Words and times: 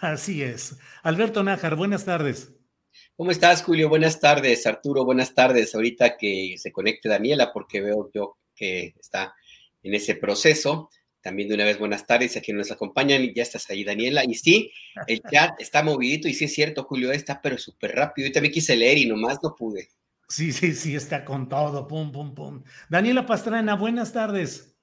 Así 0.00 0.42
es. 0.42 0.76
Alberto 1.02 1.42
Nájar, 1.42 1.76
buenas 1.76 2.04
tardes. 2.04 2.52
¿Cómo 3.16 3.30
estás, 3.30 3.62
Julio? 3.62 3.88
Buenas 3.88 4.20
tardes, 4.20 4.66
Arturo. 4.66 5.04
Buenas 5.04 5.34
tardes. 5.34 5.74
Ahorita 5.74 6.16
que 6.16 6.56
se 6.58 6.72
conecte 6.72 7.08
Daniela, 7.08 7.52
porque 7.52 7.80
veo 7.80 8.10
yo 8.12 8.38
que 8.56 8.94
está 8.98 9.34
en 9.82 9.94
ese 9.94 10.14
proceso. 10.14 10.88
También 11.20 11.48
de 11.48 11.54
una 11.54 11.64
vez, 11.64 11.78
buenas 11.78 12.06
tardes 12.06 12.36
a 12.36 12.40
quienes 12.40 12.66
nos 12.66 12.72
acompañan. 12.72 13.32
Ya 13.34 13.42
estás 13.42 13.68
ahí, 13.70 13.84
Daniela. 13.84 14.24
Y 14.24 14.34
sí, 14.34 14.72
el 15.06 15.20
chat 15.30 15.60
está 15.60 15.82
movidito 15.82 16.26
y 16.26 16.34
sí 16.34 16.46
es 16.46 16.54
cierto, 16.54 16.84
Julio, 16.84 17.12
está 17.12 17.40
pero 17.40 17.58
súper 17.58 17.94
rápido. 17.94 18.28
Yo 18.28 18.32
también 18.32 18.52
quise 18.52 18.74
leer 18.74 18.98
y 18.98 19.06
nomás 19.06 19.38
no 19.42 19.54
pude. 19.54 19.90
Sí, 20.28 20.52
sí, 20.52 20.74
sí, 20.74 20.96
está 20.96 21.24
con 21.24 21.48
todo. 21.48 21.86
Pum, 21.86 22.10
pum, 22.10 22.34
pum. 22.34 22.62
Daniela 22.88 23.26
Pastrana, 23.26 23.76
buenas 23.76 24.12
tardes. 24.12 24.74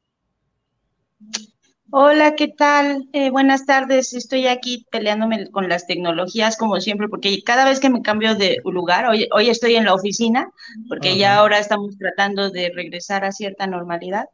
Hola, 1.91 2.35
¿qué 2.35 2.47
tal? 2.47 3.09
Eh, 3.13 3.31
buenas 3.31 3.65
tardes. 3.65 4.13
Estoy 4.13 4.45
aquí 4.45 4.85
peleándome 4.91 5.49
con 5.49 5.67
las 5.67 5.87
tecnologías 5.87 6.55
como 6.55 6.79
siempre, 6.79 7.07
porque 7.07 7.41
cada 7.43 7.65
vez 7.65 7.79
que 7.79 7.89
me 7.89 8.03
cambio 8.03 8.35
de 8.35 8.57
lugar, 8.63 9.07
hoy, 9.07 9.27
hoy 9.33 9.49
estoy 9.49 9.75
en 9.75 9.85
la 9.85 9.95
oficina, 9.95 10.51
porque 10.87 11.17
ya 11.17 11.37
ahora 11.37 11.57
estamos 11.57 11.97
tratando 11.97 12.51
de 12.51 12.71
regresar 12.75 13.25
a 13.25 13.31
cierta 13.31 13.65
normalidad 13.65 14.25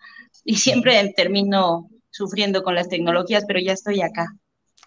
y 0.44 0.56
siempre 0.56 1.14
termino 1.16 1.90
sufriendo 2.10 2.62
con 2.62 2.76
las 2.76 2.90
tecnologías, 2.90 3.46
pero 3.48 3.62
ya 3.62 3.72
estoy 3.72 4.02
acá. 4.02 4.36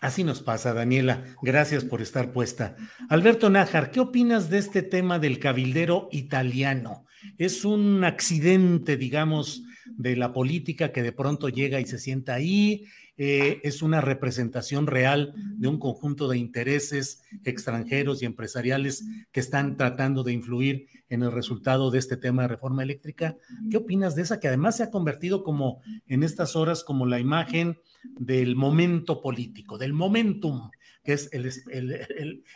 Así 0.03 0.23
nos 0.23 0.43
pasa, 0.43 0.75
Daniela. 0.75 1.25
Gracias 1.41 1.85
por 1.85 2.03
estar 2.03 2.33
puesta. 2.33 2.77
Alberto 3.09 3.49
Nájar, 3.49 3.91
¿qué 3.91 4.01
opinas 4.01 4.51
de 4.51 4.59
este 4.59 4.83
tema 4.83 5.19
del 5.19 5.39
cabildero 5.39 6.09
italiano? 6.13 7.07
Es 7.37 7.65
un 7.65 8.05
accidente, 8.05 8.97
digamos, 8.97 9.63
de 9.97 10.17
la 10.17 10.33
política 10.33 10.93
que 10.93 11.03
de 11.03 11.13
pronto 11.13 11.49
llega 11.49 11.81
y 11.81 11.87
se 11.87 11.99
sienta 11.99 12.35
ahí. 12.35 12.85
Eh, 13.21 13.61
es 13.65 13.83
una 13.83 14.01
representación 14.01 14.87
real 14.87 15.35
de 15.57 15.67
un 15.67 15.81
conjunto 15.81 16.29
de 16.29 16.39
intereses 16.39 17.23
extranjeros 17.45 18.23
y 18.23 18.27
empresariales 18.27 19.05
que 19.33 19.41
están 19.41 19.77
tratando 19.77 20.23
de 20.23 20.33
influir 20.33 20.87
en 21.09 21.23
el 21.25 21.33
resultado 21.33 21.91
de 21.91 21.99
este 21.99 22.17
tema 22.17 22.43
de 22.43 22.49
reforma 22.49 22.85
eléctrica. 22.85 23.37
¿Qué 23.71 23.77
opinas 23.79 24.15
de 24.15 24.23
esa 24.23 24.39
que 24.39 24.47
además 24.47 24.77
se 24.77 24.85
ha 24.85 24.91
convertido 24.91 25.43
como 25.43 25.81
en 26.07 26.23
estas 26.23 26.55
horas 26.55 26.85
como 26.85 27.07
la 27.07 27.19
imagen 27.19 27.79
del 28.05 28.55
momento 28.55 29.21
político, 29.21 29.79
del 29.79 29.95
momentum, 29.95 30.71
que 31.03 31.15
es 31.15 31.29
el, 31.33 31.51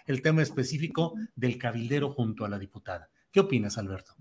el- 0.06 0.22
tema 0.22 0.42
específico 0.42 1.14
del 1.34 1.58
cabildero 1.58 2.12
junto 2.12 2.44
a 2.44 2.48
la 2.48 2.58
diputada? 2.60 3.10
¿Qué 3.32 3.40
opinas, 3.40 3.78
Alberto? 3.78 4.14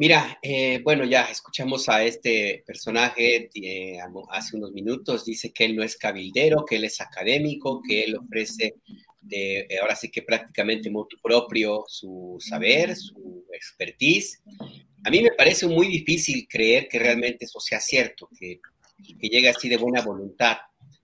Mira, 0.00 0.38
eh, 0.40 0.80
bueno, 0.82 1.04
ya 1.04 1.24
escuchamos 1.24 1.86
a 1.90 2.02
este 2.02 2.64
personaje 2.66 3.50
eh, 3.54 3.98
hace 4.30 4.56
unos 4.56 4.72
minutos. 4.72 5.26
Dice 5.26 5.52
que 5.52 5.66
él 5.66 5.76
no 5.76 5.82
es 5.82 5.96
cabildero, 5.98 6.64
que 6.64 6.76
él 6.76 6.84
es 6.84 7.02
académico, 7.02 7.82
que 7.86 8.04
él 8.04 8.16
ofrece 8.16 8.76
eh, 9.30 9.66
ahora 9.80 9.94
sí 9.94 10.10
que 10.10 10.22
prácticamente 10.22 10.90
motu 10.90 11.18
propio 11.22 11.84
su 11.86 12.38
saber, 12.40 12.96
su 12.96 13.44
expertise. 13.52 14.40
A 15.04 15.10
mí 15.10 15.20
me 15.20 15.32
parece 15.32 15.66
muy 15.66 15.86
difícil 15.88 16.46
creer 16.48 16.88
que 16.88 16.98
realmente 16.98 17.44
eso 17.44 17.60
sea 17.60 17.78
cierto, 17.78 18.26
que, 18.38 18.58
que 19.20 19.28
llegue 19.28 19.50
así 19.50 19.68
de 19.68 19.76
buena 19.76 20.00
voluntad 20.00 20.56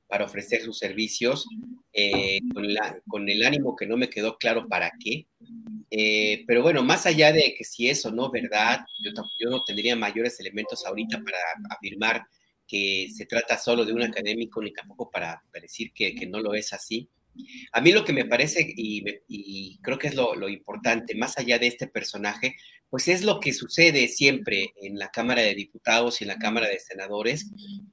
para 0.06 0.25
ofrecer 0.25 0.62
sus 0.62 0.78
servicios, 0.78 1.47
con 3.09 3.28
el 3.28 3.42
ánimo 3.44 3.76
que 3.76 3.86
no 3.86 3.98
me 3.98 4.09
quedó 4.09 4.38
claro 4.38 4.69
para 4.69 4.91
qué. 4.98 5.26
Eh, 5.91 6.44
pero 6.47 6.62
bueno, 6.62 6.82
más 6.82 7.06
allá 7.06 7.32
de 7.32 7.54
que 7.56 7.64
si 7.64 7.88
es 7.88 8.04
o 8.06 8.10
no 8.10 8.30
verdad, 8.30 8.80
yo, 9.02 9.12
yo 9.41 9.50
no 9.50 9.62
tendría 9.64 9.94
mayores 9.97 10.38
elementos 10.41 10.84
ahorita 10.84 11.22
para 11.22 11.38
afirmar 11.70 12.24
que 12.66 13.08
se 13.14 13.26
trata 13.26 13.56
solo 13.58 13.84
de 13.84 13.92
un 13.92 14.02
académico, 14.02 14.60
ni 14.60 14.72
tampoco 14.72 15.10
para, 15.10 15.42
para 15.52 15.62
decir 15.62 15.92
que, 15.94 16.14
que 16.14 16.26
no 16.26 16.41
lo 16.41 16.54
es 16.54 16.72
así. 16.72 17.08
A 17.72 17.80
mí 17.80 17.92
lo 17.92 18.04
que 18.04 18.14
me 18.14 18.24
parece, 18.24 18.66
y, 18.76 19.04
y 19.28 19.78
creo 19.82 19.98
que 19.98 20.08
es 20.08 20.14
lo, 20.14 20.34
lo 20.34 20.48
importante, 20.48 21.14
más 21.14 21.38
allá 21.38 21.58
de 21.58 21.66
este 21.66 21.86
personaje, 21.86 22.56
pues 22.88 23.08
es 23.08 23.22
lo 23.22 23.41
que 23.41 23.53
sucede 23.53 24.08
siempre 24.08 24.72
en 24.80 24.98
la 24.98 25.10
Cámara 25.10 25.42
de 25.42 25.54
Diputados 25.54 26.20
y 26.20 26.24
en 26.24 26.28
la 26.28 26.38
Cámara 26.38 26.68
de 26.68 26.78
Senadores 26.78 27.47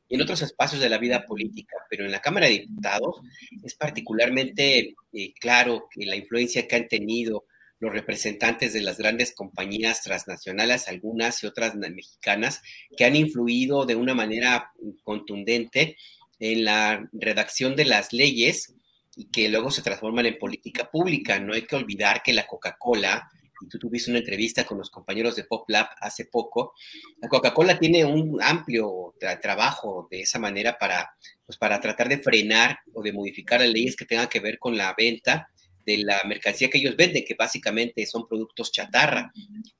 y 0.07 0.15
en 0.15 0.21
otros 0.21 0.41
espacios 0.41 0.81
de 0.81 0.89
la 0.89 0.97
vida 0.97 1.25
política, 1.25 1.75
pero 1.89 2.05
en 2.05 2.11
la 2.11 2.21
Cámara 2.21 2.47
de 2.47 2.59
Diputados 2.59 3.17
es 3.63 3.75
particularmente 3.75 4.95
eh, 5.13 5.33
claro 5.39 5.87
que 5.91 6.05
la 6.05 6.15
influencia 6.15 6.67
que 6.67 6.75
han 6.75 6.87
tenido 6.87 7.45
los 7.83 7.91
representantes 7.91 8.71
de 8.71 8.81
las 8.81 8.97
grandes 8.97 9.33
compañías 9.35 10.01
transnacionales, 10.01 10.87
algunas 10.87 11.43
y 11.43 11.47
otras 11.47 11.75
na- 11.75 11.89
mexicanas, 11.89 12.61
que 12.97 13.03
han 13.03 13.15
influido 13.17 13.85
de 13.85 13.95
una 13.95 14.13
manera 14.15 14.71
contundente 15.03 15.97
en 16.39 16.63
la 16.63 17.07
redacción 17.11 17.75
de 17.75 17.85
las 17.85 18.13
leyes 18.13 18.73
y 19.17 19.25
que 19.29 19.49
luego 19.49 19.69
se 19.69 19.81
transforman 19.81 20.25
en 20.25 20.39
política 20.39 20.89
pública. 20.89 21.39
No 21.39 21.53
hay 21.53 21.63
que 21.63 21.75
olvidar 21.75 22.23
que 22.23 22.31
la 22.33 22.47
Coca-Cola, 22.47 23.29
y 23.61 23.67
tú 23.67 23.77
tuviste 23.77 24.09
una 24.11 24.19
entrevista 24.19 24.65
con 24.65 24.77
los 24.77 24.89
compañeros 24.89 25.35
de 25.35 25.43
Pop 25.43 25.69
Lab 25.69 25.87
hace 25.99 26.25
poco, 26.25 26.73
la 27.21 27.27
Coca-Cola 27.27 27.77
tiene 27.77 28.05
un 28.05 28.41
amplio 28.41 29.13
tra- 29.19 29.39
trabajo 29.41 30.07
de 30.09 30.21
esa 30.21 30.39
manera 30.39 30.77
para, 30.77 31.11
pues, 31.45 31.57
para 31.57 31.79
tratar 31.81 32.07
de 32.07 32.19
frenar 32.19 32.79
o 32.93 33.01
de 33.03 33.11
modificar 33.11 33.59
las 33.59 33.69
leyes 33.69 33.95
que 33.97 34.05
tengan 34.05 34.27
que 34.27 34.39
ver 34.39 34.57
con 34.57 34.75
la 34.77 34.93
venta 34.97 35.49
de 35.85 35.97
la 35.99 36.21
mercancía 36.27 36.69
que 36.69 36.77
ellos 36.77 36.95
venden, 36.95 37.23
que 37.25 37.35
básicamente 37.35 38.05
son 38.05 38.27
productos 38.27 38.71
chatarra. 38.71 39.31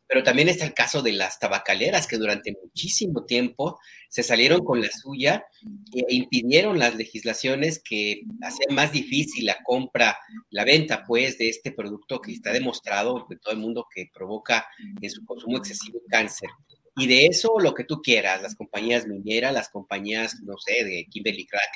Pero 0.07 0.23
también 0.23 0.49
está 0.49 0.65
el 0.65 0.73
caso 0.73 1.01
de 1.01 1.13
las 1.13 1.39
tabacaleras, 1.39 2.07
que 2.07 2.17
durante 2.17 2.55
muchísimo 2.61 3.25
tiempo 3.25 3.79
se 4.09 4.23
salieron 4.23 4.63
con 4.63 4.81
la 4.81 4.89
suya 4.91 5.45
e 5.91 6.13
impidieron 6.13 6.77
las 6.77 6.95
legislaciones 6.95 7.81
que 7.83 8.21
hacían 8.41 8.75
más 8.75 8.91
difícil 8.91 9.45
la 9.45 9.57
compra, 9.63 10.17
la 10.49 10.65
venta, 10.65 11.03
pues, 11.05 11.37
de 11.37 11.49
este 11.49 11.71
producto 11.71 12.21
que 12.21 12.31
está 12.31 12.51
demostrado 12.51 13.25
de 13.29 13.37
todo 13.37 13.53
el 13.53 13.59
mundo 13.59 13.87
que 13.93 14.09
provoca 14.13 14.67
en 15.01 15.09
su 15.09 15.25
consumo 15.25 15.57
excesivo 15.57 15.99
cáncer. 16.09 16.49
Y 16.95 17.07
de 17.07 17.25
eso 17.25 17.59
lo 17.59 17.73
que 17.73 17.85
tú 17.85 18.01
quieras, 18.01 18.41
las 18.41 18.55
compañías 18.55 19.07
mineras, 19.07 19.51
las 19.51 19.69
compañías, 19.69 20.35
no 20.43 20.57
sé, 20.57 20.83
de 20.83 21.07
Kimberly 21.09 21.45
Clark, 21.47 21.71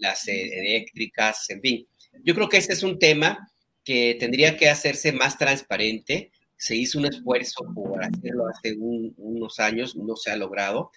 las 0.00 0.26
eh, 0.26 0.50
eléctricas, 0.52 1.48
en 1.50 1.60
fin. 1.60 1.88
Yo 2.24 2.34
creo 2.34 2.48
que 2.48 2.58
ese 2.58 2.72
es 2.72 2.82
un 2.82 2.98
tema 2.98 3.50
que 3.84 4.16
tendría 4.18 4.56
que 4.56 4.68
hacerse 4.68 5.12
más 5.12 5.38
transparente. 5.38 6.30
Se 6.56 6.74
hizo 6.74 6.98
un 6.98 7.06
esfuerzo 7.06 7.64
por 7.74 8.02
hacerlo 8.04 8.48
hace 8.48 8.74
un- 8.74 9.14
unos 9.16 9.60
años, 9.60 9.94
no 9.96 10.16
se 10.16 10.30
ha 10.30 10.36
logrado 10.36 10.90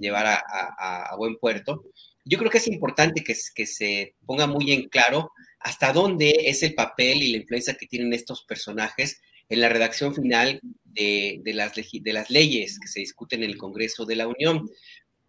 llevar 0.00 0.26
a, 0.26 1.14
buen 1.16 1.36
puerto. 1.36 1.84
Yo 2.24 2.38
creo 2.38 2.50
que 2.50 2.58
es 2.58 2.68
importante 2.68 3.22
que, 3.22 3.34
se 3.34 4.14
ponga 4.26 4.46
muy 4.46 4.72
en 4.72 4.88
claro 4.88 5.32
hasta 5.58 5.92
dónde 5.92 6.34
es 6.46 6.62
el 6.62 6.74
papel 6.74 7.22
y 7.22 7.32
la 7.32 7.38
influencia 7.38 7.74
que 7.74 7.86
tienen 7.86 8.12
estos 8.12 8.44
personajes 8.44 9.20
en 9.48 9.60
la 9.60 9.68
redacción 9.68 10.14
final 10.14 10.60
de, 10.84 11.42
las, 11.54 12.30
leyes 12.30 12.78
que 12.78 12.88
se 12.88 13.00
discuten 13.00 13.42
en 13.42 13.50
el 13.50 13.58
Congreso 13.58 14.04
de 14.04 14.16
la 14.16 14.28
Unión. 14.28 14.68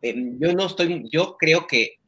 em, 0.02 0.40
yo 0.40 0.54
no 0.54 0.66
estoy, 0.66 1.04
yo 1.12 1.36
creo 1.38 1.68
que, 1.68 2.00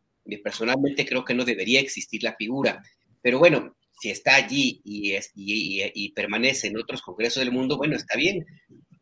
personalmente 0.44 1.06
creo 1.06 1.26
que 1.26 1.34
no 1.34 1.46
debería 1.46 1.80
existir 1.80 2.24
la 2.24 2.36
figura, 2.36 2.82
pero 3.24 3.40
bueno, 3.40 3.76
si 4.00 4.12
está 4.12 4.36
allí 4.36 4.82
y, 4.84 5.14
es, 5.14 5.32
y, 5.34 6.12
permanece 6.12 6.68
en 6.68 6.78
otros 6.78 7.02
congresos 7.02 7.40
del 7.42 7.54
mundo, 7.54 7.78
bueno, 7.78 7.96
está 7.96 8.18
bien 8.18 8.46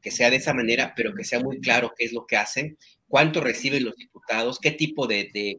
que 0.02 0.12
sea 0.12 0.30
de 0.30 0.38
esa 0.38 0.54
manera, 0.54 0.94
pero 0.96 1.14
que 1.14 1.24
sea 1.24 1.40
muy 1.40 1.60
claro 1.60 1.94
qué 1.98 2.06
es 2.06 2.14
lo 2.14 2.26
que 2.26 2.38
hacen, 2.38 2.78
cuánto 3.08 3.42
reciben 3.42 3.84
los 3.84 3.96
diputados, 3.96 4.60
qué 4.60 4.72
tipo 4.72 5.08
de, 5.08 5.58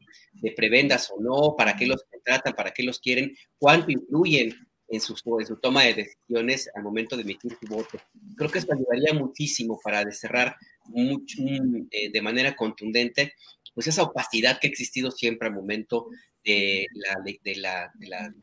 prebendas 0.57 1.11
o 1.11 1.21
no, 1.21 1.55
para 1.57 1.77
qué 1.77 1.87
los 1.87 2.05
contratan, 2.11 2.55
para 2.55 2.73
qué 2.73 2.83
los 2.83 2.99
quieren, 2.99 3.37
cuánto 3.59 3.91
influyen 3.91 4.55
en 4.89 5.01
su, 5.01 5.15
en 5.39 5.47
su 5.47 5.57
toma 5.59 5.85
de 5.85 5.95
decisiones 5.95 6.69
al 6.75 6.83
momento 6.83 7.17
de 7.17 7.23
emitir 7.23 7.57
su 7.61 7.67
voto. 7.67 7.99
Creo 8.37 8.51
que 8.51 8.59
esto 8.59 8.75
ayudaría 8.75 9.15
muchísimo 9.15 9.81
para 9.83 10.11
cerrar 10.11 10.57
eh, 10.95 12.11
de 12.13 12.23
manera 12.23 12.55
contundente 12.57 13.35
pues 13.75 13.87
esa 13.87 14.03
opacidad 14.03 14.59
que 14.61 14.67
ha 14.67 14.71
existido 14.71 15.11
siempre 15.11 15.49
al 15.49 15.55
momento 15.55 16.09
de 16.45 16.87
de 17.25 17.41
de 17.43 17.55
de 17.95 18.07
la 18.09 18.35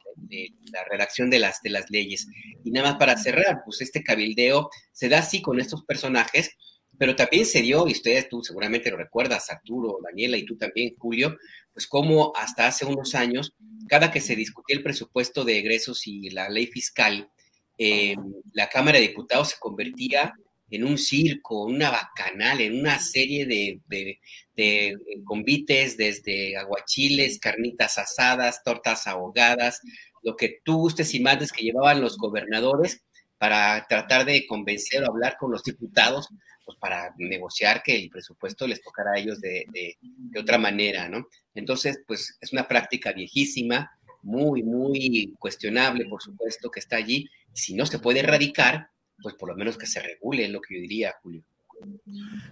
redacción 0.90 1.30
de 1.30 1.40
las, 1.40 1.62
de 1.62 1.70
las 1.70 1.90
leyes. 1.90 2.28
Y 2.64 2.72
nada 2.72 2.92
más 2.92 3.00
para 3.00 3.18
cerrar, 3.18 3.62
pues 3.66 3.82
este 3.82 4.04
cabildeo 4.04 4.70
se 4.92 5.10
da 5.10 5.20
así 5.20 5.42
con 5.42 5.60
estos 5.60 5.84
personajes, 5.86 6.52
pero 6.98 7.16
también 7.16 7.46
se 7.46 7.62
dio, 7.62 7.88
y 7.88 7.92
ustedes 7.92 8.28
tú 8.28 8.44
seguramente 8.44 8.92
lo 8.92 8.98
recuerdas, 8.98 9.50
Arturo, 9.50 10.00
Daniela 10.04 10.38
y 10.38 10.46
tú 10.46 10.58
también, 10.58 10.96
Julio, 10.98 11.38
pues 11.74 11.88
como 11.88 12.34
hasta 12.36 12.68
hace 12.68 12.86
unos 12.86 13.16
años, 13.16 13.54
cada 13.88 14.12
que 14.12 14.20
se 14.20 14.36
discutía 14.36 14.76
el 14.76 14.84
presupuesto 14.84 15.46
de 15.46 15.60
egresos 15.60 16.06
y 16.08 16.30
la 16.30 16.50
ley 16.50 16.68
fiscal, 16.68 17.30
eh, 17.78 18.16
la 18.52 18.68
Cámara 18.68 19.00
de 19.00 19.08
Diputados 19.08 19.50
se 19.50 19.60
convertía 19.60 20.34
en 20.70 20.84
un 20.84 20.98
circo, 20.98 21.64
una 21.64 21.90
bacanal, 21.90 22.62
en 22.62 22.80
una 22.80 23.00
serie 23.00 23.46
de, 23.46 23.80
de, 23.88 24.98
convites, 25.24 25.98
desde 25.98 26.58
aguachiles, 26.58 27.40
carnitas 27.40 27.98
asadas, 27.98 28.62
tortas 28.64 29.08
ahogadas, 29.08 29.82
lo 30.24 30.36
que 30.36 30.60
tú 30.64 30.78
gustes 30.78 31.14
y 31.14 31.20
mandes 31.20 31.52
que 31.52 31.64
llevaban 31.64 32.02
los 32.02 32.18
gobernadores 32.18 33.04
para 33.38 33.86
tratar 33.88 34.26
de 34.26 34.46
convencer 34.48 35.04
o 35.04 35.08
hablar 35.08 35.38
con 35.40 35.52
los 35.52 35.64
diputados, 35.64 36.28
pues 36.66 36.78
para 36.78 37.14
negociar 37.18 37.82
que 37.84 37.96
el 37.96 38.10
presupuesto 38.10 38.68
les 38.68 38.82
tocara 38.82 39.12
a 39.14 39.20
ellos 39.20 39.40
de, 39.40 39.66
de 39.72 40.40
otra 40.40 40.58
manera, 40.58 41.08
¿no? 41.08 41.28
Entonces, 41.56 42.00
pues 42.06 42.38
es 42.42 42.54
una 42.54 42.68
práctica 42.68 43.14
viejísima, 43.14 43.92
muy, 44.22 44.64
muy 44.64 45.34
cuestionable, 45.40 46.06
por 46.06 46.22
supuesto, 46.22 46.70
que 46.70 46.80
está 46.80 46.98
allí. 46.98 47.30
Si 47.54 47.74
no 47.74 47.86
se 47.86 48.00
puede 48.00 48.20
erradicar, 48.20 48.90
pues 49.22 49.36
por 49.36 49.50
lo 49.50 49.56
menos 49.56 49.78
que 49.78 49.88
se 49.88 50.02
regule, 50.02 50.46
es 50.46 50.52
lo 50.52 50.62
que 50.62 50.76
yo 50.76 50.82
diría, 50.82 51.16
Julio. 51.22 51.44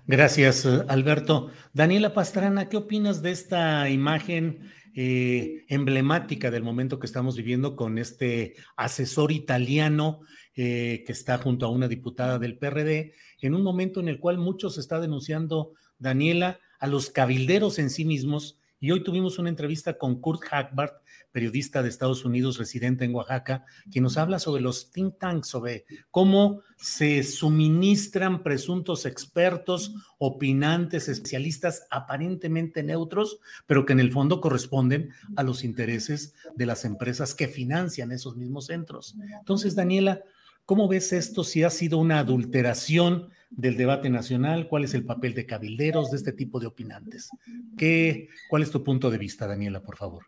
Gracias, 0.06 0.66
Alberto. 0.66 1.52
Daniela 1.74 2.14
Pastrana, 2.14 2.70
¿qué 2.70 2.78
opinas 2.78 3.22
de 3.22 3.32
esta 3.32 3.90
imagen 3.90 4.72
eh, 5.00 5.64
emblemática 5.68 6.50
del 6.50 6.64
momento 6.64 6.98
que 6.98 7.06
estamos 7.06 7.36
viviendo 7.38 7.76
con 7.76 8.00
este 8.00 8.56
asesor 8.76 9.32
italiano 9.32 10.22
eh, 10.56 11.04
que 11.06 11.12
está 11.12 11.38
junto 11.38 11.68
a 11.68 11.70
una 11.70 11.88
diputada 11.88 12.40
del 12.40 12.58
PRD, 12.58 13.14
en 13.42 13.54
un 13.54 13.62
momento 13.62 14.00
en 14.00 14.08
el 14.08 14.20
cual 14.20 14.40
muchos 14.40 14.80
está 14.80 15.00
denunciando, 15.00 15.74
Daniela, 16.00 16.60
a 16.80 16.88
los 16.88 17.12
cabilderos 17.12 17.78
en 17.78 17.92
sí 17.92 18.06
mismos? 18.06 18.60
Y 18.80 18.90
hoy 18.90 19.04
tuvimos 19.04 19.38
una 19.38 19.50
entrevista 19.50 20.00
con 20.00 20.20
Kurt 20.20 20.42
Hagbart, 20.50 20.96
periodista 21.38 21.84
de 21.84 21.89
Estados 21.89 22.25
Unidos 22.25 22.57
residente 22.57 23.06
en 23.06 23.13
Oaxaca, 23.13 23.63
quien 23.92 24.04
nos 24.04 24.18
habla 24.18 24.39
sobre 24.39 24.63
los 24.63 24.89
think 24.92 25.19
tanks, 25.19 25.48
sobre 25.48 25.86
cómo 26.10 26.62
se 26.78 27.22
suministran 27.22 28.42
presuntos 28.42 29.06
expertos, 29.06 29.94
opinantes, 30.18 31.07
especialistas 31.07 31.86
aparentemente 31.92 32.81
neutros, 32.81 33.38
pero 33.68 33.86
que 33.86 33.94
en 33.94 34.00
el 34.00 34.12
fondo 34.12 34.42
corresponden 34.42 35.12
a 35.36 35.44
los 35.44 35.63
intereses 35.63 36.34
de 36.56 36.66
las 36.66 36.86
empresas 36.86 37.36
que 37.36 37.48
financian 37.48 38.12
esos 38.12 38.36
mismos 38.36 38.66
centros. 38.66 39.16
Entonces, 39.38 39.75
Daniela, 39.75 40.24
¿cómo 40.66 40.88
ves 40.88 41.13
esto? 41.13 41.44
Si 41.44 41.62
ha 41.62 41.69
sido 41.69 42.00
una 42.00 42.18
adulteración 42.18 43.30
del 43.51 43.78
debate 43.78 44.10
nacional, 44.10 44.68
cuál 44.68 44.86
es 44.86 44.95
el 44.95 45.06
papel 45.06 45.36
de 45.36 45.45
cabilderos, 45.45 46.10
de 46.10 46.18
este 46.18 46.31
tipo 46.31 46.60
de 46.60 46.66
opinantes. 46.66 47.30
¿Qué, 47.78 48.30
¿Cuál 48.50 48.63
es 48.63 48.72
tu 48.72 48.83
punto 48.83 49.12
de 49.12 49.19
vista, 49.19 49.45
Daniela, 49.45 49.83
por 49.83 49.98
favor? 49.98 50.24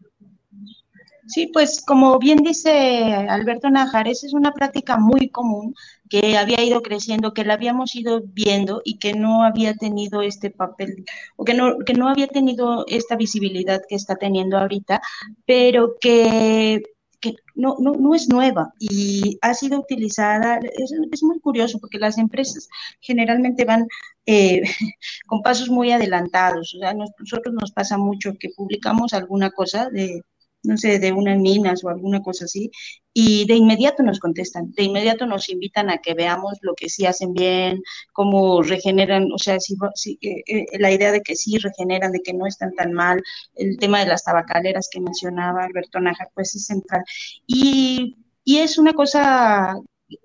Sí, 1.30 1.48
pues 1.54 1.84
como 1.86 2.18
bien 2.18 2.40
dice 2.40 3.14
Alberto 3.30 3.70
Najares, 3.70 4.24
es 4.24 4.34
una 4.34 4.52
práctica 4.52 4.98
muy 4.98 5.30
común 5.30 5.76
que 6.10 6.38
había 6.38 6.64
ido 6.64 6.82
creciendo, 6.82 7.34
que 7.36 7.46
la 7.46 7.54
habíamos 7.54 7.96
ido 7.96 8.22
viendo 8.26 8.82
y 8.84 8.98
que 8.98 9.14
no 9.14 9.44
había 9.44 9.76
tenido 9.76 10.24
este 10.24 10.50
papel, 10.50 11.06
o 11.36 11.46
que 11.46 11.54
no, 11.54 11.78
que 11.86 11.94
no 11.94 12.10
había 12.10 12.28
tenido 12.28 12.84
esta 12.88 13.16
visibilidad 13.16 13.82
que 13.88 13.96
está 13.96 14.16
teniendo 14.16 14.58
ahorita, 14.58 15.02
pero 15.46 15.98
que 16.02 16.82
que 17.22 17.36
no, 17.56 17.76
no, 17.80 17.92
no, 17.94 18.16
es 18.16 18.30
nueva 18.30 18.74
y 18.80 19.38
ha 19.42 19.54
sido 19.54 19.80
utilizada, 19.80 20.58
es, 20.58 20.94
es 21.12 21.22
muy 21.24 21.40
curioso 21.42 21.78
porque 21.80 22.00
las 22.00 22.18
empresas 22.18 22.70
generalmente 23.02 23.66
van 23.66 23.88
eh, 24.26 24.62
con 25.28 25.42
pasos 25.42 25.70
muy 25.70 25.92
adelantados, 25.92 26.74
o 26.76 26.80
sea, 26.80 26.94
nosotros 26.94 27.54
nos 27.54 27.72
pasa 27.72 27.98
mucho 27.98 28.34
que 28.40 28.50
publicamos 28.56 29.14
alguna 29.14 29.52
cosa 29.52 29.90
de 29.90 30.24
no 30.64 30.78
sé, 30.78 31.00
de 31.00 31.12
unas 31.12 31.38
minas 31.40 31.84
o 31.84 31.90
alguna 31.90 32.22
cosa 32.22 32.46
así, 32.46 32.72
y 33.14 33.46
de 33.48 33.56
inmediato 33.56 34.04
nos 34.04 34.20
contestan, 34.20 34.72
de 34.72 34.84
inmediato 34.84 35.26
nos 35.26 35.50
invitan 35.50 35.90
a 35.90 35.98
que 35.98 36.14
veamos 36.14 36.58
lo 36.62 36.74
que 36.76 36.90
sí 36.90 37.06
hacen 37.06 37.34
bien, 37.34 37.82
cómo 38.14 38.62
regeneran, 38.62 39.32
o 39.34 39.38
sea, 39.38 39.60
si, 39.60 39.76
eh, 40.22 40.44
eh, 40.48 40.66
la 40.80 40.92
idea 40.92 41.12
de 41.12 41.22
que 41.22 41.36
sí 41.36 41.58
regeneran, 41.58 42.12
de 42.12 42.22
que 42.22 42.34
no 42.34 42.46
están 42.48 42.74
tan 42.76 42.94
mal, 42.94 43.22
el 43.56 43.78
tema 43.78 44.00
de 44.00 44.08
las 44.08 44.24
tabacaleras 44.24 44.90
que 44.92 45.02
mencionaba 45.02 45.64
Alberto 45.66 46.00
Nájar, 46.00 46.30
pues 46.34 46.56
es 46.56 46.66
central. 46.66 47.04
Y, 47.48 48.18
y 48.44 48.58
es 48.60 48.78
una 48.78 48.94
cosa 48.94 49.76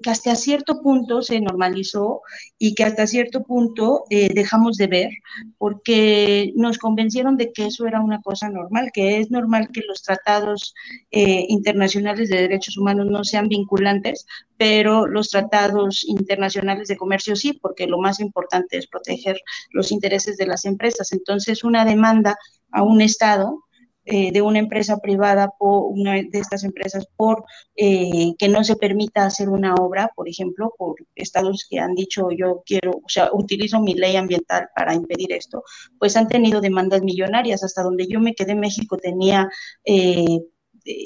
que 0.03 0.11
hasta 0.11 0.35
cierto 0.35 0.81
punto 0.83 1.23
se 1.23 1.41
normalizó 1.41 2.23
y 2.59 2.75
que 2.75 2.85
hasta 2.85 3.07
cierto 3.07 3.43
punto 3.43 4.05
eh, 4.11 4.31
dejamos 4.33 4.77
de 4.77 4.87
ver, 4.87 5.11
porque 5.59 6.53
nos 6.57 6.79
convencieron 6.79 7.37
de 7.37 7.53
que 7.53 7.67
eso 7.67 7.87
era 7.87 8.01
una 8.01 8.23
cosa 8.23 8.49
normal, 8.49 8.91
que 8.93 9.19
es 9.19 9.31
normal 9.31 9.69
que 9.73 9.83
los 9.87 10.03
tratados 10.03 10.75
eh, 11.11 11.47
internacionales 11.49 12.29
de 12.29 12.43
derechos 12.43 12.77
humanos 12.79 13.07
no 13.07 13.25
sean 13.25 13.49
vinculantes, 13.49 14.27
pero 14.57 15.07
los 15.07 15.29
tratados 15.29 16.05
internacionales 16.05 16.89
de 16.89 16.97
comercio 16.97 17.37
sí, 17.37 17.53
porque 17.53 17.87
lo 17.87 17.99
más 17.99 18.21
importante 18.21 18.79
es 18.79 18.87
proteger 18.87 19.41
los 19.71 19.93
intereses 19.93 20.37
de 20.37 20.47
las 20.47 20.65
empresas. 20.65 21.13
Entonces, 21.13 21.65
una 21.65 21.85
demanda 21.85 22.37
a 22.71 22.83
un 22.83 23.01
Estado 23.01 23.64
eh, 24.07 24.33
de 24.33 24.43
una 24.43 24.59
empresa 24.59 24.99
privada, 24.99 25.51
por 25.59 25.85
una 25.91 26.15
de 26.15 26.29
estas 26.39 26.63
empresas, 26.65 27.07
por 27.17 27.45
eh, 27.75 28.35
que 28.39 28.49
no 28.49 28.63
se 28.63 28.77
permita 28.77 29.25
hacer 29.25 29.49
una 29.49 29.75
obra, 29.75 30.11
por 30.15 30.29
ejemplo, 30.29 30.75
por 30.77 30.97
estados 31.15 31.67
que 31.69 31.79
han 31.79 31.95
dicho 31.95 32.29
yo 32.31 32.63
quiero, 32.67 32.91
o 32.93 33.09
sea, 33.09 33.31
utilizo 33.33 33.81
mi 33.81 33.95
ley 33.95 34.17
ambiental 34.17 34.69
para 34.77 34.95
impedir 34.95 35.33
esto, 35.33 35.65
pues 35.99 36.17
han 36.17 36.29
tenido 36.29 36.61
demandas 36.61 37.03
millonarias. 37.03 37.65
Hasta 37.65 37.83
donde 37.83 38.07
yo 38.07 38.21
me 38.21 38.35
quedé 38.35 38.55
México 38.55 38.97
tenía... 38.99 39.49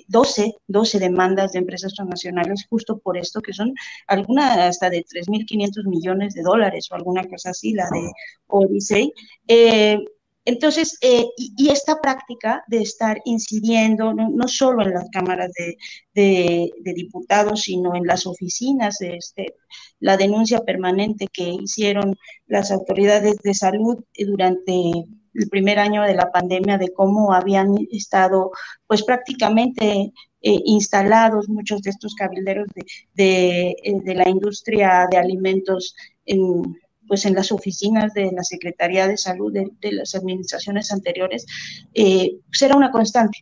12, 0.09 0.43
eh, 0.43 0.55
12 0.67 0.99
demandas 0.99 1.53
de 1.53 1.61
empresas 1.61 1.95
transnacionales 1.95 2.67
justo 2.69 2.99
por 2.99 3.17
esto, 3.17 3.41
que 3.41 3.53
son 3.53 3.75
alguna 4.09 4.67
hasta 4.67 4.91
de 4.91 5.05
3.500 5.05 5.85
millones 5.89 6.35
de 6.35 6.43
dólares 6.43 6.89
o 6.91 6.97
alguna 6.97 7.25
cosa 7.25 7.51
así, 7.51 7.75
la 7.75 7.89
de 7.91 8.11
Odyssey. 8.49 9.13
Eh, 9.47 9.99
entonces, 10.49 10.97
eh, 11.03 11.27
y, 11.37 11.69
esta 11.69 12.01
práctica 12.01 12.65
de 12.69 12.79
estar 12.79 13.21
incidiendo 13.27 14.15
no, 14.15 14.49
solo 14.49 14.83
en 14.83 14.95
las 14.95 15.07
cámaras 15.11 15.53
de, 15.53 16.71
diputados, 16.95 17.65
sino 17.65 17.95
en 17.95 18.07
las 18.07 18.27
oficinas, 18.27 18.99
este, 19.03 19.55
la 20.01 20.17
denuncia 20.17 20.61
permanente 20.61 21.27
que 21.31 21.51
hicieron 21.51 22.17
las 22.47 22.71
autoridades 22.71 23.37
de 23.43 23.53
salud 23.53 24.03
durante 24.27 24.73
el 25.35 25.49
primer 25.51 25.79
año 25.79 26.03
de 26.03 26.15
la 26.15 26.33
pandemia, 26.33 26.79
de 26.79 26.95
cómo 26.95 27.35
habían 27.35 27.75
estado, 27.93 28.51
pues 28.87 29.03
prácticamente 29.03 30.15
eh, 30.41 30.61
instalados 30.65 31.47
muchos 31.51 31.83
de 31.83 31.91
estos 31.91 32.15
cabilderos 32.15 32.69
de, 33.15 33.77
eh, 33.83 34.01
de 34.03 34.15
la 34.15 34.27
industria 34.27 35.07
de 35.11 35.19
alimentos 35.19 35.95
en 36.25 36.63
pues 37.09 37.25
en 37.27 37.35
las 37.35 37.51
oficinas 37.51 38.15
de 38.15 38.31
la 38.33 38.45
Secretaría 38.45 39.09
de 39.09 39.17
Salud 39.17 39.53
de, 39.53 39.93
las 39.93 40.15
administraciones 40.15 40.93
anteriores, 40.93 41.47
eh, 41.95 42.39
pues 42.49 42.63
era 42.63 42.77
una 42.77 42.91
constante, 42.91 43.39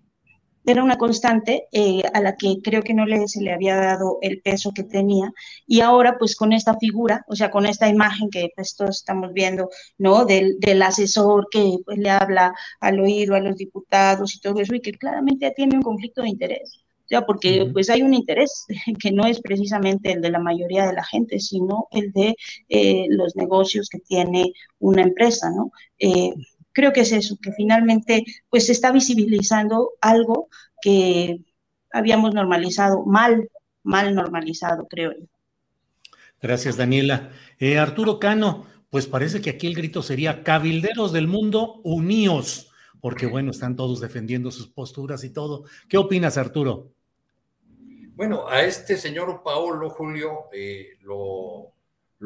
era 0.66 0.82
una 0.82 0.98
constante 0.98 1.68
eh, 1.72 2.02
a 2.12 2.20
la 2.20 2.36
que 2.36 2.56
creo 2.62 2.82
que 2.82 2.94
no 2.94 3.06
le, 3.06 3.28
se 3.28 3.40
le 3.40 3.52
había 3.52 3.76
dado 3.76 4.18
el 4.20 4.40
peso 4.42 4.72
que 4.72 4.82
tenía 4.82 5.32
y 5.66 5.80
ahora 5.80 6.18
pues 6.18 6.34
con 6.36 6.52
esta 6.52 6.76
figura, 6.78 7.24
o 7.28 7.36
sea, 7.36 7.50
con 7.50 7.66
esta 7.66 7.88
imagen 7.88 8.30
que 8.30 8.50
pues 8.54 8.74
todos 8.74 8.96
estamos 8.96 9.32
viendo, 9.32 9.70
¿no? 9.98 10.24
Del, 10.24 10.58
del 10.58 10.82
asesor 10.82 11.46
que 11.50 11.76
pues, 11.84 11.98
le 11.98 12.10
habla 12.10 12.54
al 12.80 13.00
oído 13.00 13.34
a 13.34 13.40
los 13.40 13.56
diputados 13.56 14.34
y 14.34 14.40
todo 14.40 14.60
eso 14.60 14.74
y 14.74 14.80
que 14.80 14.92
claramente 14.92 15.52
tiene 15.54 15.76
un 15.76 15.82
conflicto 15.82 16.22
de 16.22 16.30
interés 16.30 16.85
ya 17.10 17.24
porque 17.24 17.68
pues 17.72 17.90
hay 17.90 18.02
un 18.02 18.14
interés 18.14 18.66
que 19.00 19.12
no 19.12 19.26
es 19.26 19.40
precisamente 19.40 20.12
el 20.12 20.20
de 20.20 20.30
la 20.30 20.38
mayoría 20.38 20.86
de 20.86 20.94
la 20.94 21.04
gente, 21.04 21.40
sino 21.40 21.88
el 21.90 22.12
de 22.12 22.36
eh, 22.68 23.06
los 23.10 23.36
negocios 23.36 23.88
que 23.88 23.98
tiene 24.00 24.52
una 24.78 25.02
empresa, 25.02 25.50
¿no? 25.50 25.70
Eh, 25.98 26.32
creo 26.72 26.92
que 26.92 27.00
es 27.00 27.12
eso, 27.12 27.36
que 27.40 27.52
finalmente 27.52 28.24
pues 28.50 28.66
se 28.66 28.72
está 28.72 28.92
visibilizando 28.92 29.92
algo 30.00 30.48
que 30.82 31.40
habíamos 31.90 32.34
normalizado 32.34 33.04
mal, 33.06 33.48
mal 33.82 34.14
normalizado, 34.14 34.86
creo 34.86 35.12
yo. 35.12 35.26
Gracias, 36.42 36.76
Daniela. 36.76 37.30
Eh, 37.58 37.78
Arturo 37.78 38.18
Cano, 38.18 38.66
pues 38.90 39.06
parece 39.06 39.40
que 39.40 39.50
aquí 39.50 39.66
el 39.66 39.74
grito 39.74 40.02
sería 40.02 40.42
cabilderos 40.42 41.12
del 41.12 41.28
mundo, 41.28 41.80
uníos, 41.82 42.70
porque 43.00 43.26
bueno, 43.26 43.50
están 43.50 43.76
todos 43.76 44.00
defendiendo 44.00 44.50
sus 44.50 44.68
posturas 44.68 45.24
y 45.24 45.30
todo. 45.30 45.64
¿Qué 45.88 45.96
opinas, 45.96 46.36
Arturo? 46.36 46.92
Bueno, 48.16 48.48
a 48.48 48.62
este 48.62 48.96
señor 48.96 49.42
Paolo 49.42 49.90
Julio 49.90 50.48
eh, 50.50 50.96
lo, 51.02 51.74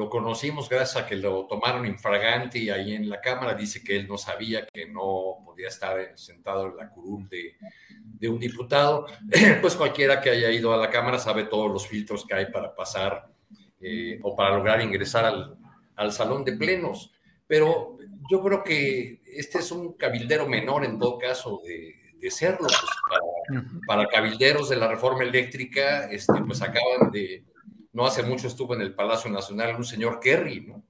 conocimos 0.09 0.69
gracias 0.69 1.03
a 1.03 1.07
que 1.09 1.17
lo 1.17 1.49
tomaron 1.49 1.85
infragante 1.85 2.61
y 2.61 2.71
ahí 2.71 2.95
en 2.95 3.11
la 3.11 3.21
Cámara 3.21 3.55
dice 3.55 3.83
que 3.83 3.97
él 3.97 4.07
no 4.07 4.17
sabía 4.17 4.69
que 4.73 4.87
no 4.87 5.39
podía 5.45 5.67
estar 5.67 6.17
sentado 6.17 6.69
en 6.69 6.77
la 6.77 6.91
curul 6.91 7.29
de, 7.29 7.57
de 8.05 8.29
un 8.29 8.39
diputado. 8.39 9.07
Pues 9.61 9.75
cualquiera 9.75 10.21
que 10.21 10.31
haya 10.31 10.53
ido 10.53 10.73
a 10.73 10.77
la 10.77 10.91
Cámara 10.91 11.19
sabe 11.19 11.43
todos 11.43 11.69
los 11.69 11.89
filtros 11.89 12.25
que 12.25 12.35
hay 12.35 12.53
para 12.53 12.73
pasar 12.73 13.29
eh, 13.81 14.21
o 14.23 14.37
para 14.37 14.57
lograr 14.57 14.81
ingresar 14.81 15.25
al, 15.25 15.59
al 15.97 16.13
salón 16.13 16.45
de 16.45 16.53
plenos. 16.53 17.11
Pero 17.49 17.99
yo 18.31 18.41
creo 18.45 18.63
que 18.63 19.23
este 19.27 19.59
es 19.59 19.73
un 19.73 19.95
cabildero 19.95 20.47
menor 20.47 20.85
en 20.85 21.01
todo 21.01 21.19
caso 21.19 21.61
de, 21.65 22.00
de 22.21 22.31
serlo. 22.31 22.69
Pues, 22.69 23.63
para, 23.87 24.07
cabilderos 24.07 24.69
de 24.69 24.77
la 24.77 24.89
reforma 24.89 25.25
eléctrica, 25.25 26.11
este, 26.11 26.41
pues 26.47 26.63
acaban 26.63 27.11
de, 27.11 27.45
no 27.93 28.07
hace 28.07 28.23
mucho 28.23 28.47
estuvo 28.47 28.75
en 28.75 28.83
el 28.83 28.95
Palacio 28.95 29.31
Nacional 29.31 29.77
un 29.77 29.85
señor 29.85 30.21
Kerry, 30.21 30.61
¿no? 30.61 30.85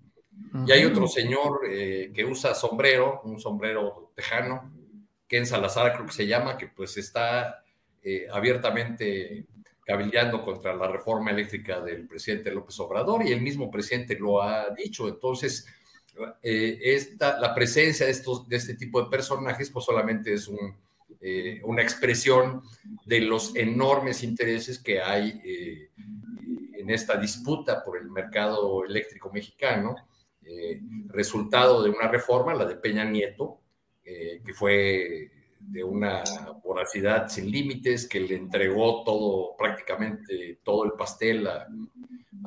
Y 0.67 0.73
hay 0.73 0.85
otro 0.85 1.07
señor 1.07 1.61
eh, 1.69 2.11
que 2.13 2.25
usa 2.25 2.55
sombrero, 2.55 3.21
un 3.25 3.39
sombrero 3.39 4.13
tejano, 4.17 4.73
Ken 5.29 5.47
Salazar 5.47 5.93
creo 5.93 6.07
que 6.07 6.13
se 6.13 6.27
llama, 6.27 6.59
que 6.59 6.67
pues 6.67 6.97
está 6.97 7.63
eh, 8.03 8.27
abiertamente 8.33 9.47
cabildeando 9.85 10.45
contra 10.45 10.75
la 10.75 10.89
reforma 10.89 11.31
eléctrica 11.31 11.81
del 11.81 12.09
presidente 12.09 12.51
López 12.51 12.79
Obrador 12.81 13.25
y 13.25 13.33
el 13.33 13.41
mismo 13.41 13.71
presidente 13.71 14.19
lo 14.19 14.43
ha 14.43 14.71
dicho. 14.71 15.07
Entonces, 15.09 15.67
eh, 16.43 16.79
esta, 16.83 17.39
la 17.39 17.55
presencia 17.55 18.07
de, 18.07 18.13
estos, 18.13 18.49
de 18.49 18.57
este 18.57 18.75
tipo 18.75 19.03
de 19.03 19.09
personajes 19.09 19.71
pues 19.71 19.85
solamente 19.85 20.35
es 20.35 20.49
un, 20.49 20.77
eh, 21.23 21.61
una 21.65 21.83
expresión 21.83 22.63
de 23.05 23.21
los 23.21 23.55
enormes 23.55 24.23
intereses 24.23 24.83
que 24.83 25.03
hay 25.03 25.39
eh, 25.45 25.91
en 26.75 26.89
esta 26.89 27.17
disputa 27.19 27.85
por 27.85 27.99
el 27.99 28.11
mercado 28.11 28.85
eléctrico 28.87 29.31
mexicano, 29.31 29.97
eh, 30.43 30.81
resultado 31.09 31.83
de 31.83 31.91
una 31.91 32.09
reforma, 32.09 32.55
la 32.55 32.65
de 32.65 32.77
Peña 32.77 33.05
Nieto, 33.05 33.59
que 34.03 34.53
fue 34.55 35.31
de 35.61 35.85
una 35.85 36.25
voracidad 36.65 37.29
sin 37.29 37.49
límites, 37.49 38.09
que 38.09 38.19
le 38.19 38.35
entregó 38.35 39.05
todo, 39.05 39.55
prácticamente 39.57 40.59
todo 40.65 40.85
el 40.85 40.93
pastel 40.93 41.47
a, 41.47 41.69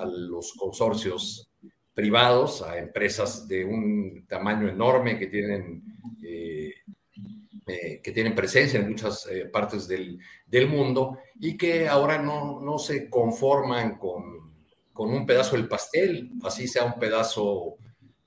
los 0.06 0.54
consorcios 0.54 1.50
privados, 1.94 2.64
a 2.64 2.80
empresas 2.80 3.48
de 3.48 3.64
un 3.64 4.26
tamaño 4.28 4.68
enorme 4.68 5.18
que 5.18 5.28
tienen 5.28 5.84
que 7.66 8.12
tienen 8.12 8.36
presencia 8.36 8.80
en 8.80 8.90
muchas 8.90 9.26
eh, 9.28 9.46
partes 9.46 9.88
del, 9.88 10.20
del, 10.46 10.68
mundo 10.68 11.20
y 11.40 11.56
que 11.56 11.88
ahora 11.88 12.22
no, 12.22 12.60
no 12.60 12.78
se 12.78 13.10
conforman 13.10 13.98
con, 13.98 14.54
con, 14.92 15.14
un 15.14 15.26
pedazo 15.26 15.56
del 15.56 15.68
pastel, 15.68 16.32
así 16.44 16.68
sea 16.68 16.84
un 16.84 17.00
pedazo, 17.00 17.78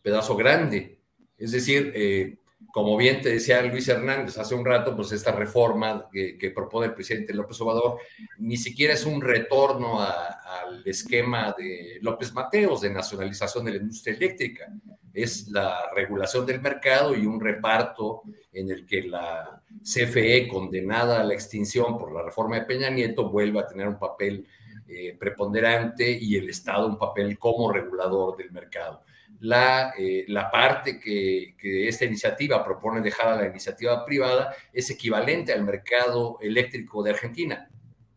pedazo 0.01 0.37
grande. 0.37 1.01
Es 1.37 1.53
decir, 1.53 1.93
eh, 1.95 2.39
como 2.77 2.95
bien 2.97 3.23
te 3.23 3.31
decía 3.31 3.63
Luis 3.63 3.89
Hernández 3.89 4.37
hace 4.37 4.55
un 4.55 4.65
rato, 4.65 4.95
pues 4.95 5.11
esta 5.13 5.33
reforma 5.33 6.11
que, 6.13 6.53
propone 6.55 6.89
el 6.89 6.95
presidente 6.95 7.33
López 7.33 7.59
Obrador 7.63 7.99
ni 8.39 8.59
siquiera 8.59 8.93
es 8.93 9.07
un 9.07 9.23
retorno 9.23 9.99
al 9.99 10.83
esquema 10.85 11.55
de 11.57 11.99
López 12.03 12.35
Mateos 12.35 12.83
de 12.83 12.91
nacionalización 12.91 13.65
de 13.65 13.71
la 13.71 13.77
industria 13.79 14.15
eléctrica, 14.17 14.71
es 15.17 15.49
la 15.49 15.91
regulación 15.95 16.47
del 16.47 16.61
mercado 16.61 17.15
y 17.15 17.27
un 17.27 17.41
reparto 17.41 18.23
en 18.53 18.71
el 18.71 18.87
que 18.87 19.03
la 19.03 19.63
CFE, 19.83 20.49
condenada 20.49 21.21
a 21.21 21.25
la 21.25 21.35
extinción 21.35 21.99
por 21.99 22.13
la 22.13 22.23
reforma 22.23 22.57
de 22.57 22.67
Peña 22.67 22.91
Nieto, 22.91 23.31
vuelva 23.31 23.63
a 23.63 23.67
tener 23.67 23.89
un 23.89 23.99
papel 23.99 24.47
eh, 24.89 25.17
preponderante 25.19 26.11
y 26.11 26.37
el 26.37 26.49
Estado 26.49 26.87
un 26.87 26.99
papel 26.99 27.39
como 27.39 27.73
regulador 27.73 28.37
del 28.37 28.53
mercado 28.53 29.03
la, 29.41 29.93
eh, 29.99 30.25
la 30.29 30.51
parte 30.51 30.99
que, 30.99 31.55
esta 31.89 32.05
iniciativa 32.05 32.65
propone 32.65 33.01
dejar 33.01 33.29
a 33.29 33.37
la 33.37 33.47
iniciativa 33.47 34.05
privada 34.05 34.55
es 34.73 34.91
equivalente 34.91 35.53
al 35.53 35.65
mercado 35.65 36.39
eléctrico 36.41 37.03
de 37.03 37.11
Argentina, 37.11 37.69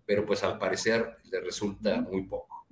pero 0.06 0.26
pues 0.26 0.44
al 0.44 0.58
parecer 0.58 1.18
le 1.32 1.42
resulta 1.42 2.02
muy 2.02 2.24
poco. 2.24 2.66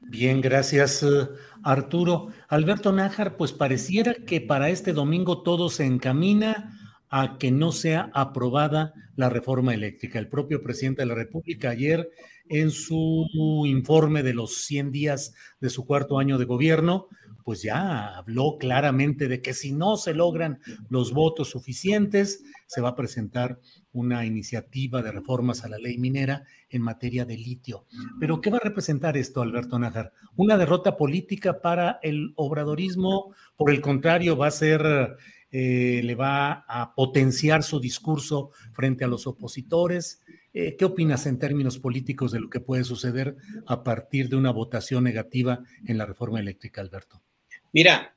Bien, 0.00 0.40
gracias 0.40 1.02
eh, 1.02 1.28
Arturo. 1.68 2.28
Alberto 2.48 2.92
Nájar, 2.92 3.36
pues 3.36 3.52
pareciera 3.52 4.14
que 4.14 4.40
para 4.40 4.70
este 4.70 4.94
domingo 4.94 5.42
todo 5.42 5.68
se 5.68 5.84
encamina 5.84 6.72
a 7.10 7.36
que 7.36 7.50
no 7.50 7.72
sea 7.72 8.10
aprobada 8.14 8.94
la 9.16 9.28
reforma 9.28 9.74
eléctrica. 9.74 10.18
El 10.18 10.28
propio 10.28 10.62
presidente 10.62 11.02
de 11.02 11.06
la 11.06 11.14
República 11.14 11.68
ayer 11.68 12.08
en 12.48 12.70
su 12.70 13.26
informe 13.66 14.22
de 14.22 14.32
los 14.32 14.64
100 14.64 14.92
días 14.92 15.34
de 15.60 15.68
su 15.68 15.84
cuarto 15.84 16.18
año 16.18 16.38
de 16.38 16.46
gobierno, 16.46 17.08
pues 17.48 17.62
ya 17.62 18.14
habló 18.14 18.58
claramente 18.58 19.26
de 19.26 19.40
que 19.40 19.54
si 19.54 19.72
no 19.72 19.96
se 19.96 20.12
logran 20.12 20.60
los 20.90 21.14
votos 21.14 21.48
suficientes, 21.48 22.44
se 22.66 22.82
va 22.82 22.90
a 22.90 22.94
presentar 22.94 23.58
una 23.90 24.26
iniciativa 24.26 25.00
de 25.00 25.12
reformas 25.12 25.64
a 25.64 25.70
la 25.70 25.78
ley 25.78 25.96
minera 25.96 26.44
en 26.68 26.82
materia 26.82 27.24
de 27.24 27.38
litio. 27.38 27.86
Pero 28.20 28.42
¿qué 28.42 28.50
va 28.50 28.58
a 28.58 28.66
representar 28.68 29.16
esto, 29.16 29.40
Alberto 29.40 29.78
Nájar? 29.78 30.12
¿Una 30.36 30.58
derrota 30.58 30.98
política 30.98 31.62
para 31.62 31.98
el 32.02 32.34
obradorismo? 32.36 33.34
Por 33.56 33.70
el 33.70 33.80
contrario, 33.80 34.36
va 34.36 34.48
a 34.48 34.50
ser, 34.50 35.16
eh, 35.50 36.02
le 36.04 36.14
va 36.16 36.66
a 36.68 36.94
potenciar 36.94 37.62
su 37.62 37.80
discurso 37.80 38.50
frente 38.74 39.04
a 39.06 39.08
los 39.08 39.26
opositores. 39.26 40.20
Eh, 40.52 40.76
¿Qué 40.76 40.84
opinas 40.84 41.24
en 41.24 41.38
términos 41.38 41.78
políticos 41.78 42.30
de 42.30 42.40
lo 42.40 42.50
que 42.50 42.60
puede 42.60 42.84
suceder 42.84 43.36
a 43.66 43.84
partir 43.84 44.28
de 44.28 44.36
una 44.36 44.50
votación 44.50 45.04
negativa 45.04 45.62
en 45.86 45.96
la 45.96 46.04
reforma 46.04 46.40
eléctrica, 46.40 46.82
Alberto? 46.82 47.22
Mira, 47.72 48.16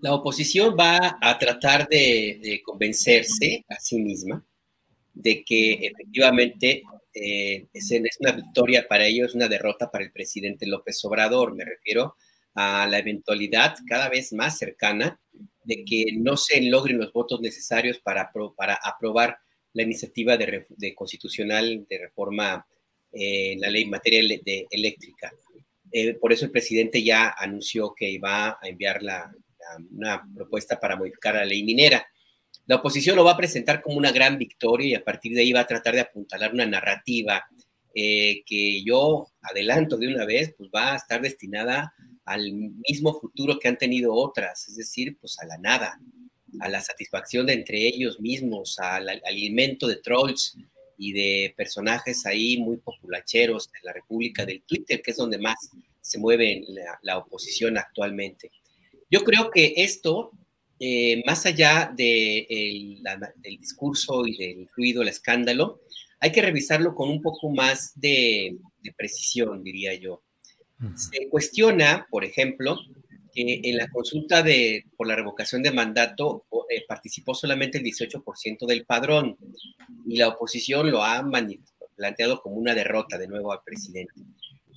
la 0.00 0.14
oposición 0.14 0.74
va 0.78 1.18
a 1.20 1.38
tratar 1.38 1.88
de, 1.88 2.60
convencerse 2.64 3.64
a 3.68 3.78
sí 3.78 3.98
misma 3.98 4.44
de 5.12 5.44
que 5.44 5.74
efectivamente 5.74 6.82
eh, 7.12 7.66
es, 7.72 7.90
una 8.20 8.32
victoria 8.32 8.86
para 8.88 9.04
ellos, 9.04 9.34
una 9.34 9.48
derrota 9.48 9.90
para 9.90 10.04
el 10.04 10.12
presidente 10.12 10.66
López 10.66 11.04
Obrador. 11.04 11.54
Me 11.54 11.64
refiero 11.64 12.16
a 12.54 12.86
la 12.86 12.98
eventualidad 12.98 13.74
cada 13.86 14.08
vez 14.08 14.32
más 14.32 14.56
cercana 14.56 15.20
de 15.64 15.84
que 15.84 16.06
no 16.16 16.36
se 16.36 16.62
logren 16.62 16.98
los 16.98 17.12
votos 17.12 17.40
necesarios 17.40 17.98
para, 17.98 18.32
para 18.56 18.78
aprobar 18.82 19.38
la 19.74 19.82
iniciativa 19.82 20.36
de, 20.36 20.94
constitucional 20.94 21.86
de 21.88 21.98
reforma 21.98 22.66
en 23.12 23.60
la 23.60 23.68
ley 23.68 23.82
en 23.82 23.90
materia 23.90 24.40
de 24.42 24.66
eléctrica. 24.70 25.30
Eh, 25.92 26.14
por 26.14 26.32
eso 26.32 26.46
el 26.46 26.50
presidente 26.50 27.02
ya 27.02 27.34
anunció 27.36 27.94
que 27.94 28.10
iba 28.10 28.50
a 28.50 28.58
enviar 28.62 29.02
la, 29.02 29.30
una 29.90 30.26
propuesta 30.34 30.78
para 30.80 30.96
modificar 30.96 31.34
la 31.34 31.44
ley 31.44 31.62
minera. 31.64 32.06
La 32.66 32.76
oposición 32.76 33.16
lo 33.16 33.24
va 33.24 33.32
a 33.32 33.36
presentar 33.36 33.82
como 33.82 33.96
una 33.96 34.12
gran 34.12 34.38
victoria 34.38 34.88
y 34.88 34.94
a 34.94 35.04
partir 35.04 35.34
de 35.34 35.40
ahí 35.40 35.52
va 35.52 35.60
a 35.60 35.66
tratar 35.66 35.94
de 35.94 36.00
apuntalar 36.00 36.52
una 36.52 36.66
narrativa 36.66 37.44
eh, 37.94 38.42
que 38.46 38.82
yo 38.84 39.26
adelanto 39.42 39.96
de 39.98 40.08
una 40.08 40.24
vez, 40.24 40.54
pues 40.56 40.70
va 40.74 40.92
a 40.92 40.96
estar 40.96 41.20
destinada 41.20 41.92
al 42.24 42.52
mismo 42.52 43.18
futuro 43.20 43.58
que 43.58 43.68
han 43.68 43.76
tenido 43.76 44.14
otras, 44.14 44.68
es 44.68 44.76
decir, 44.76 45.18
pues 45.20 45.38
a 45.40 45.46
la 45.46 45.58
nada, 45.58 46.00
a 46.60 46.68
la 46.68 46.80
satisfacción 46.80 47.46
de 47.46 47.54
entre 47.54 47.86
ellos 47.86 48.20
mismos, 48.20 48.78
al 48.78 49.08
alimento 49.24 49.88
de 49.88 49.96
trolls, 49.96 50.56
y 51.02 51.12
de 51.12 51.54
personajes 51.56 52.24
ahí 52.26 52.58
muy 52.58 52.76
populacheros 52.76 53.68
de 53.72 53.80
la 53.82 53.92
República 53.92 54.46
del 54.46 54.62
Twitter, 54.62 55.02
que 55.02 55.10
es 55.10 55.16
donde 55.16 55.36
más 55.36 55.56
se 56.00 56.18
mueve 56.18 56.64
la, 57.02 57.18
oposición 57.18 57.76
actualmente. 57.76 58.52
Yo 59.10 59.24
creo 59.24 59.50
que 59.50 59.74
esto, 59.78 60.30
eh, 60.78 61.20
más 61.26 61.44
allá 61.44 61.92
de 61.92 62.46
del 63.36 63.58
discurso 63.58 64.24
y 64.28 64.36
del 64.36 64.68
ruido, 64.76 65.02
el 65.02 65.08
escándalo, 65.08 65.80
hay 66.20 66.30
que 66.30 66.42
revisarlo 66.42 66.94
con 66.94 67.10
un 67.10 67.20
poco 67.20 67.50
más 67.50 67.98
de, 67.98 68.56
de 68.80 68.92
precisión, 68.92 69.64
diría 69.64 69.94
yo. 69.94 70.22
Se 70.96 71.28
cuestiona, 71.28 72.06
por 72.10 72.24
ejemplo, 72.24 72.76
que 73.32 73.60
en 73.64 73.76
la 73.76 73.88
consulta 73.88 74.42
de, 74.42 74.84
por 74.96 75.06
la 75.06 75.16
revocación 75.16 75.62
de 75.62 75.72
mandato 75.72 76.44
eh, 76.70 76.84
participó 76.86 77.34
solamente 77.34 77.78
el 77.78 77.84
18% 77.84 78.66
del 78.66 78.84
padrón 78.84 79.36
y 80.06 80.16
la 80.16 80.28
oposición 80.28 80.90
lo 80.90 81.02
ha 81.02 81.24
planteado 81.96 82.40
como 82.40 82.56
una 82.56 82.74
derrota 82.74 83.18
de 83.18 83.28
nuevo 83.28 83.52
al 83.52 83.62
presidente. 83.64 84.14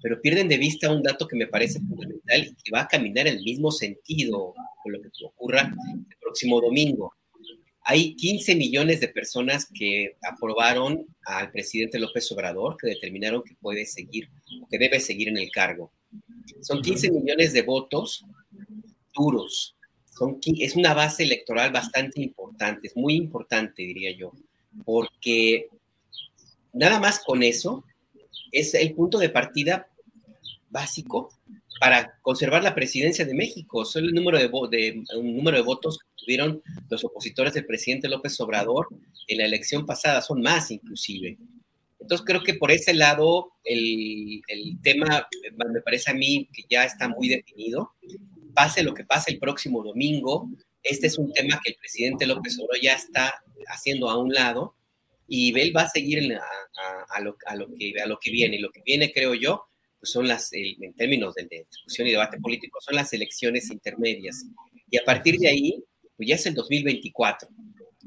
Pero 0.01 0.21
pierden 0.21 0.47
de 0.47 0.57
vista 0.57 0.91
un 0.91 1.01
dato 1.01 1.27
que 1.27 1.35
me 1.35 1.47
parece 1.47 1.79
fundamental 1.79 2.43
y 2.45 2.55
que 2.63 2.71
va 2.71 2.81
a 2.81 2.87
caminar 2.87 3.27
en 3.27 3.37
el 3.37 3.43
mismo 3.43 3.71
sentido 3.71 4.53
con 4.83 4.93
lo 4.93 5.01
que 5.01 5.09
ocurra 5.25 5.71
el 6.09 6.17
próximo 6.19 6.61
domingo. 6.61 7.13
Hay 7.87 8.15
15 8.15 8.55
millones 8.55 8.99
de 8.99 9.09
personas 9.09 9.67
que 9.71 10.17
aprobaron 10.23 11.05
al 11.25 11.51
presidente 11.51 11.99
López 11.99 12.31
Obrador, 12.31 12.77
que 12.77 12.87
determinaron 12.87 13.43
que 13.43 13.55
puede 13.61 13.85
seguir 13.85 14.29
o 14.61 14.67
que 14.67 14.79
debe 14.79 14.99
seguir 14.99 15.29
en 15.29 15.37
el 15.37 15.51
cargo. 15.51 15.91
Son 16.61 16.81
15 16.81 17.11
millones 17.11 17.53
de 17.53 17.61
votos 17.61 18.25
duros. 19.15 19.75
Son, 20.17 20.39
es 20.59 20.75
una 20.75 20.93
base 20.93 21.23
electoral 21.23 21.71
bastante 21.71 22.21
importante, 22.21 22.87
es 22.87 22.95
muy 22.95 23.15
importante, 23.15 23.83
diría 23.83 24.15
yo, 24.15 24.31
porque 24.85 25.67
nada 26.73 26.99
más 26.99 27.19
con 27.19 27.43
eso 27.43 27.83
es 28.51 28.73
el 28.73 28.93
punto 28.93 29.17
de 29.17 29.29
partida 29.29 29.87
básico 30.69 31.29
para 31.79 32.17
conservar 32.21 32.63
la 32.63 32.75
presidencia 32.75 33.25
de 33.25 33.33
México. 33.33 33.83
Solo 33.85 34.07
el 34.07 34.13
número 34.13 34.37
de, 34.37 34.47
de, 34.47 35.03
un 35.17 35.35
número 35.35 35.57
de 35.57 35.63
votos 35.63 35.99
que 35.99 36.05
tuvieron 36.17 36.61
los 36.89 37.03
opositores 37.03 37.53
del 37.53 37.65
presidente 37.65 38.07
López 38.07 38.39
Obrador 38.39 38.87
en 39.27 39.37
la 39.37 39.45
elección 39.45 39.85
pasada 39.85 40.21
son 40.21 40.41
más 40.41 40.71
inclusive. 40.71 41.37
Entonces 41.99 42.25
creo 42.25 42.43
que 42.43 42.53
por 42.53 42.71
ese 42.71 42.93
lado 42.93 43.51
el, 43.63 44.41
el 44.47 44.79
tema 44.81 45.27
me 45.73 45.81
parece 45.81 46.11
a 46.11 46.13
mí 46.13 46.47
que 46.53 46.63
ya 46.69 46.85
está 46.85 47.07
muy 47.09 47.27
definido. 47.27 47.91
Pase 48.55 48.83
lo 48.83 48.93
que 48.93 49.03
pase 49.03 49.31
el 49.31 49.39
próximo 49.39 49.83
domingo, 49.83 50.49
este 50.81 51.07
es 51.07 51.17
un 51.17 51.33
tema 51.33 51.59
que 51.63 51.71
el 51.71 51.77
presidente 51.77 52.25
López 52.25 52.57
Obrador 52.59 52.81
ya 52.81 52.93
está 52.93 53.33
haciendo 53.67 54.09
a 54.09 54.17
un 54.17 54.33
lado 54.33 54.75
y 55.27 55.57
él 55.59 55.75
va 55.75 55.83
a 55.83 55.89
seguir 55.89 56.19
a, 57.09 57.19
lo, 57.21 57.35
que, 57.37 57.99
a 57.99 58.05
lo 58.05 58.19
que 58.19 58.31
viene. 58.31 58.57
Y 58.57 58.59
lo 58.59 58.71
que 58.71 58.81
viene, 58.85 59.11
creo 59.11 59.33
yo, 59.33 59.65
pues 59.99 60.11
son 60.11 60.27
las, 60.27 60.53
en 60.53 60.93
términos 60.93 61.33
de, 61.33 61.65
discusión 61.67 62.07
y 62.07 62.11
debate 62.11 62.39
político, 62.39 62.79
son 62.81 62.95
las 62.95 63.11
elecciones 63.13 63.71
intermedias. 63.71 64.45
Y 64.89 64.97
a 64.97 65.03
partir 65.03 65.39
de 65.39 65.47
ahí, 65.47 65.83
pues 66.15 66.29
ya 66.29 66.35
es 66.35 66.45
el 66.45 66.53
2024. 66.53 67.49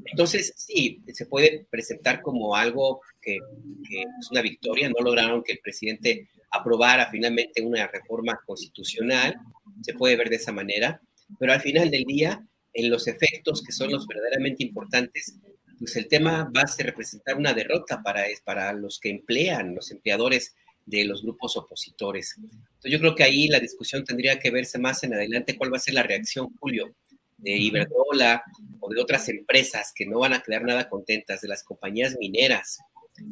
Entonces, 0.05 0.53
sí, 0.55 1.01
se 1.13 1.25
puede 1.25 1.67
presentar 1.69 2.21
como 2.21 2.55
algo 2.55 3.01
que, 3.21 3.35
es 3.35 4.31
una 4.31 4.41
victoria. 4.41 4.89
No 4.89 5.03
lograron 5.03 5.43
que 5.43 5.51
el 5.51 5.59
presidente 5.59 6.29
aprobara 6.51 7.09
finalmente 7.09 7.61
una 7.61 7.87
reforma 7.87 8.39
constitucional. 8.45 9.35
Se 9.81 9.93
puede 9.93 10.15
ver 10.15 10.29
de 10.29 10.37
esa 10.37 10.51
manera. 10.51 11.01
Pero 11.39 11.53
al 11.53 11.61
final 11.61 11.91
del 11.91 12.05
día, 12.05 12.45
en 12.73 12.89
los 12.89 13.07
efectos 13.07 13.63
que 13.63 13.71
son 13.71 13.91
los 13.91 14.07
verdaderamente 14.07 14.63
importantes, 14.63 15.35
pues 15.77 15.95
el 15.95 16.07
tema 16.07 16.51
va 16.55 16.61
a 16.61 16.83
representar 16.83 17.37
una 17.37 17.53
derrota 17.53 18.01
para, 18.03 18.25
para 18.43 18.73
los 18.73 18.99
que 18.99 19.09
emplean, 19.09 19.75
los 19.75 19.91
empleadores 19.91 20.55
de 20.85 21.05
los 21.05 21.21
grupos 21.21 21.55
opositores. 21.55 22.35
Entonces 22.37 22.91
yo 22.91 22.99
creo 22.99 23.15
que 23.15 23.23
ahí 23.23 23.47
la 23.47 23.59
discusión 23.59 24.03
tendría 24.03 24.39
que 24.39 24.51
verse 24.51 24.79
más 24.79 25.03
en 25.03 25.13
adelante 25.13 25.55
cuál 25.55 25.71
va 25.71 25.77
a 25.77 25.81
ser 25.81 25.93
la 25.93 26.03
reacción, 26.03 26.49
Julio, 26.59 26.95
de 27.37 27.51
Iberdrola 27.51 28.43
o 28.79 28.89
de 28.89 28.99
otras 28.99 29.29
empresas 29.29 29.93
que 29.95 30.05
no 30.05 30.19
van 30.19 30.33
a 30.33 30.41
quedar 30.41 30.63
nada 30.63 30.89
contentas, 30.89 31.41
de 31.41 31.47
las 31.47 31.63
compañías 31.63 32.17
mineras. 32.19 32.79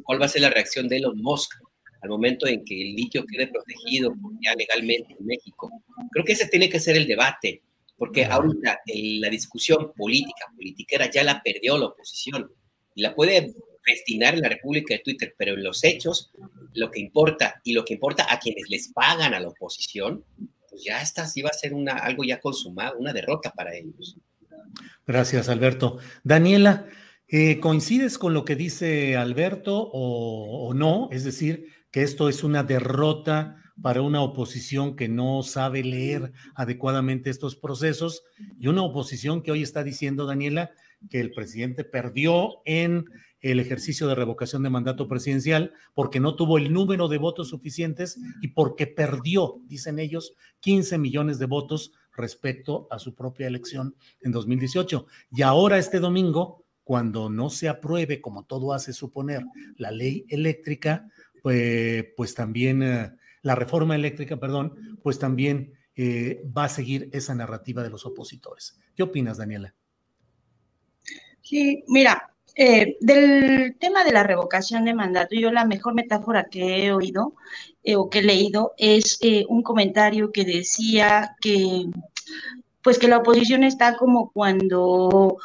¿Cuál 0.03 0.21
va 0.21 0.25
a 0.25 0.29
ser 0.29 0.43
la 0.43 0.49
reacción 0.49 0.87
de 0.87 0.97
Elon 0.97 1.17
Musk 1.21 1.53
al 2.07 2.09
momento 2.09 2.47
en 2.47 2.63
que 2.63 2.81
el 2.81 2.95
litio 2.95 3.25
quede 3.25 3.47
protegido 3.47 4.13
ya 4.41 4.55
legalmente 4.55 5.15
en 5.19 5.25
México? 5.25 5.69
Creo 6.11 6.25
que 6.25 6.33
ese 6.33 6.47
tiene 6.47 6.69
que 6.69 6.79
ser 6.79 6.95
el 6.95 7.05
debate, 7.05 7.61
porque 7.97 8.25
ahorita 8.25 8.79
la 8.85 9.29
discusión 9.29 9.91
política, 9.95 10.45
politiquera, 10.55 11.11
ya 11.11 11.23
la 11.23 11.41
perdió 11.43 11.77
la 11.77 11.87
oposición 11.87 12.49
y 12.95 13.01
la 13.01 13.13
puede 13.13 13.53
destinar 13.85 14.35
en 14.35 14.41
la 14.41 14.49
República 14.49 14.93
de 14.93 14.99
Twitter, 14.99 15.33
pero 15.37 15.53
en 15.53 15.63
los 15.63 15.83
hechos, 15.83 16.31
lo 16.73 16.91
que 16.91 16.99
importa 16.99 17.61
y 17.63 17.73
lo 17.73 17.83
que 17.85 17.93
importa 17.93 18.27
a 18.29 18.39
quienes 18.39 18.69
les 18.69 18.91
pagan 18.93 19.33
a 19.33 19.39
la 19.39 19.49
oposición, 19.49 20.23
pues 20.69 20.83
ya 20.83 21.01
está, 21.01 21.25
sí 21.25 21.41
va 21.41 21.49
a 21.49 21.53
ser 21.53 21.73
una, 21.73 21.93
algo 21.93 22.23
ya 22.23 22.39
consumado, 22.39 22.97
una 22.97 23.13
derrota 23.13 23.51
para 23.51 23.75
ellos. 23.75 24.17
Gracias, 25.05 25.49
Alberto. 25.49 25.99
Daniela, 26.23 26.87
eh, 27.29 27.59
¿coincides 27.59 28.17
con 28.17 28.33
lo 28.33 28.45
que 28.45 28.55
dice 28.55 29.15
Alberto 29.15 29.77
o, 29.77 30.67
o 30.67 30.73
no? 30.73 31.09
Es 31.11 31.23
decir, 31.23 31.76
que 31.91 32.03
esto 32.03 32.29
es 32.29 32.43
una 32.43 32.63
derrota 32.63 33.57
para 33.81 34.01
una 34.01 34.21
oposición 34.21 34.95
que 34.95 35.07
no 35.07 35.43
sabe 35.43 35.83
leer 35.83 36.31
adecuadamente 36.55 37.29
estos 37.29 37.55
procesos 37.55 38.23
y 38.59 38.67
una 38.67 38.83
oposición 38.83 39.41
que 39.41 39.51
hoy 39.51 39.61
está 39.61 39.83
diciendo, 39.83 40.25
Daniela, 40.25 40.71
que 41.09 41.19
el 41.19 41.31
presidente 41.31 41.83
perdió 41.83 42.61
en 42.65 43.05
el 43.39 43.59
ejercicio 43.59 44.07
de 44.07 44.15
revocación 44.15 44.63
de 44.63 44.71
mandato 44.71 45.07
presidencial 45.07 45.73
porque 45.93 46.19
no 46.19 46.35
tuvo 46.35 46.57
el 46.57 46.73
número 46.73 47.07
de 47.07 47.19
votos 47.19 47.49
suficientes 47.49 48.17
y 48.41 48.49
porque 48.49 48.87
perdió, 48.87 49.61
dicen 49.65 49.99
ellos, 49.99 50.33
15 50.61 50.97
millones 50.97 51.37
de 51.37 51.45
votos 51.45 51.93
respecto 52.15 52.87
a 52.89 52.97
su 52.97 53.13
propia 53.13 53.47
elección 53.47 53.95
en 54.21 54.31
2018. 54.31 55.05
Y 55.31 55.43
ahora 55.43 55.77
este 55.77 55.99
domingo, 55.99 56.65
cuando 56.83 57.29
no 57.29 57.51
se 57.51 57.69
apruebe, 57.69 58.21
como 58.21 58.45
todo 58.45 58.73
hace 58.73 58.91
suponer, 58.91 59.43
la 59.77 59.91
ley 59.91 60.25
eléctrica, 60.29 61.07
pues, 61.41 62.05
pues 62.15 62.33
también, 62.33 62.83
eh, 62.83 63.11
la 63.41 63.55
reforma 63.55 63.95
eléctrica, 63.95 64.37
perdón, 64.37 64.99
pues 65.01 65.19
también 65.19 65.73
eh, 65.95 66.43
va 66.55 66.65
a 66.65 66.69
seguir 66.69 67.09
esa 67.13 67.33
narrativa 67.35 67.83
de 67.83 67.89
los 67.89 68.05
opositores. 68.05 68.79
¿Qué 68.95 69.03
opinas, 69.03 69.37
Daniela? 69.37 69.73
Sí, 71.41 71.83
mira, 71.87 72.35
eh, 72.59 72.97
del 73.01 73.77
tema 73.79 74.03
de 74.03 74.11
la 74.11 74.23
revocación 74.23 74.83
de 74.83 74.95
mandato, 74.95 75.35
yo 75.35 75.51
la 75.51 75.63
mejor 75.63 75.93
metáfora 75.93 76.45
que 76.49 76.85
he 76.85 76.91
oído 76.91 77.35
eh, 77.83 77.95
o 77.95 78.09
que 78.09 78.19
he 78.19 78.23
leído 78.23 78.73
es 78.77 79.19
eh, 79.21 79.45
un 79.47 79.61
comentario 79.61 80.31
que 80.31 80.43
decía 80.43 81.35
que 81.39 81.85
pues 82.81 82.97
que 82.97 83.07
la 83.07 83.19
oposición 83.19 83.63
está 83.63 83.95
como 83.95 84.31
cuando 84.31 85.37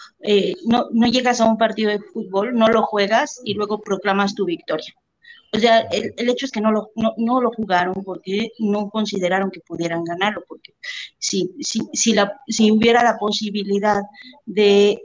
no, 0.65 1.07
llegas 1.07 1.41
a 1.41 1.45
un 1.45 1.59
partido 1.59 1.91
de 1.91 1.99
fútbol, 1.99 2.55
no 2.55 2.69
lo 2.69 2.83
juegas 2.83 3.43
y 3.45 3.55
luego 3.55 3.83
proclamas 3.83 4.35
tu 4.35 4.47
victoria. 4.47 4.95
O 5.55 5.59
sea, 5.59 5.81
el, 5.81 6.29
hecho 6.31 6.47
es 6.47 6.53
que 6.53 6.63
no 6.63 6.73
lo, 6.73 6.91
no, 6.97 7.41
lo 7.41 7.51
jugaron 7.51 7.95
porque 8.05 8.53
no 8.59 8.89
consideraron 8.89 9.51
que 9.51 9.61
pudieran 9.61 10.03
ganarlo, 10.03 10.43
porque 10.49 10.75
si, 11.19 11.55
si, 11.61 11.81
si, 11.93 12.15
la, 12.15 12.41
si 12.47 12.71
hubiera 12.71 13.03
la 13.03 13.19
posibilidad 13.19 14.01
de 14.47 15.01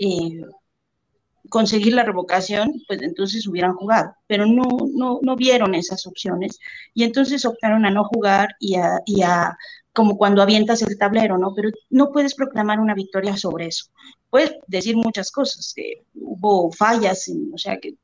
conseguir 1.50 1.94
la 1.94 2.04
revocación, 2.04 2.82
pues 2.88 3.02
entonces 3.02 3.48
hubieran 3.48 3.74
jugado, 3.74 4.14
pero 4.28 4.46
no, 4.46 4.64
no, 4.94 5.20
no 5.22 5.36
vieron 5.36 5.76
esas 5.76 6.06
opciones 6.08 6.60
y 6.94 7.04
entonces 7.04 7.46
optaron 7.46 7.86
a 7.86 7.92
no 7.92 8.04
jugar 8.06 8.50
y 8.60 8.76
a, 8.76 9.02
y 9.06 9.22
a, 9.24 9.58
como 9.98 10.16
cuando 10.16 10.44
avientas 10.44 10.84
el 10.84 10.96
tablero, 10.96 11.40
¿no? 11.40 11.56
Pero 11.56 11.72
no 11.90 12.12
puedes 12.12 12.36
proclamar 12.36 12.80
una 12.80 12.94
victoria 12.94 13.36
sobre 13.36 13.66
eso. 13.66 13.86
Puedes 14.30 14.52
decir 14.68 14.96
muchas 14.96 15.32
cosas, 15.32 15.74
que 15.76 16.04
hubo 16.14 16.72
fallas, 16.72 17.26
o 17.52 17.58
sea, 17.58 17.80
que, 17.80 17.96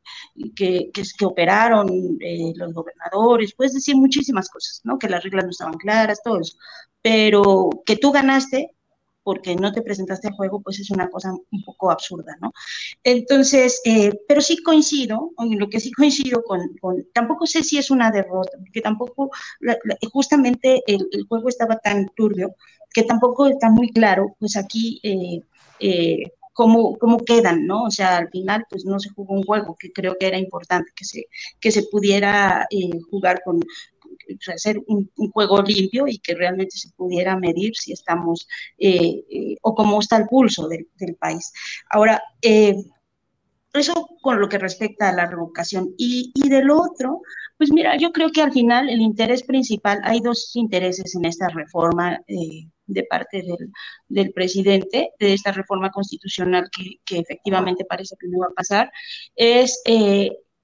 que, 0.55 0.89
que, 0.91 1.25
operaron 1.25 1.87
eh, 2.19 2.51
los 2.55 2.73
gobernadores, 2.73 3.53
puedes 3.53 3.73
decir 3.73 3.95
muchísimas 3.95 4.49
cosas, 4.49 4.81
¿no? 4.83 4.97
Que 4.97 5.07
las 5.07 5.23
reglas 5.23 5.45
no 5.45 5.51
estaban 5.51 5.75
claras, 5.75 6.19
todo 6.23 6.39
eso. 6.39 6.57
Pero 7.03 7.69
que 7.85 7.95
tú 7.95 8.11
ganaste, 8.11 8.75
porque 9.23 9.55
no 9.55 9.71
te 9.71 9.81
presentaste 9.81 10.27
al 10.27 10.35
juego, 10.35 10.61
pues 10.61 10.79
es 10.79 10.91
una 10.91 11.09
cosa 11.09 11.31
un 11.33 11.63
poco 11.63 11.91
absurda, 11.91 12.35
¿no? 12.41 12.51
Entonces, 13.03 13.81
eh, 13.85 14.11
pero 14.27 14.41
sí 14.41 14.57
coincido, 14.57 15.31
en 15.39 15.59
lo 15.59 15.69
que 15.69 15.79
sí 15.79 15.91
coincido 15.91 16.43
con, 16.43 16.75
tampoco 17.13 17.45
sé 17.45 17.63
si 17.63 17.77
es 17.77 17.89
una 17.89 18.11
derrota, 18.11 18.57
porque 18.57 18.81
tampoco, 18.81 19.31
justamente 20.11 20.81
el, 20.87 21.07
juego 21.27 21.49
estaba 21.49 21.77
tan 21.77 22.09
turbio 22.15 22.55
que 22.93 23.03
tampoco 23.03 23.47
está 23.47 23.69
muy 23.69 23.89
claro, 23.91 24.35
pues 24.39 24.57
aquí... 24.57 24.99
Eh, 25.03 25.41
eh, 25.79 26.31
cómo, 26.53 26.97
cómo, 26.99 27.17
quedan, 27.17 27.65
¿no? 27.65 27.85
O 27.85 27.89
sea, 27.89 28.17
al 28.17 28.29
final, 28.29 28.65
pues 28.69 28.85
no 28.85 28.99
se 28.99 29.09
jugó 29.09 29.33
un 29.33 29.43
juego, 29.43 29.75
que 29.77 29.91
creo 29.91 30.15
que 30.19 30.27
era 30.27 30.37
importante 30.37 30.91
que 30.95 31.03
se, 31.03 31.25
que 31.59 31.71
se 31.71 31.83
pudiera 31.83 32.67
jugar 33.09 33.41
con, 33.43 33.59
hacer 34.53 34.79
un, 34.87 35.09
juego 35.31 35.61
limpio 35.61 36.07
y 36.07 36.19
que 36.19 36.35
realmente 36.35 36.77
se 36.77 36.89
pudiera 36.91 37.37
medir 37.37 37.75
si 37.75 37.93
estamos 37.93 38.47
eh, 38.77 39.23
eh, 39.29 39.55
o 39.61 39.73
cómo 39.73 39.99
está 39.99 40.17
el 40.17 40.27
pulso 40.27 40.67
del, 40.67 40.87
país. 41.19 41.51
Ahora, 41.89 42.21
eh, 42.41 42.75
eso 43.73 44.07
con 44.21 44.39
lo 44.39 44.47
que 44.47 44.57
respecta 44.57 45.09
a 45.09 45.13
la 45.13 45.25
revocación. 45.25 45.93
Y, 45.97 46.31
y 46.35 46.49
del 46.49 46.69
otro, 46.69 47.21
pues 47.57 47.71
mira, 47.71 47.97
yo 47.97 48.11
creo 48.11 48.31
que 48.31 48.41
al 48.41 48.51
final 48.51 48.89
el 48.89 49.01
interés 49.01 49.43
principal, 49.43 49.99
hay 50.03 50.19
dos 50.21 50.55
intereses 50.55 51.15
en 51.15 51.25
esta 51.25 51.49
reforma 51.49 52.19
de 52.27 53.03
parte 53.09 53.41
del, 53.41 53.71
del, 54.07 54.33
presidente, 54.33 55.11
de 55.19 55.33
esta 55.33 55.51
reforma 55.51 55.89
constitucional 55.91 56.69
que, 56.75 56.99
que, 57.05 57.19
efectivamente 57.19 57.85
parece 57.85 58.15
que 58.19 58.27
no 58.27 58.39
va 58.39 58.47
a 58.47 58.55
pasar, 58.55 58.91
es 59.35 59.81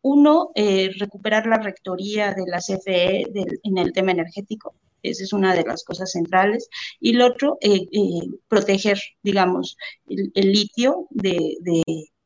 uno, 0.02 0.52
eh, 0.56 0.92
recuperar 0.98 1.46
la 1.46 1.58
rectoría 1.58 2.34
de 2.34 2.44
la 2.48 2.60
CFE 2.60 3.26
en 3.64 3.78
el 3.78 3.94
tema 3.94 4.12
energético. 4.12 4.76
Esa 5.04 5.24
es 5.24 5.34
una 5.34 5.56
de 5.56 5.64
las 5.64 5.84
cosas 5.84 6.12
centrales. 6.12 6.70
Y 7.00 7.12
el 7.16 7.22
otro, 7.22 7.58
eh, 7.62 7.88
eh, 7.92 8.22
proteger, 8.48 9.00
digamos, 9.24 9.78
el, 10.08 10.52
litio 10.52 11.08
de, 11.12 11.58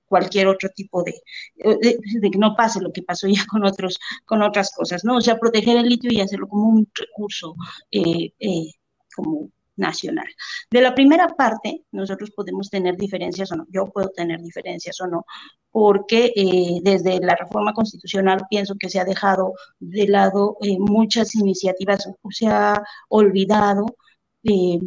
cualquier 0.07 0.47
otro 0.47 0.69
tipo 0.69 1.03
de, 1.03 1.13
de, 1.57 2.31
que 2.31 2.38
no 2.38 2.55
pase 2.55 2.79
lo 2.81 2.91
que 2.91 3.01
pasó 3.01 3.27
ya 3.27 3.45
con 3.49 3.65
otros, 3.65 3.99
con 4.25 4.43
otras 4.43 4.71
cosas, 4.75 5.03
¿no? 5.03 5.17
O 5.17 5.21
sea, 5.21 5.38
proteger 5.39 5.77
el 5.77 5.89
litio 5.89 6.12
y 6.12 6.21
hacerlo 6.21 6.47
como 6.47 6.67
un 6.67 6.88
recurso, 6.95 7.55
como 9.15 9.49
nacional. 9.75 10.27
De 10.69 10.81
la 10.81 10.93
primera 10.93 11.27
parte, 11.27 11.83
nosotros 11.91 12.31
podemos 12.31 12.69
tener 12.69 12.95
diferencias 12.97 13.51
o 13.51 13.55
no, 13.55 13.65
yo 13.69 13.88
puedo 13.88 14.09
tener 14.09 14.39
diferencias 14.41 14.99
o 15.01 15.07
no, 15.07 15.25
porque 15.71 16.31
eh, 16.36 16.79
desde 16.83 17.19
la 17.19 17.36
reforma 17.36 17.73
constitucional 17.73 18.45
pienso 18.49 18.75
que 18.79 18.89
se 18.89 18.99
ha 18.99 19.05
dejado 19.05 19.53
de 19.79 20.07
lado 20.07 20.57
eh, 20.62 20.77
muchas 20.79 21.36
iniciativas, 21.36 22.07
se 22.29 22.47
ha 22.47 22.81
olvidado 23.09 23.86
eh, 24.43 24.79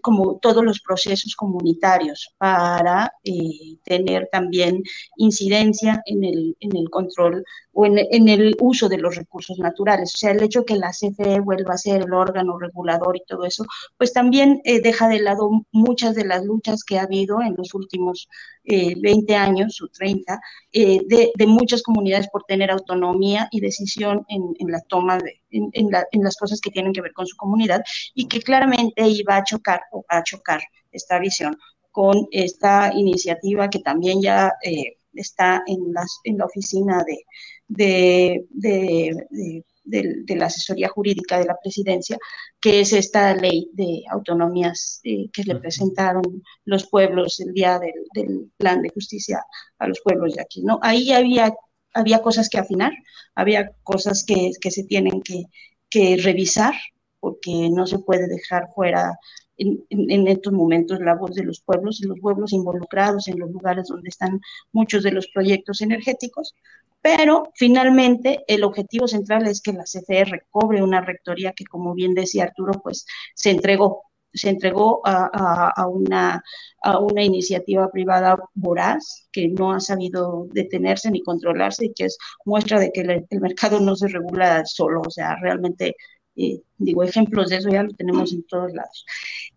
como 0.00 0.38
todos 0.38 0.64
los 0.64 0.80
procesos 0.80 1.34
comunitarios 1.36 2.34
para 2.38 3.12
eh, 3.24 3.76
tener 3.84 4.28
también 4.30 4.82
incidencia 5.16 6.02
en 6.06 6.24
el, 6.24 6.56
en 6.60 6.76
el 6.76 6.90
control 6.90 7.44
o 7.72 7.86
en, 7.86 7.98
en, 7.98 8.28
el 8.28 8.56
uso 8.60 8.88
de 8.88 8.98
los 8.98 9.16
recursos 9.16 9.58
naturales. 9.58 10.14
O 10.14 10.16
sea, 10.16 10.30
el 10.30 10.42
hecho 10.42 10.64
que 10.64 10.76
la 10.76 10.90
CFE 10.90 11.40
vuelva 11.40 11.74
a 11.74 11.78
ser 11.78 12.02
el 12.02 12.12
órgano 12.12 12.58
regulador 12.58 13.16
y 13.16 13.24
todo 13.26 13.44
eso, 13.44 13.64
pues 13.98 14.12
también 14.12 14.60
eh, 14.64 14.80
deja 14.80 15.08
de 15.08 15.20
lado 15.20 15.50
muchas 15.72 16.14
de 16.14 16.24
las 16.24 16.44
luchas 16.44 16.84
que 16.84 16.98
ha 16.98 17.02
habido 17.02 17.42
en 17.42 17.54
los 17.56 17.74
últimos 17.74 18.28
eh, 18.64 18.94
20 18.98 19.34
años 19.36 19.80
o 19.82 19.88
30 19.88 20.40
eh, 20.72 21.00
de, 21.06 21.30
de, 21.36 21.46
muchas 21.46 21.82
comunidades 21.82 22.28
por 22.28 22.44
tener 22.44 22.70
autonomía 22.70 23.48
y 23.50 23.60
decisión 23.60 24.24
en, 24.28 24.42
en 24.58 24.72
la 24.72 24.80
toma 24.80 25.18
de, 25.18 25.40
en, 25.50 25.90
la, 25.90 26.06
en 26.12 26.22
las 26.22 26.36
cosas 26.36 26.60
que 26.60 26.70
tienen 26.70 26.92
que 26.92 27.00
ver 27.00 27.12
con 27.12 27.26
su 27.26 27.36
comunidad 27.36 27.82
y 28.14 28.28
que 28.28 28.40
claramente 28.40 29.06
iba 29.08 29.36
a 29.36 29.44
chocar 29.44 29.75
o 29.92 30.04
a 30.08 30.22
chocar 30.22 30.60
esta 30.92 31.18
visión 31.18 31.56
con 31.90 32.28
esta 32.30 32.92
iniciativa 32.94 33.70
que 33.70 33.78
también 33.78 34.20
ya 34.20 34.52
eh, 34.62 34.98
está 35.14 35.62
en, 35.66 35.92
las, 35.92 36.20
en, 36.24 36.38
la 36.38 36.44
oficina 36.44 37.02
de, 37.06 37.24
de, 37.68 38.46
de, 38.50 39.64
de, 39.86 40.36
la 40.36 40.46
asesoría 40.46 40.88
jurídica 40.88 41.38
de 41.38 41.46
la 41.46 41.56
presidencia, 41.62 42.18
que 42.60 42.80
es 42.80 42.92
esta 42.92 43.34
ley 43.34 43.70
de 43.72 44.02
autonomías 44.10 45.00
eh, 45.04 45.30
que 45.32 45.44
le 45.44 45.56
presentaron 45.56 46.22
los 46.64 46.86
pueblos 46.88 47.40
el 47.40 47.52
día 47.54 47.78
del, 47.78 47.94
del, 48.12 48.50
plan 48.56 48.82
de 48.82 48.90
justicia 48.90 49.44
a 49.78 49.88
los 49.88 50.00
pueblos 50.00 50.34
de 50.34 50.42
aquí. 50.42 50.62
¿no? 50.62 50.78
Ahí 50.82 51.12
había, 51.12 51.54
había 51.94 52.20
cosas 52.20 52.48
que 52.48 52.58
afinar, 52.58 52.92
había 53.34 53.72
cosas 53.84 54.24
que, 54.24 54.50
que 54.60 54.70
se 54.70 54.84
tienen 54.84 55.22
que, 55.22 55.44
que 55.88 56.16
revisar, 56.18 56.74
porque 57.20 57.70
no 57.70 57.86
se 57.86 57.98
puede 58.00 58.28
dejar 58.28 58.68
fuera 58.74 59.18
en, 59.58 59.84
en, 59.90 60.28
estos 60.28 60.52
momentos 60.52 61.00
la 61.00 61.14
voz 61.14 61.34
de 61.34 61.44
los 61.44 61.60
pueblos 61.60 62.00
y 62.00 62.06
los 62.06 62.20
pueblos 62.20 62.52
involucrados 62.52 63.28
en 63.28 63.38
los 63.38 63.50
lugares 63.50 63.88
donde 63.88 64.08
están 64.08 64.40
muchos 64.72 65.02
de 65.02 65.12
los 65.12 65.28
proyectos 65.28 65.80
energéticos, 65.80 66.54
pero 67.00 67.52
finalmente 67.54 68.44
el 68.48 68.64
objetivo 68.64 69.06
central 69.06 69.46
es 69.46 69.60
que 69.62 69.72
la 69.72 69.84
CFE 69.84 70.24
recobre 70.24 70.82
una 70.82 71.00
rectoría 71.00 71.52
que, 71.52 71.64
como 71.64 71.94
bien 71.94 72.14
decía 72.14 72.44
Arturo, 72.44 72.80
pues 72.82 73.06
se 73.34 73.50
entregó, 73.50 74.02
se 74.32 74.48
entregó 74.48 75.02
a, 75.04 75.70
a, 75.76 75.86
una, 75.86 76.42
a 76.82 76.98
una 76.98 77.22
iniciativa 77.22 77.90
privada 77.92 78.36
voraz 78.54 79.28
que 79.30 79.48
no 79.48 79.72
ha 79.72 79.80
sabido 79.80 80.48
detenerse 80.52 81.10
ni 81.10 81.22
controlarse 81.22 81.86
y 81.86 81.94
que 81.94 82.06
es 82.06 82.18
muestra 82.44 82.80
de 82.80 82.90
que 82.90 83.02
el, 83.02 83.26
el 83.30 83.40
mercado 83.40 83.78
no 83.78 83.94
se 83.94 84.08
regula 84.08 84.64
solo, 84.66 85.02
o 85.06 85.10
sea, 85.10 85.36
realmente 85.36 85.94
eh, 86.36 86.60
digo, 86.76 87.02
ejemplos 87.02 87.48
de 87.48 87.56
eso 87.56 87.70
ya 87.70 87.82
lo 87.82 87.92
tenemos 87.94 88.32
en 88.32 88.46
todos 88.46 88.72
lados. 88.74 89.06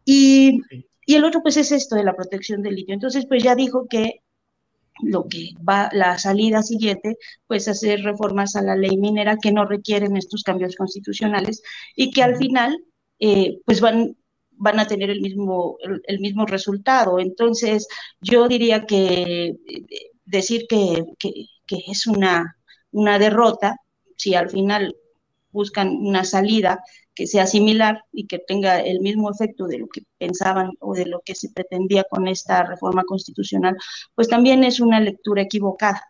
Y, 0.05 0.61
y, 1.05 1.15
el 1.15 1.25
otro, 1.25 1.41
pues, 1.41 1.57
es 1.57 1.71
esto 1.71 1.95
de 1.95 2.03
la 2.03 2.15
protección 2.15 2.61
del 2.61 2.75
litio. 2.75 2.93
Entonces, 2.93 3.25
pues 3.27 3.43
ya 3.43 3.55
dijo 3.55 3.87
que 3.89 4.21
lo 5.01 5.27
que 5.27 5.51
va, 5.67 5.89
la 5.93 6.17
salida 6.17 6.61
siguiente, 6.61 7.17
pues 7.47 7.67
hacer 7.67 8.03
reformas 8.03 8.55
a 8.55 8.61
la 8.61 8.75
ley 8.75 8.97
minera 8.97 9.37
que 9.37 9.51
no 9.51 9.65
requieren 9.65 10.17
estos 10.17 10.43
cambios 10.43 10.75
constitucionales 10.75 11.61
y 11.95 12.11
que 12.11 12.23
al 12.23 12.37
final, 12.37 12.77
eh, 13.19 13.59
pues 13.65 13.81
van, 13.81 14.17
van 14.51 14.79
a 14.79 14.87
tener 14.87 15.09
el 15.09 15.21
mismo, 15.21 15.77
el, 15.81 16.01
el, 16.05 16.19
mismo 16.19 16.45
resultado. 16.45 17.19
Entonces, 17.19 17.87
yo 18.21 18.47
diría 18.47 18.85
que 18.85 19.55
eh, 19.67 20.11
decir 20.25 20.65
que, 20.69 21.05
que, 21.17 21.31
que 21.65 21.77
es 21.87 22.07
una, 22.07 22.57
una 22.91 23.19
derrota, 23.19 23.77
si 24.17 24.35
al 24.35 24.49
final 24.49 24.95
buscan 25.51 25.89
una 25.89 26.23
salida 26.23 26.83
que 27.13 27.27
sea 27.27 27.45
similar 27.47 28.03
y 28.11 28.27
que 28.27 28.39
tenga 28.39 28.79
el 28.79 29.01
mismo 29.01 29.29
efecto 29.29 29.67
de 29.67 29.79
lo 29.79 29.87
que 29.87 30.03
pensaban 30.17 30.71
o 30.79 30.93
de 30.93 31.05
lo 31.05 31.21
que 31.25 31.35
se 31.35 31.49
pretendía 31.49 32.05
con 32.09 32.27
esta 32.27 32.63
reforma 32.63 33.03
constitucional, 33.03 33.75
pues 34.15 34.29
también 34.29 34.63
es 34.63 34.79
una 34.79 34.99
lectura 34.99 35.41
equivocada. 35.41 36.01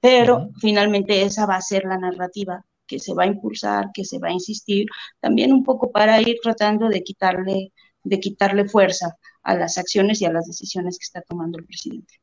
Pero 0.00 0.36
uh 0.36 0.40
-huh. 0.40 0.52
finalmente 0.60 1.22
esa 1.22 1.46
va 1.46 1.56
a 1.56 1.62
ser 1.62 1.84
la 1.84 1.96
narrativa 1.96 2.62
que 2.86 2.98
se 2.98 3.14
va 3.14 3.22
a 3.22 3.26
impulsar, 3.26 3.90
que 3.94 4.04
se 4.04 4.18
va 4.18 4.28
a 4.28 4.32
insistir, 4.32 4.86
también 5.20 5.52
un 5.52 5.64
poco 5.64 5.92
para 5.92 6.20
ir 6.20 6.36
tratando 6.42 6.88
de 6.88 7.02
quitarle, 7.02 7.72
de 8.02 8.20
quitarle 8.20 8.68
fuerza 8.68 9.16
a 9.42 9.54
las 9.54 9.78
acciones 9.78 10.20
y 10.20 10.26
a 10.26 10.32
las 10.32 10.46
decisiones 10.46 10.98
que 10.98 11.04
está 11.04 11.22
tomando 11.22 11.58
el 11.58 11.64
presidente. 11.64 12.14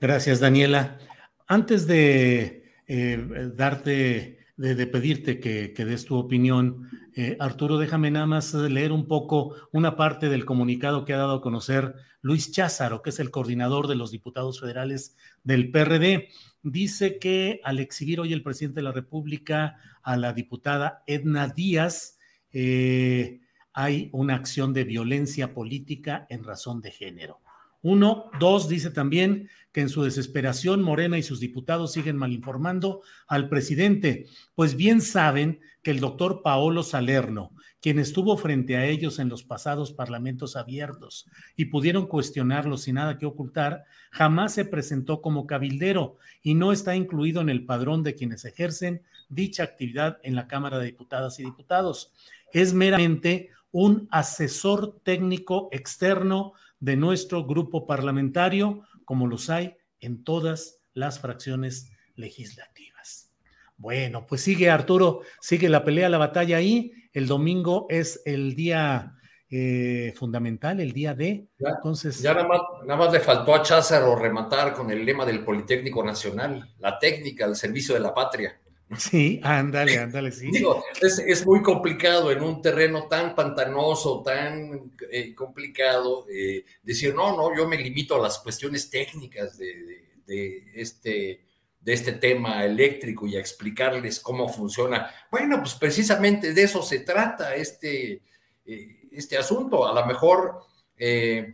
Gracias, 0.00 0.40
Daniela. 0.40 0.98
Antes 1.46 1.86
de 1.86 2.62
eh, 2.86 3.50
darte 3.54 4.41
de, 4.62 4.86
pedirte 4.86 5.40
que, 5.40 5.72
que, 5.72 5.84
des 5.84 6.04
tu 6.04 6.16
opinión. 6.16 6.88
Eh, 7.16 7.36
Arturo, 7.40 7.78
déjame 7.78 8.10
nada 8.10 8.26
más 8.26 8.54
leer 8.54 8.92
un 8.92 9.06
poco 9.08 9.56
una 9.72 9.96
parte 9.96 10.28
del 10.28 10.44
comunicado 10.44 11.04
que 11.04 11.12
ha 11.12 11.18
dado 11.18 11.34
a 11.34 11.42
conocer 11.42 11.96
Luis 12.20 12.52
Cházaro, 12.52 13.02
que 13.02 13.10
es 13.10 13.18
el 13.18 13.32
coordinador 13.32 13.88
de 13.88 13.96
los 13.96 14.12
diputados 14.12 14.60
federales 14.60 15.16
del 15.42 15.72
PRD. 15.72 16.28
Dice 16.62 17.18
que 17.18 17.60
al 17.64 17.80
exhibir 17.80 18.20
hoy 18.20 18.32
el 18.32 18.44
presidente 18.44 18.76
de 18.76 18.84
la 18.84 18.92
República 18.92 19.78
a 20.02 20.16
la 20.16 20.32
diputada 20.32 21.02
Edna 21.08 21.48
Díaz, 21.48 22.18
eh, 22.52 23.40
hay 23.72 24.10
una 24.12 24.36
acción 24.36 24.72
de 24.72 24.84
violencia 24.84 25.54
política 25.54 26.26
en 26.30 26.44
razón 26.44 26.80
de 26.82 26.92
género. 26.92 27.40
Uno, 27.82 28.30
dos, 28.38 28.68
dice 28.68 28.90
también 28.90 29.48
que 29.72 29.80
en 29.80 29.88
su 29.88 30.02
desesperación 30.02 30.82
Morena 30.82 31.18
y 31.18 31.22
sus 31.22 31.40
diputados 31.40 31.92
siguen 31.92 32.16
malinformando 32.16 33.02
al 33.26 33.48
presidente, 33.48 34.26
pues 34.54 34.76
bien 34.76 35.00
saben 35.00 35.60
que 35.82 35.90
el 35.90 35.98
doctor 35.98 36.42
Paolo 36.42 36.84
Salerno, 36.84 37.52
quien 37.80 37.98
estuvo 37.98 38.36
frente 38.36 38.76
a 38.76 38.86
ellos 38.86 39.18
en 39.18 39.28
los 39.28 39.42
pasados 39.42 39.92
parlamentos 39.92 40.54
abiertos 40.54 41.26
y 41.56 41.64
pudieron 41.64 42.06
cuestionarlo 42.06 42.76
sin 42.76 42.94
nada 42.94 43.18
que 43.18 43.26
ocultar, 43.26 43.84
jamás 44.12 44.54
se 44.54 44.64
presentó 44.64 45.20
como 45.20 45.48
cabildero 45.48 46.18
y 46.42 46.54
no 46.54 46.70
está 46.70 46.94
incluido 46.94 47.40
en 47.40 47.48
el 47.48 47.66
padrón 47.66 48.04
de 48.04 48.14
quienes 48.14 48.44
ejercen 48.44 49.02
dicha 49.28 49.64
actividad 49.64 50.18
en 50.22 50.36
la 50.36 50.46
Cámara 50.46 50.78
de 50.78 50.86
Diputadas 50.86 51.40
y 51.40 51.44
Diputados. 51.44 52.12
Es 52.52 52.74
meramente 52.74 53.50
un 53.72 54.06
asesor 54.10 55.00
técnico 55.02 55.68
externo 55.72 56.52
de 56.82 56.96
nuestro 56.96 57.46
grupo 57.46 57.86
parlamentario, 57.86 58.82
como 59.04 59.28
los 59.28 59.50
hay 59.50 59.76
en 60.00 60.24
todas 60.24 60.80
las 60.94 61.20
fracciones 61.20 61.92
legislativas. 62.16 63.32
Bueno, 63.76 64.26
pues 64.26 64.40
sigue 64.40 64.68
Arturo, 64.68 65.20
sigue 65.40 65.68
la 65.68 65.84
pelea, 65.84 66.08
la 66.08 66.18
batalla 66.18 66.56
ahí. 66.56 66.92
El 67.12 67.28
domingo 67.28 67.86
es 67.88 68.20
el 68.24 68.56
día 68.56 69.14
eh, 69.48 70.12
fundamental, 70.16 70.80
el 70.80 70.92
día 70.92 71.14
de. 71.14 71.46
Ya, 71.56 71.68
Entonces. 71.76 72.20
Ya 72.20 72.34
nada 72.34 72.48
más, 72.48 72.60
nada 72.84 72.96
más 72.96 73.12
le 73.12 73.20
faltó 73.20 73.54
a 73.54 73.62
Cházaro 73.62 74.16
rematar 74.16 74.74
con 74.74 74.90
el 74.90 75.04
lema 75.04 75.24
del 75.24 75.44
Politécnico 75.44 76.04
Nacional, 76.04 76.74
la 76.80 76.98
técnica 76.98 77.44
al 77.44 77.54
servicio 77.54 77.94
de 77.94 78.00
la 78.00 78.12
patria. 78.12 78.60
Sí, 78.98 79.40
ándale, 79.42 79.98
ándale, 79.98 80.32
sí. 80.32 80.50
Digo, 80.50 80.84
es, 81.00 81.18
es, 81.18 81.46
muy 81.46 81.62
complicado 81.62 82.30
en 82.30 82.42
un 82.42 82.60
terreno 82.60 83.08
tan 83.08 83.34
pantanoso, 83.34 84.22
tan 84.22 84.92
eh, 85.10 85.34
complicado, 85.34 86.26
eh, 86.28 86.64
decir, 86.82 87.14
no, 87.14 87.36
no, 87.36 87.56
yo 87.56 87.68
me 87.68 87.76
limito 87.76 88.16
a 88.16 88.20
las 88.20 88.38
cuestiones 88.38 88.90
técnicas 88.90 89.56
de, 89.58 90.20
de, 90.26 90.70
este, 90.74 91.44
de 91.80 91.92
este 91.92 92.12
tema 92.12 92.64
eléctrico 92.64 93.26
y 93.26 93.36
a 93.36 93.40
explicarles 93.40 94.20
cómo 94.20 94.48
funciona. 94.48 95.10
Bueno, 95.30 95.58
pues 95.60 95.74
precisamente 95.74 96.52
de 96.52 96.62
eso 96.62 96.82
se 96.82 97.00
trata 97.00 97.54
este, 97.54 98.22
eh, 98.64 99.08
este 99.10 99.38
asunto. 99.38 99.86
A 99.86 99.94
lo 99.94 100.06
mejor 100.06 100.60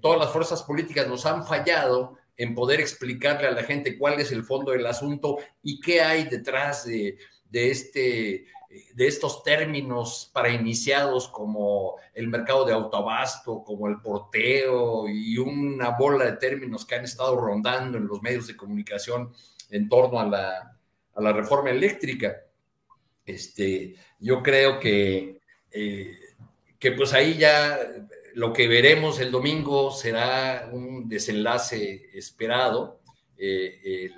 todas 0.03 0.19
las 0.19 0.31
fuerzas 0.31 0.63
políticas 0.63 1.09
nos 1.09 1.25
han 1.25 1.47
fallado 1.47 2.19
en 2.39 2.55
poder 2.55 2.81
explicarle 2.81 3.49
a 3.49 3.51
la 3.53 3.65
gente 3.65 3.99
cuál 3.99 4.21
es 4.21 4.33
el 4.33 4.45
fondo 4.45 4.71
del 4.71 4.87
asunto 4.87 5.39
y 5.61 5.81
qué 5.81 6.01
hay 6.01 6.25
detrás 6.25 6.87
de, 6.87 7.19
de, 7.51 7.71
este, 7.71 8.47
de 8.95 9.07
estos 9.07 9.43
términos 9.43 10.31
para 10.33 10.49
iniciados 10.49 11.29
como 11.29 11.97
el 12.15 12.29
mercado 12.29 12.65
de 12.65 12.73
autoabasto, 12.73 13.65
como 13.65 13.89
el 13.89 14.01
porteo 14.01 15.09
y 15.09 15.37
una 15.37 15.91
bola 15.91 16.27
de 16.27 16.37
términos 16.37 16.87
que 16.87 16.95
han 16.95 17.05
estado 17.05 17.37
rondando 17.37 17.99
en 17.99 18.07
los 18.07 18.23
medios 18.23 18.47
de 18.47 18.57
comunicación 18.57 19.33
en 19.71 19.89
torno 19.89 20.21
a 20.21 20.25
la, 20.25 20.79
a 21.15 21.21
la 21.21 21.33
reforma 21.33 21.71
eléctrica. 21.71 22.37
Este, 23.27 23.97
yo 24.21 24.45
creo 24.45 24.79
que, 24.79 25.41
eh, 25.73 26.17
que 26.79 26.93
pues 26.93 27.13
ahí 27.13 27.37
ya 27.37 27.79
lo 28.39 28.53
que 28.53 28.69
veremos 28.69 29.19
el 29.19 29.33
domingo 29.33 29.91
será 29.91 30.71
un 30.73 31.09
desenlace 31.09 32.09
esperado. 32.15 33.01
Eh, 33.37 34.13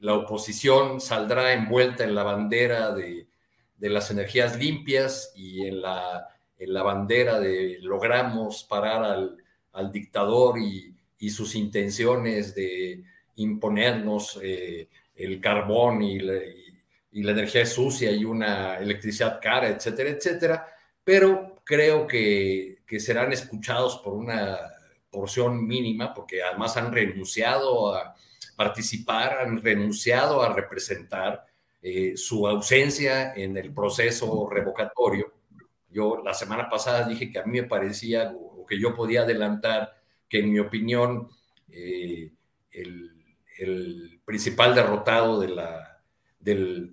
la 0.00 0.14
oposición 0.14 1.00
saldrá 1.00 1.52
envuelta 1.52 2.02
en 2.02 2.16
la 2.16 2.24
bandera 2.24 2.92
de, 2.92 3.28
las 3.78 4.10
energías 4.10 4.58
limpias 4.58 5.32
y 5.36 5.64
en 5.66 5.80
la 5.82 6.82
bandera 6.82 7.38
de 7.38 7.78
logramos 7.80 8.64
parar 8.64 9.04
al, 9.72 9.92
dictador 9.92 10.58
y, 10.58 10.92
sus 11.30 11.54
intenciones 11.54 12.56
de 12.56 13.04
imponernos 13.36 14.40
eh, 14.42 14.88
el 15.14 15.40
carbón 15.40 16.02
y 16.02 16.18
la 16.18 17.30
energía 17.30 17.64
sucia 17.66 18.10
y 18.10 18.24
una 18.24 18.78
electricidad 18.78 19.38
cara, 19.40 19.68
etcétera, 19.68 20.10
etcétera, 20.10 20.66
pero 21.04 21.52
creo 21.64 22.06
que, 22.06 22.81
que 22.92 23.00
serán 23.00 23.32
escuchados 23.32 23.96
por 24.04 24.12
una 24.12 24.70
porción 25.08 25.66
mínima, 25.66 26.12
porque 26.12 26.42
además 26.42 26.76
han 26.76 26.92
renunciado 26.92 27.96
a 27.96 28.14
participar, 28.54 29.38
han 29.38 29.62
renunciado 29.62 30.42
a 30.42 30.52
representar 30.52 31.46
eh, 31.80 32.18
su 32.18 32.46
ausencia 32.46 33.32
en 33.32 33.56
el 33.56 33.72
proceso 33.72 34.46
revocatorio. 34.46 35.32
Yo 35.88 36.20
la 36.22 36.34
semana 36.34 36.68
pasada 36.68 37.08
dije 37.08 37.30
que 37.30 37.38
a 37.38 37.44
mí 37.44 37.62
me 37.62 37.66
parecía 37.66 38.30
o 38.30 38.66
que 38.66 38.78
yo 38.78 38.94
podía 38.94 39.22
adelantar 39.22 39.94
que 40.28 40.40
en 40.40 40.52
mi 40.52 40.58
opinión 40.58 41.30
eh, 41.70 42.30
el, 42.72 44.20
principal 44.26 44.74
derrotado 44.74 45.40
de 45.40 45.48
la, 45.48 45.98
del 46.38 46.92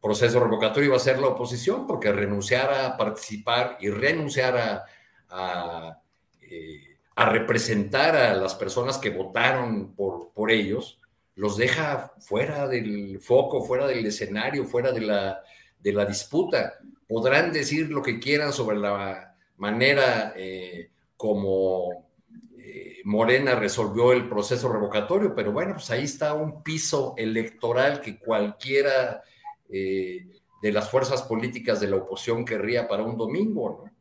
proceso 0.00 0.38
revocatorio 0.38 0.90
iba 0.90 0.96
a 0.96 1.00
ser 1.00 1.18
la 1.18 1.28
oposición, 1.28 1.84
porque 1.88 2.12
renunciar 2.12 2.72
a 2.72 2.96
participar 2.96 3.76
y 3.80 3.90
renunciar 3.90 4.56
a, 4.56 4.84
a, 5.32 5.98
eh, 6.40 6.98
a 7.16 7.30
representar 7.30 8.14
a 8.14 8.34
las 8.34 8.54
personas 8.54 8.98
que 8.98 9.10
votaron 9.10 9.94
por, 9.94 10.30
por 10.32 10.50
ellos, 10.50 11.00
los 11.34 11.56
deja 11.56 12.12
fuera 12.20 12.68
del 12.68 13.18
foco, 13.20 13.64
fuera 13.64 13.86
del 13.86 14.04
escenario, 14.04 14.66
fuera 14.66 14.92
de 14.92 15.00
la, 15.00 15.40
de 15.80 15.92
la 15.92 16.04
disputa. 16.04 16.74
Podrán 17.08 17.52
decir 17.52 17.90
lo 17.90 18.02
que 18.02 18.18
quieran 18.18 18.52
sobre 18.52 18.76
la 18.76 19.34
manera 19.56 20.34
eh, 20.36 20.90
como 21.16 22.10
eh, 22.58 23.00
Morena 23.04 23.54
resolvió 23.54 24.12
el 24.12 24.28
proceso 24.28 24.70
revocatorio, 24.70 25.34
pero 25.34 25.52
bueno, 25.52 25.74
pues 25.74 25.90
ahí 25.90 26.04
está 26.04 26.34
un 26.34 26.62
piso 26.62 27.14
electoral 27.16 28.00
que 28.00 28.18
cualquiera 28.18 29.22
de 29.68 30.70
las 30.70 30.90
fuerzas 30.90 31.22
políticas 31.22 31.80
de 31.80 31.88
la 31.88 31.96
oposición 31.96 32.44
querría 32.44 32.86
para 32.86 33.04
un 33.04 33.16
domingo, 33.16 33.84
¿no? 33.86 33.91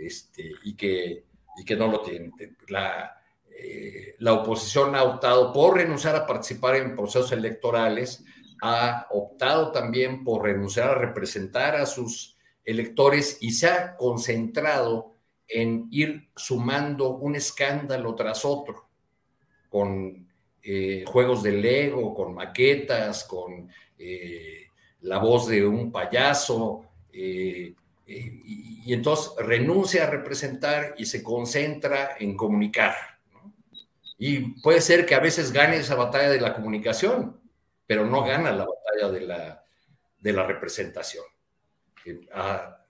Este, 0.00 0.52
y, 0.64 0.74
que, 0.74 1.24
y 1.58 1.64
que 1.64 1.76
no 1.76 1.88
lo 1.88 2.00
tiene. 2.00 2.32
La, 2.68 3.20
eh, 3.50 4.14
la 4.18 4.32
oposición 4.34 4.94
ha 4.94 5.02
optado 5.02 5.52
por 5.52 5.76
renunciar 5.76 6.16
a 6.16 6.26
participar 6.26 6.76
en 6.76 6.96
procesos 6.96 7.32
electorales, 7.32 8.24
ha 8.62 9.06
optado 9.10 9.70
también 9.72 10.24
por 10.24 10.44
renunciar 10.44 10.90
a 10.90 10.94
representar 10.94 11.76
a 11.76 11.86
sus 11.86 12.36
electores 12.64 13.38
y 13.40 13.52
se 13.52 13.68
ha 13.68 13.96
concentrado 13.96 15.14
en 15.46 15.88
ir 15.90 16.30
sumando 16.36 17.10
un 17.16 17.34
escándalo 17.34 18.14
tras 18.14 18.44
otro, 18.44 18.88
con 19.68 20.28
eh, 20.62 21.04
juegos 21.06 21.42
de 21.42 21.52
Lego, 21.52 22.14
con 22.14 22.34
maquetas, 22.34 23.24
con 23.24 23.68
eh, 23.98 24.66
la 25.00 25.18
voz 25.18 25.48
de 25.48 25.66
un 25.66 25.90
payaso, 25.90 26.84
y, 28.10 28.82
y, 28.84 28.92
entonces 28.92 29.32
renuncia 29.38 30.04
a 30.04 30.10
representar 30.10 30.94
y 30.98 31.06
se 31.06 31.22
concentra 31.22 32.16
en 32.18 32.36
comunicar. 32.36 32.94
Y 34.18 34.60
puede 34.60 34.80
ser 34.80 35.06
que 35.06 35.14
a 35.14 35.20
veces 35.20 35.52
gane 35.52 35.76
esa 35.76 35.94
batalla 35.94 36.28
de 36.28 36.40
la 36.40 36.52
comunicación, 36.52 37.40
pero 37.86 38.04
no 38.04 38.24
gana 38.24 38.52
la 38.52 38.66
batalla 38.66 39.12
de 39.12 39.20
la, 39.20 39.64
de 40.18 40.32
la 40.32 40.46
representación. 40.46 41.24
A, 42.34 42.84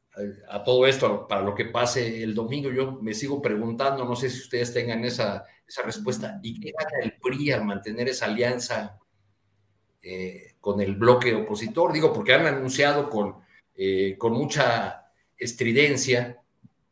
a, 0.48 0.64
todo 0.64 0.86
esto, 0.86 1.26
para 1.28 1.42
lo 1.42 1.54
que 1.54 1.66
pase 1.66 2.22
el 2.22 2.34
domingo, 2.34 2.70
yo 2.70 2.98
me 3.00 3.14
sigo 3.14 3.40
preguntando, 3.40 4.04
no 4.04 4.16
sé 4.16 4.30
si 4.30 4.40
ustedes 4.40 4.72
tengan 4.72 5.04
esa, 5.04 5.44
esa 5.66 5.82
respuesta, 5.82 6.40
¿y 6.42 6.60
qué 6.60 6.72
gana 6.76 7.04
el 7.04 7.12
PRI 7.12 7.52
al 7.52 7.64
mantener 7.64 8.08
esa 8.08 8.26
alianza 8.26 8.98
eh, 10.02 10.54
con 10.60 10.80
el 10.80 10.96
bloque 10.96 11.34
opositor? 11.34 11.92
Digo, 11.92 12.12
porque 12.12 12.34
han 12.34 12.46
anunciado 12.46 13.08
con, 13.08 13.36
eh, 13.74 14.16
con 14.18 14.32
mucha 14.32 15.09
estridencia 15.40 16.40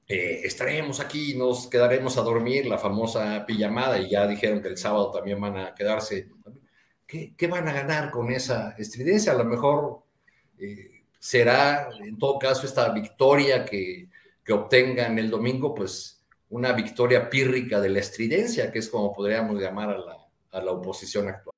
eh, 0.08 0.40
estaremos 0.44 1.00
aquí, 1.00 1.36
nos 1.36 1.66
quedaremos 1.66 2.16
a 2.16 2.22
dormir, 2.22 2.66
la 2.66 2.78
famosa 2.78 3.44
pijamada, 3.46 3.98
y 3.98 4.10
ya 4.10 4.26
dijeron 4.26 4.62
que 4.62 4.68
el 4.68 4.78
sábado 4.78 5.10
también 5.10 5.38
van 5.38 5.58
a 5.58 5.74
quedarse. 5.74 6.28
¿Qué, 7.06 7.46
van 7.46 7.68
a 7.68 7.72
ganar 7.72 8.10
con 8.10 8.30
esa 8.30 8.74
estridencia? 8.78 9.32
A 9.32 9.36
lo 9.36 9.44
mejor 9.44 10.02
eh, 10.58 11.04
será, 11.18 11.90
en 12.00 12.16
todo 12.16 12.38
caso, 12.38 12.66
esta 12.66 12.90
victoria 12.90 13.64
que, 13.66 14.08
que 14.42 14.52
obtengan 14.52 15.18
el 15.18 15.30
domingo, 15.30 15.74
pues 15.74 16.24
una 16.50 16.72
victoria 16.72 17.28
pírrica 17.28 17.80
de 17.80 17.90
la 17.90 18.00
estridencia, 18.00 18.72
que 18.72 18.78
es 18.78 18.88
como 18.88 19.12
podríamos 19.12 19.60
llamar 19.60 19.90
a 19.90 19.98
la, 19.98 20.16
a 20.52 20.62
la 20.62 20.72
oposición 20.72 21.28
actual. 21.28 21.57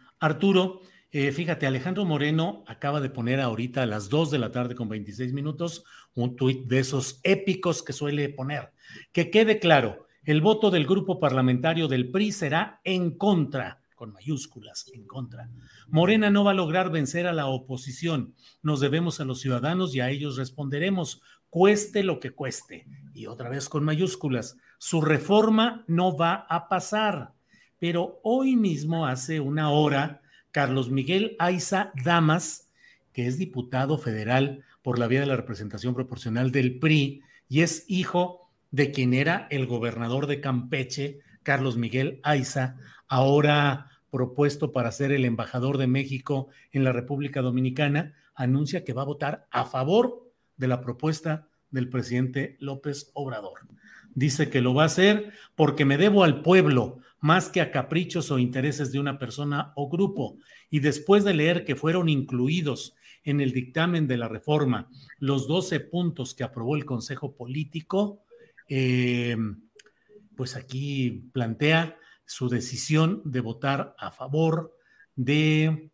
Arturo. 0.21 0.81
Eh, 1.11 1.33
fíjate, 1.33 1.67
Alejandro 1.67 2.05
Moreno 2.05 2.63
acaba 2.67 3.01
de 3.01 3.09
poner 3.09 3.41
ahorita 3.41 3.81
a 3.81 3.85
las 3.85 4.07
2 4.07 4.31
de 4.31 4.39
la 4.39 4.51
tarde 4.51 4.75
con 4.75 4.87
26 4.87 5.33
minutos 5.33 5.83
un 6.13 6.37
tuit 6.37 6.67
de 6.67 6.79
esos 6.79 7.19
épicos 7.23 7.83
que 7.83 7.91
suele 7.91 8.29
poner. 8.29 8.71
Que 9.11 9.29
quede 9.29 9.59
claro, 9.59 10.07
el 10.23 10.39
voto 10.39 10.69
del 10.69 10.85
grupo 10.85 11.19
parlamentario 11.19 11.87
del 11.87 12.11
PRI 12.11 12.31
será 12.31 12.79
en 12.83 13.17
contra, 13.17 13.81
con 13.95 14.13
mayúsculas, 14.13 14.85
en 14.93 15.05
contra. 15.05 15.49
Morena 15.87 16.29
no 16.29 16.43
va 16.43 16.51
a 16.51 16.55
lograr 16.55 16.91
vencer 16.91 17.25
a 17.25 17.33
la 17.33 17.47
oposición. 17.47 18.35
Nos 18.61 18.79
debemos 18.79 19.19
a 19.19 19.25
los 19.25 19.41
ciudadanos 19.41 19.95
y 19.95 19.99
a 19.99 20.09
ellos 20.11 20.37
responderemos, 20.37 21.21
cueste 21.49 22.03
lo 22.03 22.19
que 22.19 22.31
cueste. 22.31 22.85
Y 23.13 23.25
otra 23.25 23.49
vez 23.49 23.67
con 23.67 23.83
mayúsculas, 23.83 24.55
su 24.77 25.01
reforma 25.01 25.83
no 25.87 26.15
va 26.15 26.45
a 26.47 26.69
pasar. 26.69 27.33
Pero 27.81 28.19
hoy 28.21 28.55
mismo, 28.55 29.07
hace 29.07 29.39
una 29.39 29.71
hora, 29.71 30.21
Carlos 30.51 30.91
Miguel 30.91 31.35
Aiza 31.39 31.91
Damas, 32.05 32.69
que 33.11 33.25
es 33.25 33.39
diputado 33.39 33.97
federal 33.97 34.63
por 34.83 34.99
la 34.99 35.07
vía 35.07 35.21
de 35.21 35.25
la 35.25 35.35
representación 35.35 35.95
proporcional 35.95 36.51
del 36.51 36.77
PRI 36.77 37.23
y 37.49 37.61
es 37.61 37.85
hijo 37.87 38.51
de 38.69 38.91
quien 38.91 39.15
era 39.15 39.47
el 39.49 39.65
gobernador 39.65 40.27
de 40.27 40.41
Campeche, 40.41 41.21
Carlos 41.41 41.75
Miguel 41.75 42.19
Aiza, 42.21 42.77
ahora 43.07 43.89
propuesto 44.11 44.71
para 44.71 44.91
ser 44.91 45.11
el 45.11 45.25
embajador 45.25 45.79
de 45.79 45.87
México 45.87 46.49
en 46.71 46.83
la 46.83 46.91
República 46.91 47.41
Dominicana, 47.41 48.13
anuncia 48.35 48.83
que 48.83 48.93
va 48.93 49.01
a 49.01 49.05
votar 49.05 49.47
a 49.49 49.65
favor 49.65 50.31
de 50.55 50.67
la 50.67 50.81
propuesta 50.81 51.47
del 51.71 51.89
presidente 51.89 52.57
López 52.59 53.09
Obrador. 53.15 53.61
Dice 54.13 54.51
que 54.51 54.61
lo 54.61 54.75
va 54.75 54.83
a 54.83 54.85
hacer 54.85 55.33
porque 55.55 55.83
me 55.83 55.97
debo 55.97 56.23
al 56.23 56.43
pueblo, 56.43 57.00
más 57.21 57.49
que 57.49 57.61
a 57.61 57.71
caprichos 57.71 58.31
o 58.31 58.39
intereses 58.39 58.91
de 58.91 58.99
una 58.99 59.17
persona 59.17 59.71
o 59.75 59.89
grupo. 59.89 60.37
Y 60.69 60.79
después 60.79 61.23
de 61.23 61.35
leer 61.35 61.63
que 61.63 61.75
fueron 61.75 62.09
incluidos 62.09 62.95
en 63.23 63.39
el 63.39 63.53
dictamen 63.53 64.07
de 64.07 64.17
la 64.17 64.27
reforma 64.27 64.89
los 65.19 65.47
12 65.47 65.79
puntos 65.81 66.33
que 66.33 66.43
aprobó 66.43 66.75
el 66.75 66.85
Consejo 66.85 67.35
Político, 67.35 68.23
eh, 68.67 69.37
pues 70.35 70.55
aquí 70.55 71.29
plantea 71.31 71.97
su 72.25 72.49
decisión 72.49 73.21
de 73.23 73.41
votar 73.41 73.95
a 73.99 74.11
favor 74.11 74.75
de 75.15 75.91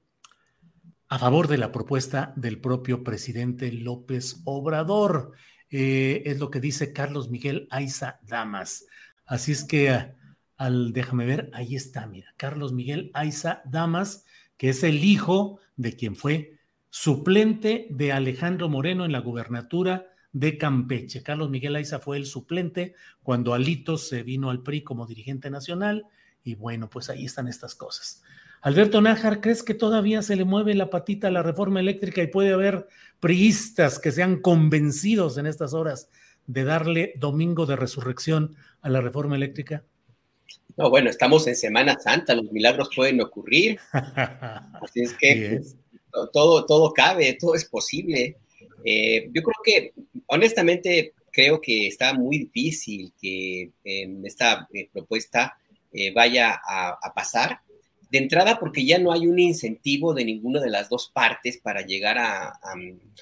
a 1.09 1.19
favor 1.19 1.47
de 1.47 1.57
la 1.57 1.71
propuesta 1.71 2.33
del 2.35 2.59
propio 2.59 3.03
presidente 3.03 3.71
López 3.71 4.41
Obrador. 4.43 5.31
Eh, 5.69 6.23
es 6.25 6.39
lo 6.39 6.51
que 6.51 6.59
dice 6.59 6.93
Carlos 6.93 7.29
Miguel 7.29 7.67
Aiza 7.71 8.19
Damas. 8.23 8.85
Así 9.25 9.53
es 9.53 9.63
que 9.63 10.13
al, 10.57 10.91
déjame 10.91 11.25
ver, 11.25 11.49
ahí 11.53 11.75
está, 11.75 12.07
mira, 12.07 12.33
Carlos 12.35 12.73
Miguel 12.73 13.11
Aiza 13.13 13.61
Damas, 13.65 14.25
que 14.57 14.69
es 14.69 14.83
el 14.83 15.03
hijo 15.03 15.59
de 15.75 15.95
quien 15.95 16.15
fue 16.15 16.57
suplente 16.89 17.87
de 17.91 18.11
Alejandro 18.11 18.69
Moreno 18.69 19.05
en 19.05 19.11
la 19.11 19.19
gubernatura 19.19 20.07
de 20.31 20.57
Campeche. 20.57 21.23
Carlos 21.23 21.49
Miguel 21.49 21.75
Aiza 21.75 21.99
fue 21.99 22.17
el 22.17 22.25
suplente 22.25 22.95
cuando 23.23 23.53
Alito 23.53 23.97
se 23.97 24.23
vino 24.23 24.49
al 24.49 24.63
PRI 24.63 24.83
como 24.83 25.05
dirigente 25.05 25.49
nacional 25.49 26.05
y 26.43 26.55
bueno, 26.55 26.89
pues 26.89 27.09
ahí 27.09 27.25
están 27.25 27.47
estas 27.47 27.75
cosas. 27.75 28.23
Alberto 28.61 29.01
Nájar, 29.01 29.41
¿crees 29.41 29.63
que 29.63 29.73
todavía 29.73 30.21
se 30.21 30.35
le 30.35 30.43
mueve 30.43 30.73
la 30.73 30.89
patita 30.89 31.27
a 31.27 31.31
la 31.31 31.43
reforma 31.43 31.79
eléctrica 31.79 32.23
y 32.23 32.27
puede 32.27 32.53
haber 32.53 32.87
priistas 33.19 33.99
que 33.99 34.11
sean 34.11 34.41
convencidos 34.41 35.37
en 35.37 35.45
estas 35.45 35.73
horas 35.73 36.09
de 36.47 36.63
darle 36.63 37.13
domingo 37.17 37.65
de 37.65 37.75
resurrección 37.75 38.55
a 38.81 38.89
la 38.89 39.01
reforma 39.01 39.35
eléctrica? 39.35 39.83
No, 40.77 40.91
bueno, 40.91 41.09
estamos 41.09 41.47
en 41.47 41.55
Semana 41.55 41.97
Santa, 41.99 42.35
los 42.35 42.51
milagros 42.51 42.91
pueden 42.95 43.19
ocurrir. 43.19 43.79
Así 43.93 45.01
es 45.01 45.13
que 45.15 45.59
todo, 46.31 46.67
todo 46.67 46.93
cabe, 46.93 47.33
todo 47.33 47.55
es 47.55 47.65
posible. 47.65 48.37
Eh, 48.85 49.27
yo 49.33 49.41
creo 49.41 49.55
que, 49.63 49.93
honestamente, 50.27 51.13
creo 51.31 51.59
que 51.59 51.87
está 51.87 52.13
muy 52.13 52.37
difícil 52.37 53.11
que 53.19 53.71
esta 53.83 54.67
eh, 54.71 54.87
propuesta 54.93 55.57
eh, 55.91 56.11
vaya 56.13 56.61
a, 56.63 57.11
pasar. 57.15 57.59
De 58.11 58.19
entrada, 58.19 58.59
porque 58.59 58.85
ya 58.85 58.99
no 58.99 59.11
hay 59.11 59.25
un 59.25 59.39
incentivo 59.39 60.13
de 60.13 60.25
ninguna 60.25 60.61
de 60.61 60.69
las 60.69 60.89
dos 60.89 61.11
partes 61.13 61.57
para 61.57 61.81
llegar 61.81 62.19
a, 62.19 62.53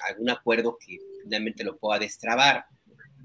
algún 0.06 0.28
acuerdo 0.28 0.76
que 0.78 0.98
finalmente 1.22 1.64
lo 1.64 1.78
pueda 1.78 1.98
destrabar. 1.98 2.66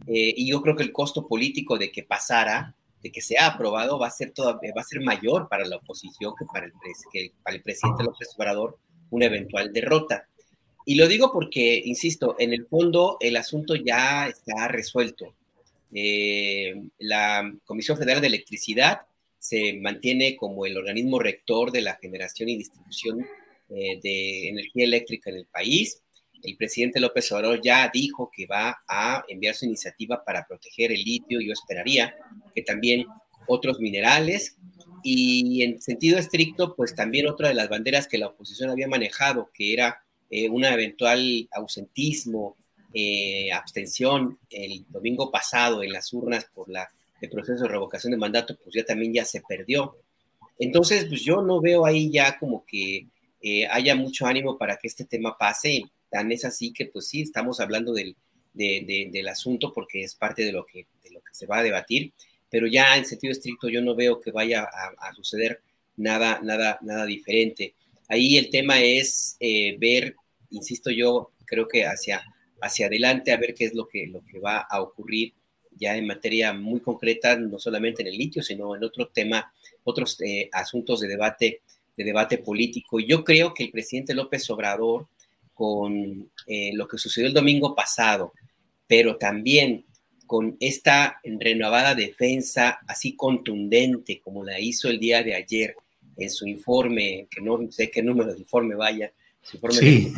y 0.08 0.50
yo 0.50 0.62
creo 0.62 0.76
que 0.76 0.84
el 0.84 0.94
costo 0.94 1.28
político 1.28 1.78
de 1.78 1.92
que 1.92 2.02
pasara, 2.02 2.74
de 3.02 3.12
que 3.12 3.22
sea 3.22 3.48
aprobado, 3.48 3.98
va 3.98 4.08
a 4.08 4.12
ser, 4.12 4.32
todavía, 4.32 4.74
va 4.76 4.82
a 4.82 4.86
ser 4.86 5.02
mayor 5.02 5.48
para 5.50 5.66
la 5.66 5.78
oposición 5.78 6.34
que 6.38 6.46
para 6.46 6.68
el, 6.68 6.74
que 7.12 7.32
para 7.44 7.56
el 7.56 7.64
presidente 7.64 8.04
López 8.04 8.30
Obrador 8.36 8.78
una 9.10 9.26
eventual 9.26 9.72
derrota. 9.74 10.28
Y 10.86 10.96
lo 10.96 11.08
digo 11.08 11.32
porque, 11.32 11.82
insisto, 11.86 12.36
en 12.40 12.54
el 12.54 12.66
fondo 12.68 13.18
el 13.20 13.38
asunto 13.38 13.76
ya 13.76 14.28
está 14.28 14.68
resuelto. 14.68 15.34
Eh, 15.94 16.74
la 17.00 17.52
Comisión 17.66 17.98
Federal 17.98 18.22
de 18.22 18.28
Electricidad 18.28 19.02
se 19.38 19.74
mantiene 19.74 20.36
como 20.36 20.66
el 20.66 20.78
organismo 20.78 21.20
rector 21.20 21.72
de 21.72 21.82
la 21.82 21.96
generación 21.96 22.50
y 22.50 22.58
distribución 22.58 23.26
eh, 23.70 24.00
de 24.02 24.50
energía 24.50 24.86
eléctrica 24.86 25.30
en 25.30 25.38
el 25.38 25.46
país. 25.46 26.02
El 26.44 26.58
presidente 26.58 27.00
López 27.00 27.32
Obrador 27.32 27.62
ya 27.62 27.90
dijo 27.94 28.32
que 28.36 28.46
va 28.46 28.82
a 28.88 29.24
enviar 29.28 29.56
su 29.56 29.66
iniciativa 29.66 30.24
para 30.24 30.46
proteger 30.46 30.92
el 30.92 31.04
litio. 31.04 31.40
Yo 31.42 31.54
esperaría 31.54 32.16
que 32.54 32.62
también 32.62 33.06
otros 33.48 33.80
minerales 33.80 34.58
y 35.04 35.64
en 35.64 35.82
sentido 35.82 36.18
estricto, 36.18 36.76
pues 36.76 36.96
también 36.96 37.28
otra 37.28 37.48
de 37.48 37.56
las 37.56 37.70
banderas 37.70 38.08
que 38.08 38.18
la 38.18 38.28
oposición 38.28 38.70
había 38.70 38.88
manejado, 38.88 39.50
que 39.54 39.74
era 39.74 40.04
eh, 40.30 40.48
un 40.50 40.64
eventual 40.64 41.48
ausentismo, 41.52 42.56
eh, 42.94 43.52
abstención 43.52 44.38
el 44.50 44.86
domingo 44.90 45.32
pasado 45.32 45.82
en 45.82 45.94
las 45.94 46.12
urnas 46.14 46.46
por 46.54 46.70
la, 46.70 46.90
el 47.22 47.30
proceso 47.30 47.64
de 47.64 47.70
revocación 47.70 48.12
de 48.12 48.18
mandato, 48.18 48.58
pues 48.64 48.76
ya 48.76 48.84
también 48.84 49.14
ya 49.14 49.26
se 49.26 49.42
perdió. 49.42 49.98
Entonces, 50.60 51.06
pues 51.06 51.22
yo 51.24 51.42
no 51.42 51.62
veo 51.62 51.86
ahí 51.86 52.12
ya 52.12 52.38
como 52.38 52.64
que 52.66 53.08
eh, 53.42 53.66
haya 53.68 53.96
mucho 53.96 54.28
ánimo 54.28 54.58
para 54.58 54.78
que 54.78 54.88
este 54.88 55.06
tema 55.06 55.38
pase. 55.38 55.84
Tan 56.12 56.32
es 56.32 56.46
así 56.46 56.74
que, 56.74 56.86
pues 56.86 57.08
sí, 57.08 57.22
estamos 57.22 57.60
hablando 57.60 57.94
del, 57.94 58.16
del 58.54 59.28
asunto 59.28 59.72
porque 59.74 60.04
es 60.04 60.14
parte 60.14 60.44
de 60.44 60.52
lo, 60.52 60.66
que, 60.66 60.86
de 61.04 61.12
lo 61.12 61.22
que 61.22 61.34
se 61.34 61.48
va 61.48 61.60
a 61.60 61.64
debatir 61.64 62.14
pero 62.52 62.68
ya 62.68 62.98
en 62.98 63.06
sentido 63.06 63.32
estricto 63.32 63.70
yo 63.70 63.82
no 63.82 63.96
veo 63.96 64.20
que 64.20 64.30
vaya 64.30 64.64
a, 64.64 65.14
suceder 65.14 65.62
nada, 65.96 66.42
nada, 66.44 66.78
nada 66.82 67.06
diferente. 67.06 67.74
Ahí 68.10 68.38
el 68.38 68.50
tema 68.50 68.82
es 68.82 69.38
eh, 69.40 69.78
ver, 69.80 70.18
insisto 70.50 70.92
yo, 70.92 71.32
creo 71.46 71.70
que 71.70 71.86
hacia, 71.86 72.22
hacia 72.60 72.88
adelante 72.88 73.32
a 73.32 73.38
ver 73.38 73.54
qué 73.54 73.66
es 73.66 73.74
lo 73.74 73.88
que, 73.88 74.06
lo 74.08 74.22
que 74.26 74.40
va 74.40 74.60
a 74.70 74.82
ocurrir 74.82 75.34
ya 75.78 75.96
en 75.96 76.06
materia 76.06 76.52
muy 76.52 76.82
concreta, 76.82 77.38
no 77.38 77.58
solamente 77.58 78.02
en 78.02 78.10
el 78.10 78.18
litio, 78.18 78.44
sino 78.44 78.76
en 78.76 78.84
otro 78.84 79.08
tema, 79.08 79.54
otros 79.86 80.20
eh, 80.20 80.50
asuntos 80.52 81.00
de 81.00 81.08
debate, 81.08 81.62
de 81.96 82.04
debate 82.04 82.38
político. 82.38 83.00
Yo 83.00 83.24
creo 83.24 83.54
que 83.54 83.64
el 83.64 83.72
presidente 83.72 84.14
López 84.14 84.50
Obrador, 84.50 85.08
con 85.62 86.32
eh, 86.48 86.72
lo 86.74 86.88
que 86.88 86.98
sucedió 86.98 87.28
el 87.28 87.36
domingo 87.36 87.76
pasado, 87.76 88.34
pero 88.88 89.18
también 89.18 89.86
con 90.26 90.58
esta 90.60 91.22
renovada 91.24 91.94
defensa 91.94 92.80
así 92.88 93.16
contundente 93.16 94.20
como 94.22 94.44
la 94.44 94.60
hizo 94.60 94.90
el 94.90 95.00
día 95.00 95.22
de 95.22 95.36
ayer 95.36 95.76
en 96.18 96.32
su 96.32 96.48
informe, 96.48 97.28
que 97.30 97.42
no 97.42 97.60
sé 97.72 97.92
qué 97.92 98.02
número 98.02 98.34
de 98.34 98.40
informe 98.40 98.74
vaya, 98.74 99.14
su 99.44 99.58
informe 99.58 99.78
sí. 99.78 100.14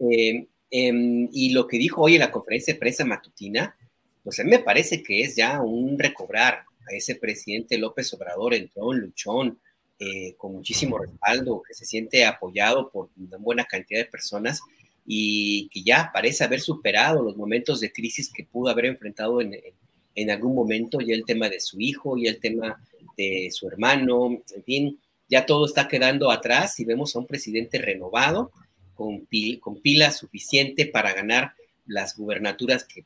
Eh, 0.00 0.46
em, 0.70 1.28
y 1.30 1.52
lo 1.52 1.68
que 1.68 1.76
dijo 1.78 2.00
hoy 2.00 2.14
en 2.14 2.20
la 2.20 2.32
conferencia 2.32 2.72
de 2.72 2.80
prensa 2.80 3.04
matutina, 3.04 3.76
pues 4.24 4.40
a 4.40 4.44
mí 4.44 4.50
me 4.50 4.60
parece 4.60 5.00
que 5.00 5.20
es 5.20 5.36
ya 5.36 5.60
un 5.60 5.96
recobrar 5.96 6.64
a 6.90 6.96
ese 6.96 7.16
presidente 7.16 7.78
López 7.78 8.12
Obrador, 8.14 8.54
entró 8.54 8.86
un 8.86 8.98
luchón, 8.98 9.60
eh, 10.02 10.34
con 10.38 10.54
muchísimo 10.54 10.96
respaldo, 10.96 11.60
que 11.60 11.74
se 11.74 11.84
siente 11.84 12.24
apoyado 12.24 12.88
por 12.88 13.10
una 13.18 13.36
buena 13.36 13.66
cantidad 13.66 14.00
de 14.00 14.06
personas 14.06 14.62
y 15.04 15.68
que 15.68 15.82
ya 15.82 16.10
parece 16.10 16.42
haber 16.42 16.62
superado 16.62 17.22
los 17.22 17.36
momentos 17.36 17.80
de 17.80 17.92
crisis 17.92 18.32
que 18.32 18.44
pudo 18.44 18.70
haber 18.70 18.86
enfrentado 18.86 19.42
en, 19.42 20.30
algún 20.30 20.54
momento, 20.54 21.00
ya 21.02 21.14
el 21.14 21.26
tema 21.26 21.50
de 21.50 21.60
su 21.60 21.78
hijo, 21.80 22.16
y 22.16 22.28
el 22.28 22.40
tema 22.40 22.82
de 23.18 23.50
su 23.52 23.68
hermano, 23.68 24.42
en 24.54 24.64
fin, 24.64 24.98
ya 25.28 25.44
todo 25.44 25.66
está 25.66 25.86
quedando 25.86 26.30
atrás 26.30 26.80
y 26.80 26.86
vemos 26.86 27.14
a 27.14 27.18
un 27.18 27.26
presidente 27.26 27.76
renovado, 27.76 28.52
con, 28.94 29.26
pil, 29.26 29.60
pila 29.82 30.12
suficiente 30.12 30.86
para 30.86 31.12
ganar 31.12 31.52
las 31.84 32.16
gubernaturas 32.16 32.86
que, 32.86 33.04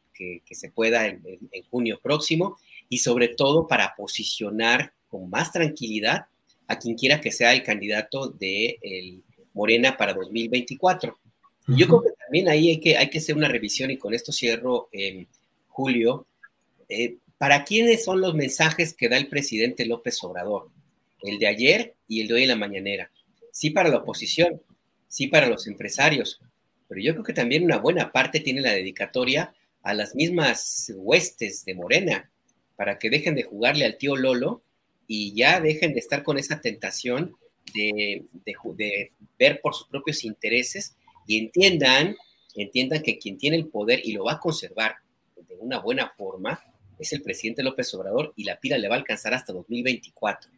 se 0.48 0.70
pueda 0.70 1.08
en, 1.08 1.24
junio 1.70 1.98
próximo 2.00 2.56
y 2.88 2.98
sobre 2.98 3.26
todo 3.26 3.66
para 3.66 3.96
posicionar 3.96 4.92
con 5.08 5.28
más 5.28 5.50
tranquilidad 5.50 6.26
a 6.66 6.78
quien 6.78 6.96
quiera 6.96 7.20
que 7.20 7.32
sea 7.32 7.52
el 7.52 7.62
candidato 7.62 8.28
de 8.28 8.78
el 8.82 9.22
Morena 9.52 9.96
para 9.96 10.14
2024. 10.14 11.18
Yo 11.66 11.86
creo 11.86 12.02
que 12.02 12.10
también 12.22 12.48
ahí 12.48 12.70
hay 12.70 12.80
que, 12.80 12.96
hay 12.96 13.08
que 13.08 13.18
hacer 13.18 13.36
una 13.36 13.48
revisión 13.48 13.90
y 13.90 13.96
con 13.96 14.12
esto 14.12 14.32
cierro, 14.32 14.88
en 14.92 15.26
Julio. 15.68 16.26
Eh, 16.88 17.16
¿Para 17.38 17.64
quiénes 17.64 18.04
son 18.04 18.20
los 18.20 18.34
mensajes 18.34 18.92
que 18.92 19.08
da 19.08 19.16
el 19.16 19.28
presidente 19.28 19.86
López 19.86 20.22
Obrador? 20.22 20.68
El 21.22 21.38
de 21.38 21.46
ayer 21.46 21.94
y 22.06 22.20
el 22.20 22.28
de 22.28 22.34
hoy 22.34 22.42
en 22.42 22.48
la 22.50 22.56
mañanera. 22.56 23.10
Sí 23.50 23.70
para 23.70 23.88
la 23.88 23.98
oposición, 23.98 24.60
sí 25.08 25.28
para 25.28 25.48
los 25.48 25.66
empresarios, 25.66 26.40
pero 26.88 27.00
yo 27.00 27.12
creo 27.12 27.24
que 27.24 27.32
también 27.32 27.64
una 27.64 27.78
buena 27.78 28.12
parte 28.12 28.40
tiene 28.40 28.60
la 28.60 28.72
dedicatoria 28.72 29.54
a 29.82 29.94
las 29.94 30.14
mismas 30.14 30.92
huestes 30.94 31.64
de 31.64 31.74
Morena, 31.74 32.30
para 32.76 32.98
que 32.98 33.10
dejen 33.10 33.34
de 33.34 33.44
jugarle 33.44 33.84
al 33.84 33.96
tío 33.96 34.16
Lolo 34.16 34.62
y 35.06 35.34
ya 35.34 35.60
dejen 35.60 35.92
de 35.92 36.00
estar 36.00 36.22
con 36.22 36.38
esa 36.38 36.60
tentación 36.60 37.34
de, 37.74 38.24
de 38.76 39.12
ver 39.38 39.60
por 39.60 39.74
sus 39.74 39.88
propios 39.88 40.24
intereses 40.24 40.96
y 41.26 41.38
entiendan, 41.38 42.16
entiendan 42.54 43.02
que 43.02 43.18
quien 43.18 43.38
tiene 43.38 43.56
el 43.56 43.68
poder 43.68 44.00
y 44.04 44.12
lo 44.12 44.24
va 44.24 44.34
a 44.34 44.40
conservar 44.40 44.96
de 45.36 45.56
una 45.58 45.78
buena 45.78 46.12
forma 46.16 46.62
es 46.98 47.12
el 47.12 47.22
presidente 47.22 47.62
López 47.62 47.92
Obrador 47.94 48.32
y 48.36 48.44
la 48.44 48.58
pila 48.58 48.78
le 48.78 48.88
va 48.88 48.94
a 48.94 48.98
alcanzar 48.98 49.34
hasta 49.34 49.52
2024. 49.52 50.50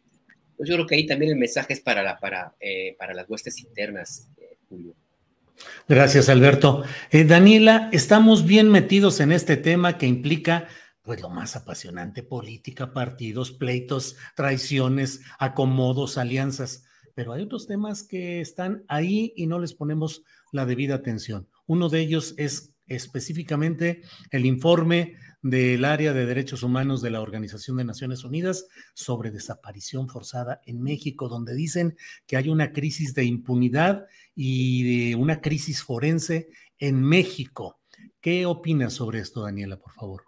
Pues 0.55 0.69
yo 0.69 0.75
creo 0.75 0.87
que 0.87 0.95
ahí 0.95 1.05
también 1.05 1.31
el 1.31 1.37
mensaje 1.37 1.73
es 1.73 1.81
para, 1.81 2.01
la, 2.01 2.17
para, 2.17 2.55
eh, 2.59 2.95
para 2.97 3.13
las 3.13 3.29
huestes 3.29 3.59
internas, 3.59 4.27
eh, 4.37 4.57
Julio. 4.69 4.95
Gracias, 5.87 6.29
Alberto. 6.29 6.83
Eh, 7.11 7.23
Daniela, 7.23 7.89
estamos 7.91 8.45
bien 8.45 8.69
metidos 8.69 9.19
en 9.19 9.31
este 9.31 9.57
tema 9.57 9.97
que 9.97 10.05
implica 10.05 10.67
pues 11.07 11.21
lo 11.21 11.29
más 11.29 11.55
apasionante, 11.55 12.21
política, 12.21 12.93
partidos, 12.93 13.51
pleitos, 13.51 14.15
traiciones, 14.35 15.21
acomodos, 15.39 16.19
alianzas 16.19 16.83
pero 17.17 17.33
hay 17.33 17.41
otros 17.41 17.65
temas 17.65 18.03
que 18.03 18.41
están 18.41 18.85
ahí 18.87 19.33
y 19.35 19.47
no 19.47 19.57
les 19.57 19.73
ponemos 19.73 20.21
la 20.51 20.67
debida 20.67 20.93
atención. 20.93 21.47
Uno 21.65 21.89
de 21.89 21.99
ellos 21.99 22.35
es 22.37 22.75
específicamente 22.85 24.03
el 24.29 24.45
informe 24.45 25.15
del 25.41 25.83
área 25.83 26.13
de 26.13 26.27
derechos 26.27 26.61
humanos 26.61 27.01
de 27.01 27.09
la 27.09 27.19
Organización 27.19 27.77
de 27.77 27.85
Naciones 27.85 28.23
Unidas 28.23 28.67
sobre 28.93 29.31
desaparición 29.31 30.09
forzada 30.09 30.61
en 30.67 30.79
México, 30.83 31.27
donde 31.27 31.55
dicen 31.55 31.97
que 32.27 32.37
hay 32.37 32.49
una 32.49 32.71
crisis 32.71 33.15
de 33.15 33.25
impunidad 33.25 34.05
y 34.35 35.09
de 35.09 35.15
una 35.15 35.41
crisis 35.41 35.81
forense 35.81 36.49
en 36.77 37.01
México. 37.01 37.79
¿Qué 38.21 38.45
opinas 38.45 38.93
sobre 38.93 39.21
esto, 39.21 39.41
Daniela, 39.41 39.79
por 39.79 39.93
favor? 39.93 40.26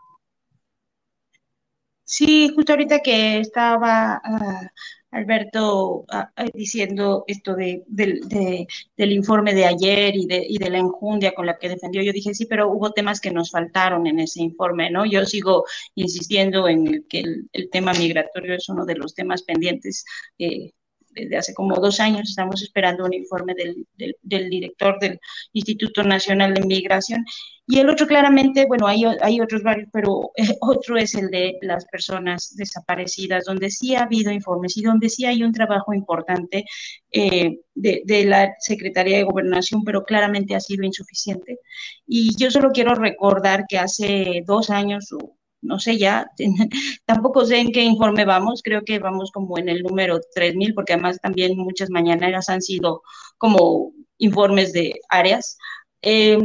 Sí, 2.10 2.52
justo 2.56 2.74
ahorita 2.74 3.02
que 3.02 3.40
estaba 3.40 4.20
ah, 4.24 4.72
Alberto 5.12 6.06
ah, 6.10 6.32
ah, 6.36 6.46
diciendo 6.56 7.24
esto 7.28 7.56
de, 7.56 7.84
del 7.88 9.12
informe 9.12 9.54
de 9.54 9.66
ayer 9.66 10.16
y 10.16 10.26
de, 10.26 10.44
y 10.48 10.58
de 10.58 10.72
la 10.72 10.80
enjundia 10.80 11.36
con 11.36 11.46
la 11.46 11.60
que 11.60 11.70
defendió, 11.70 12.02
yo 12.02 12.12
dije, 12.12 12.34
sí, 12.34 12.48
pero 12.48 12.72
hubo 12.72 12.94
temas 12.94 13.22
que 13.22 13.30
nos 13.32 13.52
faltaron 13.52 14.08
en 14.08 14.20
ese 14.20 14.42
informe, 14.42 14.90
¿no? 14.90 15.06
Yo 15.06 15.24
sigo 15.26 15.66
insistiendo 15.94 16.68
en 16.68 17.06
que 17.08 17.20
el, 17.54 17.70
tema 17.70 17.94
migratorio 17.94 18.56
es 18.56 18.68
uno 18.70 18.86
de 18.86 18.96
los 18.96 19.14
temas 19.14 19.44
pendientes. 19.44 20.04
Eh, 20.40 20.72
desde 21.12 21.38
hace 21.38 21.54
como 21.54 21.76
dos 21.76 22.00
años 22.00 22.30
estamos 22.30 22.62
esperando 22.62 23.06
un 23.06 23.14
informe 23.14 23.54
del, 23.56 23.88
del, 24.22 24.50
director 24.50 25.00
del 25.00 25.20
Instituto 25.54 26.04
Nacional 26.04 26.54
de 26.54 26.66
Migración. 26.66 27.26
Y 27.68 27.80
el 27.80 27.90
otro 27.90 28.08
claramente, 28.08 28.66
bueno, 28.66 28.88
hay, 28.88 29.04
hay 29.22 29.42
otros 29.42 29.62
varios, 29.62 29.90
pero 29.94 30.32
eh, 30.36 30.56
otro 30.62 30.98
es 30.98 31.14
el 31.16 31.30
de 31.30 31.58
las 31.62 31.86
personas 31.86 32.56
desaparecidas, 32.56 33.46
donde 33.46 33.70
sí 33.70 33.96
ha 33.96 34.04
habido 34.04 34.32
informes 34.32 34.76
y 34.78 34.82
donde 34.82 35.10
sí 35.10 35.26
hay 35.26 35.44
un 35.44 35.54
trabajo 35.54 35.94
importante 35.94 36.66
eh, 37.12 37.60
de, 37.76 38.02
de, 38.06 38.26
la 38.26 38.54
Secretaría 38.60 39.18
de 39.18 39.24
Gobernación, 39.24 39.84
pero 39.84 40.04
claramente 40.04 40.56
ha 40.56 40.60
sido 40.60 40.84
insuficiente. 40.84 41.60
Y 42.08 42.36
yo 42.38 42.50
solo 42.50 42.72
quiero 42.72 42.96
recordar 42.96 43.66
que 43.68 43.78
hace 43.78 44.44
dos 44.46 44.70
años 44.70 45.14
no 45.62 45.80
sé 45.80 45.98
ya, 45.98 46.30
tampoco 47.06 47.46
sé 47.46 47.60
en 47.60 47.72
qué 47.72 47.84
informe 47.84 48.26
vamos, 48.26 48.62
creo 48.64 48.84
que 48.84 49.00
vamos 49.00 49.32
como 49.32 49.58
en 49.58 49.70
el 49.70 49.84
número 49.84 50.20
3000, 50.34 50.74
porque 50.74 50.94
además 50.94 51.20
también 51.22 51.58
muchas 51.58 51.90
mañaneras 51.90 52.50
han 52.50 52.62
sido 52.62 53.02
como 53.38 53.94
informes 54.18 54.74
de 54.74 55.00
áreas. 55.10 55.58
Eh, 56.02 56.40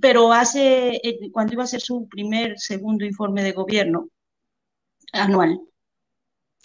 pero 0.00 0.32
hace, 0.32 0.96
eh, 1.02 1.30
cuando 1.32 1.54
iba 1.54 1.64
a 1.64 1.66
ser 1.66 1.80
su 1.80 2.08
primer, 2.08 2.58
segundo 2.58 3.04
informe 3.04 3.42
de 3.42 3.52
gobierno 3.52 4.08
anual, 5.12 5.60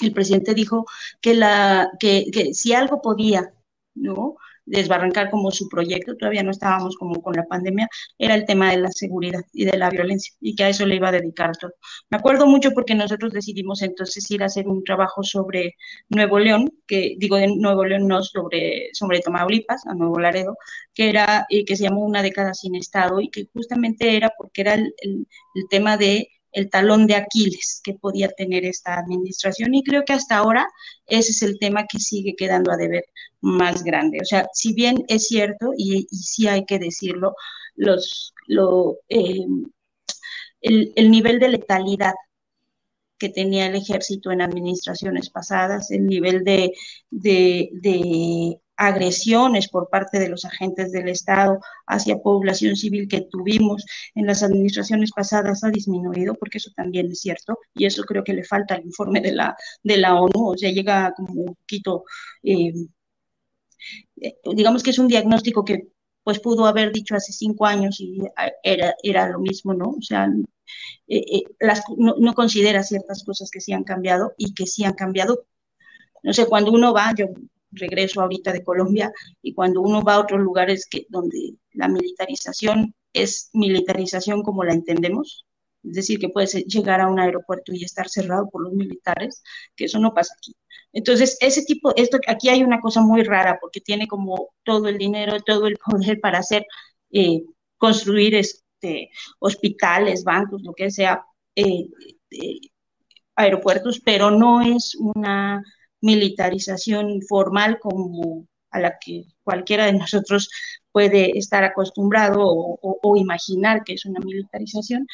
el 0.02 0.14
presidente 0.14 0.54
dijo 0.54 0.86
que, 1.22 1.34
la, 1.34 1.90
que 2.00 2.54
si 2.54 2.74
algo 2.74 3.02
podía, 3.02 3.54
¿no? 3.96 4.38
Desbarrancar 4.66 5.30
como 5.30 5.52
su 5.52 5.68
proyecto, 5.70 6.16
todavía 6.16 6.44
no 6.44 6.52
estábamos 6.52 6.96
como 6.98 7.22
con 7.22 7.36
la 7.36 7.46
pandemia, 7.46 7.88
era 8.18 8.36
el 8.36 8.46
tema 8.46 8.72
de 8.72 8.78
la 8.78 8.90
seguridad 8.92 9.42
y 9.54 9.66
de 9.66 9.78
la 9.78 9.90
violencia 9.90 10.34
y 10.40 10.56
que 10.56 10.64
a 10.64 10.70
eso 10.70 10.86
le 10.86 10.96
iba 10.96 11.10
a 11.10 11.12
dedicar 11.12 11.56
todo. 11.58 11.72
Me 12.10 12.18
acuerdo 12.18 12.48
mucho 12.48 12.72
porque 12.72 12.96
nosotros 12.96 13.34
decidimos 13.34 13.82
entonces 13.82 14.30
ir 14.32 14.44
a 14.44 14.48
hacer 14.48 14.68
un 14.68 14.84
trabajo 14.84 15.24
sobre 15.24 15.76
Nuevo 16.10 16.40
León, 16.40 16.70
que 16.88 17.16
digo 17.18 17.38
de 17.38 17.48
Nuevo 17.48 17.86
León 17.86 18.08
no 18.08 18.24
sobre, 18.24 18.90
sobre 18.94 19.20
Tamaulipas, 19.20 19.86
a 19.88 19.94
Nuevo 19.94 20.20
Laredo, 20.20 20.58
que 20.94 21.10
era, 21.10 21.46
eh, 21.50 21.66
que 21.66 21.76
se 21.76 21.84
llamó 21.84 22.06
Una 22.06 22.22
década 22.24 22.54
sin 22.54 22.76
Estado 22.76 23.20
y 23.22 23.30
que 23.30 23.48
justamente 23.54 24.16
era 24.16 24.32
porque 24.38 24.62
era 24.62 24.74
el, 24.76 24.94
el, 25.02 25.28
el 25.56 25.64
tema 25.70 25.98
de 25.98 26.30
el 26.56 26.70
talón 26.70 27.06
de 27.08 27.16
Aquiles 27.16 27.82
que 27.84 27.94
podía 27.94 28.30
tener 28.30 28.66
esta 28.66 28.96
administración 28.98 29.76
y 29.76 29.84
creo 29.84 30.04
que 30.06 30.14
hasta 30.14 30.38
ahora 30.38 30.68
ese 31.06 31.32
es 31.32 31.42
el 31.44 31.60
tema 31.60 31.86
que 31.86 32.00
sigue 32.00 32.36
quedando 32.36 32.72
a 32.72 32.78
deber 32.78 33.04
más 33.42 33.84
grande. 33.84 34.20
O 34.22 34.26
sea, 34.26 34.48
si 34.54 34.74
bien 34.74 35.04
es 35.08 35.28
cierto 35.28 35.72
y, 35.78 36.08
sí 36.12 36.48
hay 36.48 36.66
que 36.66 36.80
decirlo, 36.80 37.36
los, 37.76 38.34
lo, 38.48 38.98
eh, 39.10 39.46
el, 40.62 40.94
el 40.96 41.12
nivel 41.12 41.40
de 41.40 41.50
letalidad 41.50 42.14
que 43.18 43.30
tenía 43.30 43.68
el 43.68 43.76
ejército 43.76 44.32
en 44.32 44.42
administraciones 44.42 45.30
pasadas, 45.30 45.92
el 45.92 46.06
nivel 46.08 46.44
de, 46.44 46.74
de, 47.10 47.70
de, 47.74 48.60
agresiones 48.78 49.70
por 49.70 49.90
parte 49.90 50.20
de 50.20 50.30
los 50.30 50.46
agentes 50.46 50.92
del 50.92 51.10
Estado 51.10 51.60
hacia 51.88 52.18
población 52.18 52.76
civil 52.76 53.08
que 53.08 53.22
tuvimos 53.22 53.86
en 54.16 54.26
las 54.28 54.44
administraciones 54.44 55.12
pasadas 55.12 55.64
ha 55.64 55.70
disminuido, 55.70 56.36
porque 56.36 56.58
eso 56.58 56.72
también 56.76 57.12
es 57.12 57.20
cierto, 57.22 57.58
y 57.74 57.86
eso 57.86 58.04
creo 58.04 58.24
que 58.24 58.34
le 58.34 58.44
falta 58.44 58.76
al 58.76 58.86
informe 58.86 59.22
de 59.22 59.34
la, 59.34 59.56
de 59.84 59.98
la 59.98 60.16
ONU, 60.16 60.52
o 60.52 60.58
sea, 60.58 60.72
llega 60.72 61.14
como 61.16 61.34
un 61.42 61.56
poquito, 61.56 62.04
eh, 62.44 62.74
eh 64.22 64.36
digamos 64.56 64.84
que 64.84 64.92
es 64.92 65.00
un 65.00 65.08
diagnóstico 65.08 65.64
que 65.64 65.88
pues 66.24 66.40
pudo 66.40 66.66
haber 66.66 66.92
dicho 66.92 67.16
hace 67.16 67.32
cinco 67.34 67.66
años 67.68 68.00
y 68.00 68.20
era, 68.64 68.96
era 69.04 69.30
lo 69.30 69.40
mismo, 69.40 69.74
¿no? 69.76 69.90
O 69.90 70.02
sea, 70.02 70.28
eh, 71.08 71.20
eh, 71.20 71.44
las, 71.60 71.84
no 71.98 72.34
considera 72.34 72.84
ciertas 72.84 73.24
cosas 73.24 73.50
que 73.52 73.62
sí 73.62 73.74
han 73.74 73.84
cambiado 73.84 74.34
y 74.38 74.54
que 74.56 74.66
sí 74.68 74.84
han 74.84 74.94
cambiado 74.94 75.46
no 76.26 76.34
sé, 76.34 76.48
cuando 76.48 76.72
uno 76.72 76.92
va, 76.92 77.14
yo 77.16 77.28
regreso 77.76 78.22
ahorita 78.22 78.52
de 78.52 78.64
Colombia 78.64 79.12
y 79.42 79.54
cuando 79.54 79.82
uno 79.82 80.02
va 80.04 80.16
a 80.16 80.20
otros 80.22 80.40
lugares 80.42 80.88
que, 80.90 81.06
donde 81.10 81.56
la 81.74 81.88
militarización 81.88 82.94
es 83.14 83.50
militarización 83.54 84.44
como 84.44 84.64
la 84.64 84.74
entendemos, 84.74 85.46
es 85.84 85.94
decir, 85.94 86.20
que 86.20 86.30
puedes 86.30 86.54
llegar 86.66 87.02
a 87.02 87.08
un 87.08 87.20
aeropuerto 87.20 87.74
y 87.74 87.84
estar 87.84 88.10
cerrado 88.10 88.50
por 88.50 88.64
los 88.64 88.74
militares, 88.74 89.44
que 89.76 89.86
eso 89.86 90.00
no 90.00 90.14
pasa 90.14 90.34
aquí. 90.38 90.56
Entonces, 90.94 91.38
ese 91.42 91.64
tipo, 91.64 91.94
esto, 91.96 92.18
aquí 92.28 92.50
hay 92.50 92.64
una 92.64 92.80
cosa 92.80 93.02
muy 93.02 93.24
rara 93.24 93.58
porque 93.62 93.82
tiene 93.82 94.08
como 94.08 94.50
todo 94.64 94.88
el 94.88 94.98
dinero, 94.98 95.40
todo 95.42 95.68
el 95.68 95.78
poder 95.86 96.20
para 96.22 96.40
hacer, 96.40 96.66
eh, 97.12 97.44
construir 97.78 98.36
este, 98.36 99.10
hospitales, 99.40 100.24
bancos, 100.24 100.62
lo 100.64 100.74
que 100.74 100.92
sea, 100.92 101.24
eh, 101.56 101.88
eh, 102.32 102.60
aeropuertos, 103.36 104.02
pero 104.04 104.32
no 104.32 104.62
es 104.62 104.96
una 104.96 105.64
militarización 106.06 107.22
formal 107.24 107.80
como 107.80 108.48
a 108.72 108.80
la 108.80 108.98
que 109.00 109.26
cualquiera 109.44 109.86
de 109.86 109.94
nosotros 109.94 110.50
puede 110.92 111.38
estar 111.38 111.64
acostumbrado 111.64 112.40
o, 112.42 113.00
o, 113.02 113.18
imaginar 113.18 113.84
que 113.84 113.94
es 113.94 114.06
una 114.06 114.20
militarización. 114.20 115.08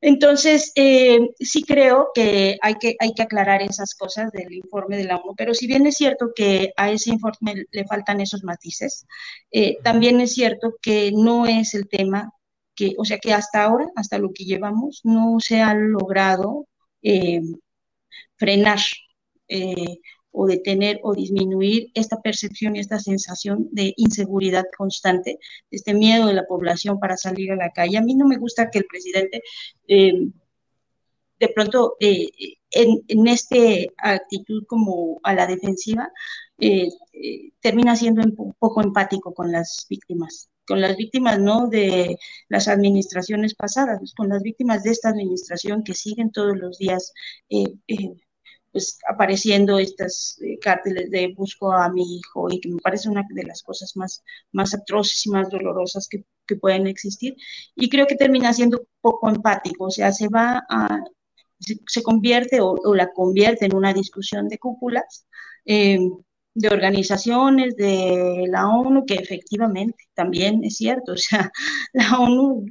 Entonces, 0.00 0.72
eh, 0.76 1.20
sí 1.38 1.62
creo 1.62 2.08
que 2.14 2.58
hay, 2.60 2.74
que 2.76 2.96
hay 2.98 3.14
que 3.14 3.22
aclarar 3.22 3.62
esas 3.62 3.94
cosas 3.94 4.32
del 4.32 4.52
informe 4.52 4.96
de 4.96 5.04
la 5.04 5.16
ONU, 5.16 5.34
pero 5.36 5.54
si 5.54 5.66
bien 5.66 5.86
es 5.86 5.96
cierto 5.96 6.32
que 6.34 6.72
a 6.76 6.90
ese 6.90 7.10
informe 7.10 7.66
le 7.70 7.84
faltan 7.84 8.20
esos 8.20 8.42
matices, 8.42 9.06
eh, 9.52 9.78
también 9.84 10.20
es 10.20 10.34
cierto 10.34 10.74
que 10.82 11.12
no 11.14 11.46
es 11.46 11.74
el 11.74 11.88
tema 11.88 12.32
que, 12.74 12.94
o 12.98 13.04
sea, 13.04 13.18
que 13.18 13.32
hasta 13.32 13.62
ahora, 13.64 13.86
hasta 13.96 14.18
lo 14.18 14.32
que 14.32 14.44
llevamos, 14.44 15.00
no 15.04 15.38
se 15.40 15.62
ha 15.62 15.74
logrado 15.74 16.66
eh, 17.02 17.42
frenar 18.36 18.80
eh, 19.56 19.98
o 20.32 20.46
detener 20.46 20.98
o 21.02 21.14
disminuir 21.14 21.90
esta 21.94 22.20
percepción 22.22 22.74
y 22.74 22.80
esta 22.80 22.98
sensación 22.98 23.68
de 23.70 23.92
inseguridad 23.96 24.64
constante, 24.76 25.38
este 25.70 25.92
miedo 25.94 26.26
de 26.26 26.34
la 26.34 26.46
población 26.46 26.98
para 26.98 27.16
salir 27.16 27.52
a 27.52 27.56
la 27.56 27.70
calle. 27.70 27.98
A 27.98 28.02
mí 28.02 28.14
no 28.14 28.26
me 28.26 28.38
gusta 28.38 28.70
que 28.70 28.78
el 28.78 28.86
presidente 28.86 29.42
eh, 29.88 30.14
de 31.38 31.48
pronto 31.48 31.96
eh, 32.00 32.28
en, 32.70 33.02
en 33.08 33.28
esta 33.28 33.56
actitud 33.98 34.64
como 34.66 35.20
a 35.22 35.34
la 35.34 35.46
defensiva 35.46 36.10
eh, 36.58 36.88
eh, 37.12 37.50
termina 37.60 37.96
siendo 37.96 38.22
un 38.22 38.54
poco 38.58 38.82
empático 38.82 39.34
con 39.34 39.52
las 39.52 39.86
víctimas 39.90 40.48
con 40.66 40.80
las 40.80 40.96
víctimas 40.96 41.40
no 41.40 41.68
de 41.68 42.16
las 42.48 42.68
administraciones 42.68 43.54
pasadas, 43.54 44.14
con 44.16 44.28
las 44.28 44.42
víctimas 44.42 44.82
de 44.84 44.90
esta 44.90 45.08
administración 45.08 45.82
que 45.82 45.94
siguen 45.94 46.30
todos 46.30 46.56
los 46.56 46.78
días 46.78 47.12
eh, 47.50 47.74
eh, 47.88 48.14
pues 48.72 48.98
apareciendo 49.08 49.78
estas 49.78 50.38
eh, 50.42 50.58
cárteles 50.58 51.10
de 51.10 51.34
busco 51.36 51.72
a 51.72 51.90
mi 51.90 52.16
hijo 52.16 52.48
y 52.50 52.60
que 52.60 52.70
me 52.70 52.80
parece 52.80 53.08
una 53.08 53.22
de 53.30 53.44
las 53.44 53.62
cosas 53.62 53.96
más, 53.96 54.22
más 54.52 54.74
atroces 54.74 55.26
y 55.26 55.30
más 55.30 55.50
dolorosas 55.50 56.08
que, 56.08 56.24
que 56.46 56.56
pueden 56.56 56.86
existir. 56.86 57.36
Y 57.76 57.88
creo 57.90 58.06
que 58.06 58.16
termina 58.16 58.52
siendo 58.52 58.84
poco 59.00 59.28
empático, 59.28 59.84
o 59.86 59.90
sea, 59.90 60.12
se 60.12 60.28
va 60.28 60.64
a, 60.68 61.00
se, 61.60 61.76
se 61.86 62.02
convierte 62.02 62.60
o, 62.60 62.72
o, 62.72 62.94
la 62.94 63.12
convierte 63.12 63.66
en 63.66 63.76
una 63.76 63.92
discusión 63.92 64.48
de 64.48 64.58
cúpulas. 64.58 65.26
Eh, 65.66 65.98
de 66.54 66.68
organizaciones 66.68 67.76
de 67.76 68.44
la 68.48 68.68
ONU, 68.68 69.04
que 69.06 69.14
efectivamente 69.14 70.04
también 70.14 70.62
es 70.64 70.76
cierto, 70.76 71.12
o 71.12 71.16
sea, 71.16 71.50
la 71.92 72.18
ONU 72.18 72.66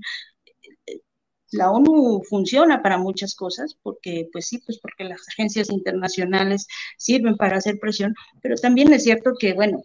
la 1.51 1.71
ONU 1.71 2.21
funciona 2.29 2.81
para 2.81 2.97
muchas 2.97 3.35
cosas, 3.35 3.77
porque, 3.83 4.27
pues 4.31 4.47
sí, 4.47 4.59
pues 4.65 4.79
porque 4.79 5.03
las 5.03 5.27
agencias 5.29 5.69
internacionales 5.69 6.67
sirven 6.97 7.35
para 7.37 7.57
hacer 7.57 7.77
presión, 7.79 8.15
pero 8.41 8.55
también 8.55 8.91
es 8.93 9.03
cierto 9.03 9.33
que, 9.39 9.53
bueno, 9.53 9.81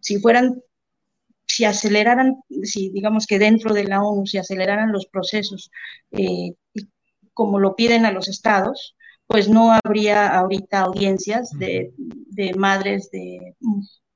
si 0.00 0.18
fueran, 0.18 0.62
si 1.46 1.64
aceleraran, 1.64 2.36
si 2.62 2.90
digamos 2.90 3.26
que 3.26 3.38
dentro 3.38 3.74
de 3.74 3.84
la 3.84 4.02
ONU 4.02 4.26
se 4.26 4.38
aceleraran 4.38 4.92
los 4.92 5.06
procesos, 5.06 5.70
eh, 6.12 6.54
como 7.34 7.58
lo 7.58 7.76
piden 7.76 8.06
a 8.06 8.12
los 8.12 8.28
estados, 8.28 8.96
pues 9.26 9.48
no 9.48 9.72
habría 9.72 10.28
ahorita 10.38 10.80
audiencias 10.80 11.50
de, 11.58 11.92
de 11.96 12.54
madres 12.54 13.10
de, 13.12 13.54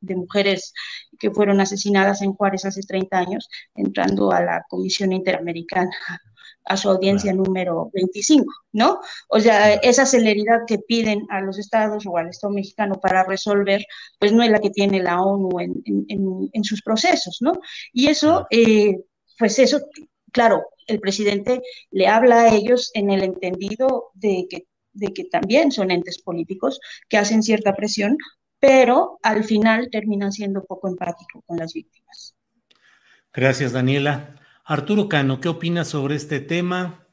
de, 0.00 0.16
mujeres 0.16 0.72
que 1.18 1.30
fueron 1.30 1.60
asesinadas 1.60 2.22
en 2.22 2.32
Juárez 2.34 2.64
hace 2.64 2.82
30 2.82 3.18
años, 3.18 3.48
entrando 3.74 4.32
a 4.32 4.40
la 4.42 4.64
Comisión 4.68 5.12
Interamericana 5.12 5.92
a 6.64 6.76
su 6.76 6.88
audiencia 6.90 7.32
claro. 7.32 7.44
número 7.44 7.90
25, 7.92 8.44
¿no? 8.72 9.00
O 9.28 9.40
sea, 9.40 9.74
esa 9.74 10.06
celeridad 10.06 10.60
que 10.66 10.78
piden 10.78 11.26
a 11.30 11.40
los 11.40 11.58
estados 11.58 12.06
o 12.06 12.16
al 12.16 12.28
Estado 12.28 12.52
mexicano 12.52 12.94
para 13.00 13.24
resolver, 13.24 13.84
pues 14.18 14.32
no 14.32 14.42
es 14.42 14.50
la 14.50 14.60
que 14.60 14.70
tiene 14.70 15.02
la 15.02 15.22
ONU 15.22 15.60
en, 15.60 15.82
en, 15.84 16.50
en 16.52 16.64
sus 16.64 16.82
procesos, 16.82 17.38
¿no? 17.40 17.52
Y 17.92 18.08
eso, 18.08 18.46
eh, 18.50 18.96
pues 19.38 19.58
eso, 19.58 19.80
claro, 20.32 20.64
el 20.86 21.00
presidente 21.00 21.60
le 21.90 22.06
habla 22.06 22.42
a 22.42 22.54
ellos 22.54 22.90
en 22.94 23.10
el 23.10 23.22
entendido 23.22 24.10
de 24.14 24.46
que 24.48 24.66
de 24.94 25.12
que 25.12 25.24
también 25.24 25.72
son 25.72 25.90
entes 25.90 26.22
políticos 26.22 26.80
que 27.08 27.18
hacen 27.18 27.42
cierta 27.42 27.74
presión, 27.74 28.16
pero 28.58 29.18
al 29.22 29.44
final 29.44 29.90
terminan 29.90 30.32
siendo 30.32 30.64
poco 30.64 30.88
empático 30.88 31.42
con 31.46 31.58
las 31.58 31.74
víctimas. 31.74 32.34
Gracias, 33.32 33.72
Daniela. 33.72 34.36
Arturo 34.66 35.10
Cano, 35.10 35.42
¿qué 35.42 35.50
opinas 35.50 35.88
sobre 35.88 36.14
este 36.14 36.40
tema? 36.40 37.06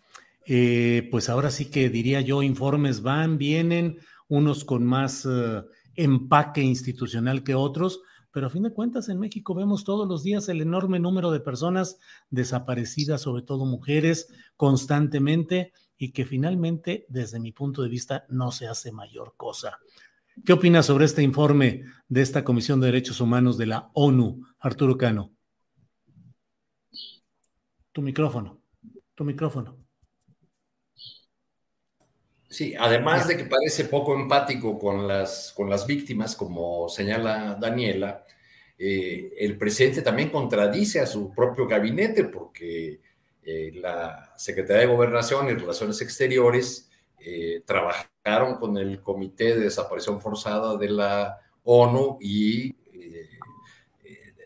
Eh, 0.46 1.10
pues 1.12 1.28
ahora 1.28 1.52
sí 1.52 1.66
que 1.70 1.90
diría 1.90 2.22
yo, 2.22 2.44
informes 2.44 3.02
van, 3.02 3.38
vienen, 3.38 4.00
unos 4.30 4.64
con 4.64 4.86
más 4.86 5.28
eh, 5.30 5.62
empaque 5.96 6.62
institucional 6.62 7.44
que 7.44 7.54
otros, 7.54 8.04
pero 8.32 8.48
a 8.48 8.50
fin 8.50 8.64
de 8.64 8.72
cuentas 8.72 9.10
en 9.10 9.20
México 9.20 9.54
vemos 9.54 9.84
todos 9.84 10.08
los 10.08 10.24
días 10.24 10.48
el 10.48 10.62
enorme 10.62 11.02
número 11.02 11.30
de 11.30 11.42
personas 11.42 11.98
desaparecidas, 12.30 13.20
sobre 13.20 13.44
todo 13.44 13.66
mujeres, 13.66 14.30
constantemente 14.56 15.74
y 15.98 16.14
que 16.14 16.24
finalmente, 16.24 17.06
desde 17.10 17.42
mi 17.42 17.52
punto 17.52 17.82
de 17.84 17.90
vista, 17.90 18.24
no 18.30 18.54
se 18.54 18.68
hace 18.68 18.94
mayor 18.94 19.34
cosa. 19.36 19.78
¿Qué 20.46 20.54
opinas 20.54 20.86
sobre 20.86 21.04
este 21.04 21.22
informe 21.22 21.84
de 22.08 22.22
esta 22.22 22.46
Comisión 22.46 22.80
de 22.80 22.86
Derechos 22.86 23.20
Humanos 23.20 23.58
de 23.58 23.66
la 23.66 23.92
ONU, 23.94 24.42
Arturo 24.58 24.98
Cano? 24.98 25.34
Tu 27.92 28.02
micrófono, 28.02 28.62
tu 29.16 29.24
micrófono. 29.24 29.78
Sí, 32.48 32.76
además 32.78 33.28
de 33.28 33.38
que 33.38 33.46
parece 33.46 33.86
poco 33.86 34.14
empático 34.14 34.78
con 34.78 35.08
las, 35.08 35.54
con 35.56 35.70
las 35.70 35.88
víctimas, 35.88 36.36
como 36.36 36.90
señala 36.90 37.56
Daniela, 37.56 38.26
eh, 38.78 39.34
el 39.38 39.58
presidente 39.58 40.02
también 40.02 40.30
contradice 40.30 41.00
a 41.00 41.06
su 41.06 41.34
propio 41.34 41.68
gabinete 41.68 42.26
porque 42.26 43.00
eh, 43.44 43.72
la 43.76 44.34
Secretaría 44.38 44.82
de 44.82 44.94
Gobernación 44.94 45.48
y 45.48 45.54
Relaciones 45.54 46.02
Exteriores 46.02 46.90
eh, 47.20 47.64
trabajaron 47.66 48.56
con 48.58 48.78
el 48.78 49.02
Comité 49.02 49.56
de 49.56 49.62
Desaparición 49.62 50.20
Forzada 50.20 50.78
de 50.78 50.90
la 50.90 51.40
ONU 51.64 52.18
y 52.20 52.76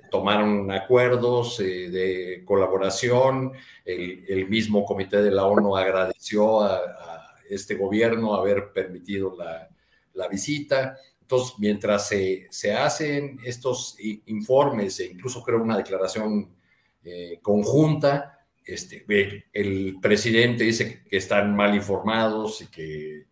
tomaron 0.09 0.71
acuerdos 0.71 1.57
de 1.57 2.43
colaboración. 2.45 3.53
El, 3.83 4.47
mismo 4.47 4.85
Comité 4.85 5.21
de 5.21 5.31
la 5.31 5.45
ONU 5.45 5.75
agradeció 5.75 6.61
a 6.61 7.25
este 7.49 7.75
gobierno 7.75 8.35
haber 8.35 8.71
permitido 8.73 9.35
la, 9.37 10.27
visita. 10.27 10.97
Entonces, 11.21 11.55
mientras 11.57 12.07
se, 12.07 12.47
se, 12.49 12.73
hacen 12.73 13.39
estos 13.43 13.97
informes 14.27 14.99
e 14.99 15.07
incluso 15.07 15.43
creo 15.43 15.61
una 15.61 15.77
declaración 15.77 16.49
eh, 17.03 17.39
conjunta, 17.41 18.39
este, 18.65 19.05
el 19.53 19.97
presidente 20.01 20.63
dice 20.63 21.03
que 21.07 21.17
están 21.17 21.55
mal 21.55 21.75
informados 21.75 22.61
y 22.61 22.67
que 22.67 23.17
eh, 23.19 23.25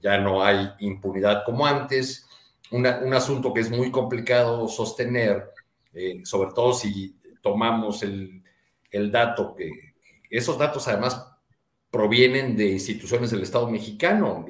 ya 0.00 0.18
no 0.18 0.42
hay 0.42 0.70
impunidad 0.80 1.44
como 1.44 1.66
antes. 1.66 2.26
un 2.70 2.86
asunto 2.86 3.52
que 3.52 3.60
es 3.60 3.70
muy 3.70 3.90
complicado 3.90 4.68
sostener, 4.68 5.50
eh, 5.92 6.20
sobre 6.24 6.50
todo 6.54 6.72
si 6.72 7.16
tomamos 7.42 8.02
el, 8.02 8.42
el 8.90 9.10
dato 9.10 9.54
que 9.54 9.70
esos 10.30 10.58
datos 10.58 10.86
además 10.88 11.26
provienen 11.90 12.56
de 12.56 12.68
instituciones 12.70 13.30
del 13.30 13.42
Estado 13.42 13.68
mexicano. 13.70 14.44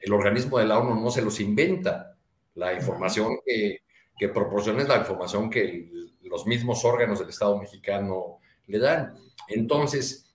el 0.00 0.12
organismo 0.12 0.58
de 0.58 0.66
la 0.66 0.78
ONU 0.78 1.00
no 1.00 1.10
se 1.10 1.22
los 1.22 1.40
inventa. 1.40 2.16
La 2.54 2.74
información 2.74 3.38
que, 3.44 3.82
que 4.18 4.28
proporciona 4.28 4.82
es 4.82 4.88
la 4.88 4.98
información 4.98 5.48
que 5.48 5.90
los 6.22 6.46
mismos 6.46 6.84
órganos 6.84 7.20
del 7.20 7.28
Estado 7.28 7.58
mexicano 7.58 8.38
le 8.66 8.78
dan. 8.78 9.14
Entonces, 9.48 10.34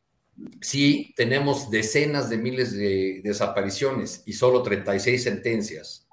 si 0.62 1.14
tenemos 1.16 1.70
decenas 1.70 2.30
de 2.30 2.38
miles 2.38 2.74
de 2.74 3.22
desapariciones 3.24 4.24
y 4.26 4.34
solo 4.34 4.64
36 4.64 5.22
sentencias, 5.22 6.08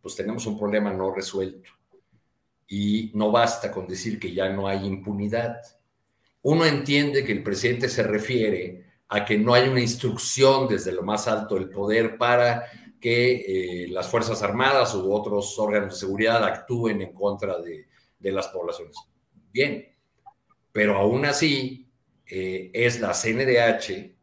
pues 0.00 0.14
tenemos 0.16 0.46
un 0.46 0.58
problema 0.58 0.92
no 0.92 1.12
resuelto. 1.12 1.70
Y 2.70 3.10
no 3.14 3.30
basta 3.30 3.70
con 3.70 3.86
decir 3.86 4.18
que 4.18 4.32
ya 4.32 4.48
no 4.48 4.66
hay 4.66 4.86
impunidad. 4.86 5.60
Uno 6.42 6.64
entiende 6.64 7.24
que 7.24 7.32
el 7.32 7.42
presidente 7.42 7.88
se 7.90 8.04
refiere 8.04 8.86
a 9.08 9.24
que 9.24 9.36
no 9.36 9.54
hay 9.54 9.68
una 9.68 9.80
instrucción 9.80 10.68
desde 10.68 10.92
lo 10.92 11.02
más 11.02 11.26
alto 11.26 11.56
del 11.56 11.68
poder 11.68 12.16
para 12.16 12.64
que 13.00 13.84
eh, 13.84 13.88
las 13.88 14.08
Fuerzas 14.08 14.42
Armadas 14.42 14.94
u 14.94 15.12
otros 15.12 15.58
órganos 15.58 15.94
de 15.94 16.00
seguridad 16.00 16.44
actúen 16.44 17.02
en 17.02 17.12
contra 17.12 17.58
de, 17.58 17.86
las 18.20 18.48
poblaciones. 18.48 18.96
Bien, 19.52 19.88
pero 20.70 20.96
aún 20.96 21.24
así 21.24 21.88
eh, 22.24 22.70
es 22.72 23.00
la 23.00 23.12
CNDH, 23.12 24.14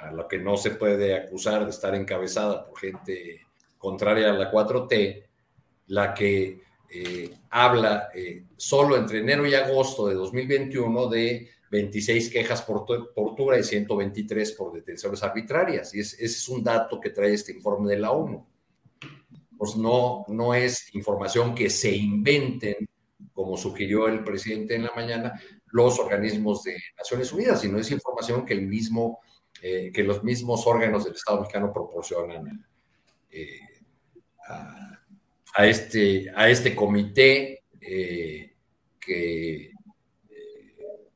a 0.00 0.12
la 0.12 0.26
que 0.26 0.38
no 0.38 0.56
se 0.56 0.72
puede 0.72 1.14
acusar 1.14 1.64
de 1.64 1.70
estar 1.70 1.94
encabezada 1.94 2.66
por 2.66 2.78
gente 2.78 3.46
contraria 3.76 4.30
a 4.30 4.32
la 4.32 4.50
4T, 4.50 5.24
la 5.88 6.12
que 6.12 6.62
eh, 6.90 7.34
habla 7.50 8.08
solo 8.56 8.96
entre 8.96 9.18
enero 9.18 9.46
y 9.46 9.54
agosto 9.54 10.06
de 10.06 10.14
2021 10.14 11.08
de 11.08 11.50
26 11.70 12.30
quejas 12.30 12.62
por 12.62 12.86
tortura 12.86 13.58
y 13.58 13.62
123 13.62 14.52
por 14.52 14.72
detenciones 14.72 15.22
arbitrarias. 15.22 15.94
Y 15.94 16.00
ese 16.00 16.24
es 16.24 16.48
un 16.48 16.62
dato 16.62 17.00
que 17.00 17.10
trae 17.10 17.34
este 17.34 17.52
informe 17.52 17.90
de 17.90 17.98
la 17.98 18.10
ONU. 18.10 18.46
Pues 19.56 19.76
no, 19.76 20.24
no 20.28 20.54
es 20.54 20.94
información 20.94 21.54
que 21.54 21.68
se 21.68 21.94
inventen, 21.94 22.88
como 23.32 23.56
sugirió 23.56 24.08
el 24.08 24.24
presidente 24.24 24.76
en 24.76 24.84
la 24.84 24.92
mañana, 24.94 25.40
los 25.66 25.98
organismos 25.98 26.62
de 26.62 26.76
Naciones 26.96 27.32
Unidas, 27.32 27.60
sino 27.60 27.78
es 27.78 27.90
información 27.90 28.46
que, 28.46 28.54
el 28.54 28.62
mismo, 28.62 29.20
eh, 29.60 29.90
que 29.92 30.04
los 30.04 30.24
mismos 30.24 30.66
órganos 30.66 31.04
del 31.04 31.14
Estado 31.14 31.40
mexicano 31.40 31.72
proporcionan 31.72 32.66
eh, 33.30 33.60
a, 35.54 35.66
este, 35.66 36.30
a 36.34 36.48
este 36.48 36.74
comité 36.74 37.64
eh, 37.80 38.54
que 39.00 39.72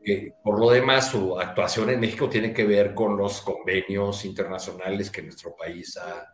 que 0.02 0.34
por 0.42 0.58
lo 0.58 0.70
demás, 0.70 1.10
su 1.10 1.38
actuación 1.38 1.90
en 1.90 2.00
México 2.00 2.28
tiene 2.28 2.52
que 2.52 2.64
ver 2.64 2.94
con 2.94 3.16
los 3.16 3.40
convenios 3.40 4.24
internacionales 4.24 5.10
que 5.10 5.22
nuestro 5.22 5.54
país 5.54 5.96
ha, 5.96 6.26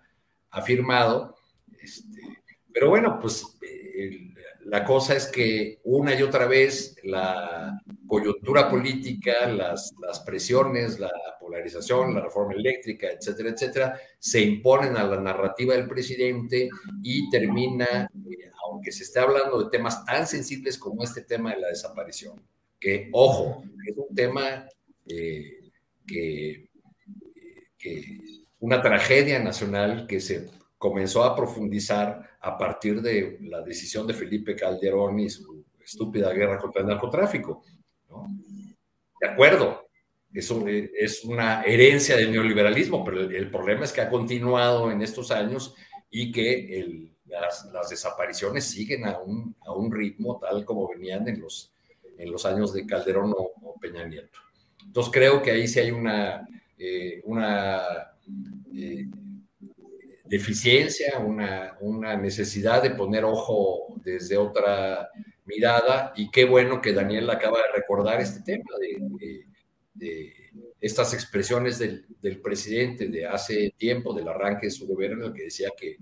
ha 0.50 0.62
firmado. 0.62 1.36
Este, 1.80 2.20
pero 2.72 2.88
bueno, 2.88 3.18
pues 3.20 3.58
la 4.68 4.84
cosa 4.84 5.16
es 5.16 5.26
que 5.28 5.80
una 5.84 6.14
y 6.14 6.22
otra 6.22 6.46
vez 6.46 6.94
la 7.02 7.80
coyuntura 8.06 8.68
política, 8.68 9.46
las, 9.46 9.94
presiones, 10.26 11.00
la 11.00 11.10
polarización, 11.40 12.14
la 12.14 12.20
reforma 12.20 12.52
eléctrica, 12.52 13.08
etcétera, 13.10 13.48
etcétera, 13.48 14.00
se 14.18 14.42
imponen 14.42 14.98
a 14.98 15.04
la 15.04 15.18
narrativa 15.20 15.74
del 15.74 15.88
presidente 15.88 16.68
y 17.02 17.30
termina, 17.30 18.10
eh, 18.12 18.50
aunque 18.66 18.92
se 18.92 19.04
esté 19.04 19.20
hablando 19.20 19.62
de 19.62 19.70
temas 19.70 20.04
tan 20.04 20.26
sensibles 20.26 20.76
como 20.76 21.02
este 21.02 21.22
tema 21.22 21.54
de 21.54 21.60
la 21.60 21.68
desaparición, 21.68 22.38
que, 22.78 23.08
ojo, 23.12 23.64
es 23.86 23.96
un 23.96 24.14
tema 24.14 24.68
eh, 25.06 25.60
que, 26.06 26.68
una 28.60 28.82
tragedia 28.82 29.38
nacional 29.38 30.06
que 30.06 30.20
se 30.20 30.50
comenzó 30.78 31.24
a 31.24 31.34
profundizar 31.34 32.38
a 32.40 32.56
partir 32.56 33.02
de 33.02 33.38
la 33.42 33.60
decisión 33.62 34.06
de 34.06 34.14
Felipe 34.14 34.54
Calderón 34.54 35.18
y 35.18 35.28
su 35.28 35.64
estúpida 35.80 36.32
guerra 36.32 36.58
contra 36.58 36.82
el 36.82 36.88
narcotráfico. 36.88 37.62
De 39.20 39.28
acuerdo, 39.28 39.88
eso 40.32 40.64
es 40.66 41.24
una 41.24 41.62
herencia 41.62 42.16
del 42.16 42.30
neoliberalismo, 42.30 43.04
pero 43.04 43.22
el, 43.22 43.50
problema 43.50 43.84
es 43.84 43.92
que 43.92 44.00
ha 44.00 44.08
continuado 44.08 44.90
en 44.90 45.02
estos 45.02 45.30
años 45.30 45.74
y 46.08 46.30
que 46.30 47.10
las, 47.26 47.90
desapariciones 47.90 48.64
siguen 48.64 49.04
a 49.06 49.18
un, 49.18 49.56
a 49.66 49.72
un 49.72 49.90
ritmo 49.92 50.38
tal 50.38 50.64
como 50.64 50.88
venían 50.88 51.26
en 51.28 51.40
los 51.40 51.74
en 52.18 52.32
los 52.32 52.44
años 52.44 52.72
de 52.72 52.84
Calderón 52.84 53.32
o, 53.36 53.74
Peña 53.80 54.04
Nieto. 54.04 54.40
Entonces 54.84 55.12
creo 55.12 55.40
que 55.40 55.52
ahí 55.52 55.68
sí 55.68 55.78
hay 55.78 55.92
una, 55.92 56.46
eh, 56.76 57.22
una 57.24 57.80
eh, 58.74 59.06
deficiencia, 60.28 61.18
una, 61.18 61.76
una, 61.80 62.16
necesidad 62.16 62.82
de 62.82 62.90
poner 62.90 63.24
ojo 63.24 63.94
desde 64.04 64.36
otra 64.36 65.10
mirada 65.44 66.12
y 66.14 66.30
qué 66.30 66.44
bueno 66.44 66.80
que 66.80 66.92
Daniel 66.92 67.30
acaba 67.30 67.58
de 67.58 67.80
recordar 67.80 68.20
este 68.20 68.40
tema 68.40 68.70
de, 68.80 69.46
estas 70.80 71.12
expresiones 71.12 71.78
del, 71.78 72.06
del, 72.22 72.40
presidente 72.40 73.08
de 73.08 73.26
hace 73.26 73.74
tiempo, 73.76 74.14
del 74.14 74.28
arranque 74.28 74.66
de 74.66 74.70
su 74.70 74.86
gobierno, 74.86 75.32
que 75.32 75.44
decía 75.44 75.70
que, 75.76 75.96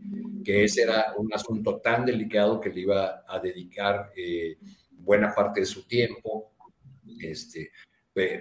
que 0.44 0.64
ese 0.64 0.82
era 0.82 1.14
un 1.16 1.32
asunto 1.32 1.78
tan 1.78 2.04
delicado 2.04 2.60
que 2.60 2.68
le 2.68 2.82
iba 2.82 3.24
a 3.26 3.38
dedicar 3.38 4.10
eh, 4.14 4.58
buena 4.90 5.34
parte 5.34 5.60
de 5.60 5.66
su 5.66 5.86
tiempo. 5.86 6.52
Este, 7.18 7.70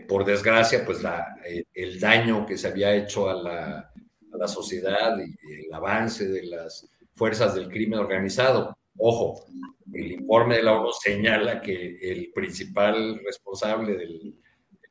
por 0.07 0.25
desgracia, 0.25 0.85
pues 0.85 1.01
la, 1.01 1.37
el 1.73 1.99
daño 1.99 2.45
que 2.45 2.57
se 2.57 2.67
había 2.67 2.93
hecho 2.93 3.29
a 3.29 3.33
la, 3.33 3.93
la 4.37 4.47
sociedad 4.47 5.17
y 5.19 5.65
el 5.65 5.73
avance 5.73 6.27
de 6.27 6.43
las 6.43 6.87
fuerzas 7.13 7.55
del 7.55 7.69
crimen 7.69 7.99
organizado. 7.99 8.77
Ojo, 8.97 9.45
el 9.93 10.11
informe 10.13 10.57
de 10.57 10.63
la 10.63 10.73
ONU 10.73 10.91
señala 10.91 11.61
que 11.61 11.97
el 12.01 12.31
principal 12.33 13.19
responsable 13.23 13.95
del 13.95 14.35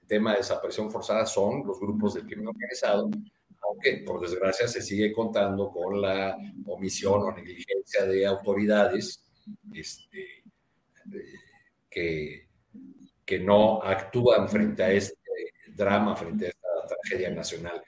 tema 0.07 0.33
de 0.33 0.39
desaparición 0.39 0.91
forzada 0.91 1.27
son 1.27 1.67
los 1.67 1.79
grupos 1.79 2.15
del 2.15 2.27
crimen 2.27 2.49
organizado, 2.49 3.11
aunque 3.63 4.03
por 4.07 4.21
desgracia 4.21 4.69
se 4.69 4.83
sigue 4.83 5.13
contando 5.13 5.71
con 5.71 6.01
la 6.01 6.37
omisión 6.67 7.23
o 7.23 7.33
negligencia 7.33 8.05
de 8.05 8.27
autoridades 8.27 9.25
este, 9.73 10.45
que, 11.91 12.49
que 13.25 13.39
no 13.39 13.83
actúan 13.83 14.49
frente 14.49 14.83
a 14.83 14.93
este 14.93 15.19
drama, 15.75 16.15
frente 16.15 16.47
a 16.47 16.49
esta 16.49 16.97
tragedia 16.97 17.31
nacional. 17.31 17.83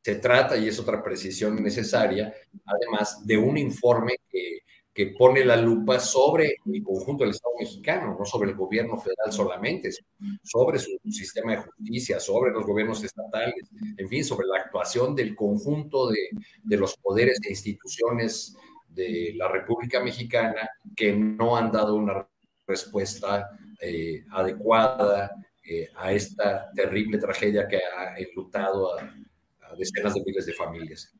Se 0.00 0.16
trata, 0.16 0.56
y 0.56 0.68
es 0.68 0.78
otra 0.78 1.02
precisión 1.02 1.62
necesaria, 1.62 2.32
además 2.64 3.26
de 3.26 3.36
un 3.36 3.58
informe 3.58 4.16
que, 4.28 4.60
que 4.92 5.08
pone 5.18 5.44
la 5.44 5.56
lupa 5.56 5.98
sobre 5.98 6.58
el 6.72 6.82
conjunto 6.84 7.24
del 7.24 7.32
Estado 7.32 7.54
mexicano, 7.58 8.16
no 8.16 8.24
sobre 8.24 8.50
el 8.50 8.56
gobierno 8.56 8.96
federal 8.98 9.32
solamente, 9.32 9.90
sobre 10.42 10.78
su 10.78 10.96
sistema 11.10 11.52
de 11.52 11.62
justicia, 11.62 12.20
sobre 12.20 12.52
los 12.52 12.64
gobiernos 12.64 13.02
estatales, 13.02 13.68
en 13.96 14.08
fin, 14.08 14.24
sobre 14.24 14.46
la 14.46 14.60
actuación 14.60 15.14
del 15.14 15.34
conjunto 15.34 16.08
de, 16.08 16.28
de 16.62 16.76
los 16.76 16.96
poderes 16.96 17.40
e 17.44 17.50
instituciones 17.50 18.56
de 18.88 19.32
la 19.34 19.48
República 19.48 20.00
Mexicana 20.00 20.68
que 20.94 21.12
no 21.12 21.56
han 21.56 21.72
dado 21.72 21.96
una 21.96 22.28
respuesta 22.66 23.50
eh, 23.80 24.24
adecuada 24.30 25.30
eh, 25.64 25.88
a 25.96 26.12
esta 26.12 26.70
terrible 26.72 27.18
tragedia 27.18 27.66
que 27.66 27.78
ha 27.78 28.16
enlutado 28.16 28.96
a, 28.96 29.12
decenas 29.78 30.14
de 30.14 30.22
miles 30.24 30.46
de 30.46 30.52
familias. 30.52 31.12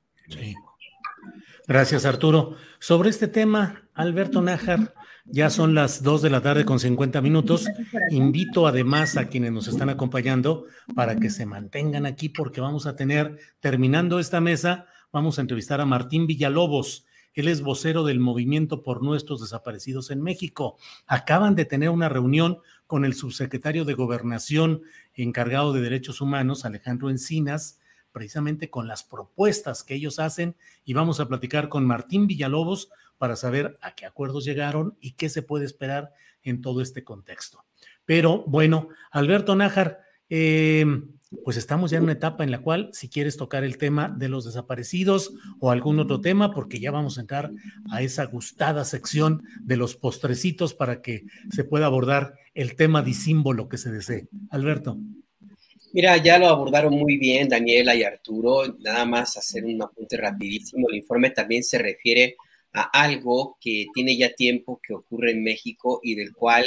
Gracias, 1.67 2.05
Arturo. 2.05 2.57
Sobre 2.79 3.11
este 3.11 3.29
tema, 3.29 3.89
Alberto 3.95 4.43
Nájar, 4.43 4.95
ya 5.25 5.49
son 5.49 5.75
las 5.75 6.03
2 6.03 6.23
de 6.23 6.31
la 6.31 6.43
tarde 6.43 6.65
con 6.65 6.79
50 6.79 7.23
minutos. 7.23 7.67
Invito 8.11 8.67
además 8.67 9.17
a 9.17 9.29
quienes 9.29 9.53
nos 9.53 9.69
están 9.69 9.89
acompañando 9.89 10.67
para 10.95 11.17
que 11.17 11.31
se 11.31 11.47
mantengan 11.47 12.05
aquí 12.05 12.29
porque 12.29 12.61
vamos 12.61 12.87
a 12.87 12.95
tener, 12.95 13.39
terminando 13.61 14.19
esta 14.19 14.41
mesa, 14.41 14.87
vamos 15.13 15.39
a 15.39 15.43
entrevistar 15.43 15.81
a 15.81 15.87
Martín 15.87 16.27
Villalobos. 16.27 17.07
Él 17.33 17.49
es 17.49 17.63
vocero 17.63 18.05
del 18.05 18.21
Movimiento 18.21 18.83
por 18.83 19.03
Nuestros 19.03 19.41
Desaparecidos 19.41 20.11
en 20.11 20.23
México. 20.23 20.77
Acaban 21.07 21.55
de 21.55 21.65
tener 21.65 21.89
una 21.89 22.09
reunión 22.09 22.59
con 22.87 23.05
el 23.05 23.15
subsecretario 23.15 23.85
de 23.85 23.95
Gobernación 23.95 24.83
encargado 25.15 25.73
de 25.73 25.81
Derechos 25.81 26.21
Humanos, 26.21 26.65
Alejandro 26.65 27.11
Encinas, 27.11 27.81
precisamente 28.15 28.71
con 28.71 28.87
las 28.87 29.03
propuestas 29.03 29.83
que 29.83 29.97
ellos 29.97 30.21
hacen 30.21 30.55
y 30.85 30.95
vamos 30.95 31.19
a 31.19 31.27
platicar 31.27 31.69
con 31.69 31.85
Martín 31.85 32.29
Villalobos 32.29 32.89
para 33.19 33.35
saber 33.35 33.77
a 33.83 33.97
qué 33.97 34.07
acuerdos 34.07 34.45
llegaron 34.45 34.97
y 35.01 35.13
qué 35.13 35.29
se 35.29 35.43
puede 35.43 35.67
esperar 35.67 36.13
en 36.45 36.61
todo 36.63 36.81
este 36.81 37.03
contexto. 37.03 37.65
Pero 38.05 38.45
bueno, 38.47 38.89
Alberto 39.11 39.57
Nájar, 39.57 39.99
eh, 40.31 40.87
pues 41.43 41.57
estamos 41.57 41.91
ya 41.91 41.99
en 41.99 42.05
una 42.05 42.13
etapa 42.13 42.45
en 42.45 42.53
la 42.53 42.61
cual, 42.61 42.91
si 42.93 43.09
quieres 43.09 43.37
tocar 43.37 43.65
el 43.65 43.79
tema 43.79 44.09
de 44.09 44.29
los 44.29 44.45
desaparecidos 44.45 45.35
o 45.59 45.73
algún 45.73 45.99
otro 45.99 46.21
tema, 46.21 46.53
porque 46.53 46.79
ya 46.79 46.93
vamos 46.93 47.19
a 47.19 47.23
entrar 47.23 47.51
a 47.91 48.01
esa 48.01 48.27
gustada 48.27 48.85
sección 48.85 49.43
de 49.61 49.77
los 49.77 49.97
postrecitos 49.97 50.73
para 50.73 51.03
que 51.03 51.25
se 51.51 51.65
pueda 51.65 51.87
abordar 51.87 52.35
el 52.55 52.77
tema 52.77 53.03
disímbolo 53.03 53.69
que 53.69 53.79
se 53.79 53.91
desee. 53.91 54.29
Alberto. 54.51 54.99
Mira, 55.95 56.17
ya 56.17 56.41
lo 56.41 56.49
abordaron 56.49 56.93
muy 56.93 57.19
bien 57.19 57.49
Daniela 57.49 57.95
y 57.95 58.03
Arturo. 58.03 58.77
Nada 58.81 59.05
más 59.05 59.37
hacer 59.37 59.65
un 59.65 59.81
apunte 59.81 60.17
rapidísimo. 60.17 60.89
El 60.89 60.97
informe 60.97 61.31
también 61.31 61.63
se 61.63 61.79
refiere 61.79 62.35
a 62.73 62.83
algo 63.05 63.57
que 63.61 63.87
tiene 63.95 64.17
ya 64.17 64.35
tiempo 64.35 64.81
que 64.83 64.93
ocurre 64.93 65.31
en 65.31 65.45
México 65.45 66.01
y 66.03 66.17
del 66.17 66.33
cual 66.33 66.67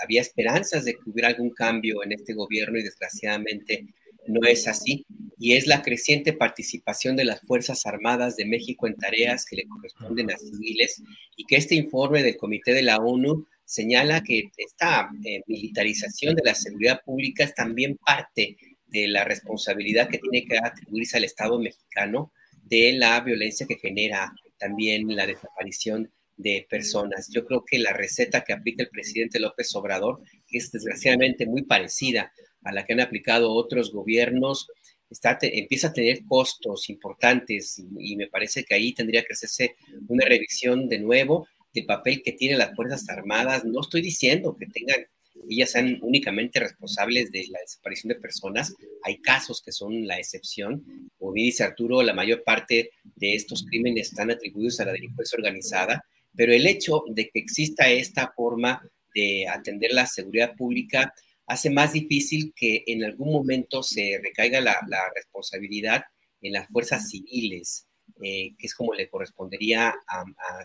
había 0.00 0.20
esperanzas 0.20 0.84
de 0.84 0.92
que 0.92 1.10
hubiera 1.10 1.26
algún 1.26 1.50
cambio 1.50 2.04
en 2.04 2.12
este 2.12 2.32
gobierno 2.32 2.78
y 2.78 2.84
desgraciadamente 2.84 3.86
no 4.28 4.46
es 4.46 4.68
así. 4.68 5.04
Y 5.36 5.54
es 5.54 5.66
la 5.66 5.82
creciente 5.82 6.32
participación 6.32 7.16
de 7.16 7.24
las 7.24 7.40
Fuerzas 7.40 7.84
Armadas 7.86 8.36
de 8.36 8.44
México 8.44 8.86
en 8.86 8.94
tareas 8.94 9.46
que 9.46 9.56
le 9.56 9.66
corresponden 9.66 10.30
a 10.30 10.38
civiles 10.38 11.02
y 11.36 11.44
que 11.44 11.56
este 11.56 11.74
informe 11.74 12.22
del 12.22 12.36
Comité 12.36 12.72
de 12.72 12.82
la 12.82 12.98
ONU 12.98 13.48
señala 13.70 14.20
que 14.24 14.50
esta 14.56 15.08
eh, 15.24 15.42
militarización 15.46 16.34
de 16.34 16.42
la 16.44 16.56
seguridad 16.56 17.02
pública 17.04 17.44
es 17.44 17.54
también 17.54 17.96
parte 18.04 18.56
de 18.88 19.06
la 19.06 19.22
responsabilidad 19.22 20.08
que 20.08 20.18
tiene 20.18 20.44
que 20.44 20.58
atribuirse 20.58 21.16
al 21.16 21.22
Estado 21.22 21.56
mexicano 21.60 22.32
de 22.64 22.94
la 22.94 23.20
violencia 23.20 23.68
que 23.68 23.78
genera 23.78 24.32
también 24.58 25.14
la 25.14 25.24
desaparición 25.24 26.10
de 26.36 26.66
personas. 26.68 27.30
Yo 27.32 27.46
creo 27.46 27.64
que 27.64 27.78
la 27.78 27.92
receta 27.92 28.42
que 28.42 28.52
aplica 28.52 28.82
el 28.82 28.88
presidente 28.88 29.38
López 29.38 29.72
Obrador, 29.76 30.20
es 30.50 30.72
desgraciadamente 30.72 31.46
muy 31.46 31.62
parecida 31.62 32.32
a 32.64 32.72
la 32.72 32.84
que 32.84 32.94
han 32.94 33.00
aplicado 33.00 33.52
otros 33.52 33.92
gobiernos, 33.92 34.66
está, 35.08 35.38
empieza 35.42 35.88
a 35.88 35.92
tener 35.92 36.24
costos 36.24 36.90
importantes 36.90 37.78
y, 37.78 38.14
y, 38.14 38.16
me 38.16 38.26
parece 38.26 38.64
que 38.64 38.74
ahí 38.74 38.92
tendría 38.94 39.22
que 39.22 39.34
hacerse 39.34 39.76
una 40.08 40.24
revisión 40.26 40.88
de 40.88 40.98
nuevo 40.98 41.46
del 41.72 41.86
papel 41.86 42.22
que 42.22 42.32
tienen 42.32 42.58
las 42.58 42.74
Fuerzas 42.74 43.08
Armadas. 43.08 43.64
No 43.64 43.80
estoy 43.80 44.02
diciendo 44.02 44.56
que 44.58 44.66
tengan, 44.66 45.06
ellas 45.48 45.70
sean 45.70 45.98
únicamente 46.02 46.60
responsables 46.60 47.30
de 47.30 47.46
la 47.48 47.60
desaparición 47.60 48.08
de 48.08 48.20
personas. 48.20 48.74
Hay 49.04 49.18
casos 49.18 49.62
que 49.62 49.72
son 49.72 50.06
la 50.06 50.18
excepción. 50.18 50.84
Como 51.18 51.32
bien 51.32 51.46
dice 51.46 51.64
Arturo, 51.64 52.02
la 52.02 52.14
mayor 52.14 52.42
parte 52.44 52.90
de 53.16 53.34
estos 53.34 53.64
crímenes 53.64 54.08
están 54.08 54.30
atribuidos 54.30 54.80
a 54.80 54.86
la 54.86 54.92
delincuencia 54.92 55.36
organizada, 55.36 56.04
pero 56.34 56.52
el 56.52 56.66
hecho 56.66 57.02
de 57.08 57.28
que 57.28 57.40
exista 57.40 57.88
esta 57.88 58.32
forma 58.34 58.82
de 59.14 59.48
atender 59.48 59.92
la 59.92 60.06
seguridad 60.06 60.54
pública 60.56 61.12
hace 61.50 61.68
más 61.68 61.92
difícil 61.92 62.52
que 62.54 62.84
en 62.86 63.04
algún 63.04 63.32
momento 63.32 63.82
se 63.82 64.20
recaiga 64.22 64.60
la, 64.60 64.76
responsabilidad 65.16 66.04
en 66.40 66.52
las 66.52 66.68
fuerzas 66.68 67.10
civiles, 67.10 67.86
eh, 68.22 68.54
que 68.58 68.66
es 68.66 68.74
como 68.74 68.94
le 68.94 69.08
correspondería 69.08 69.94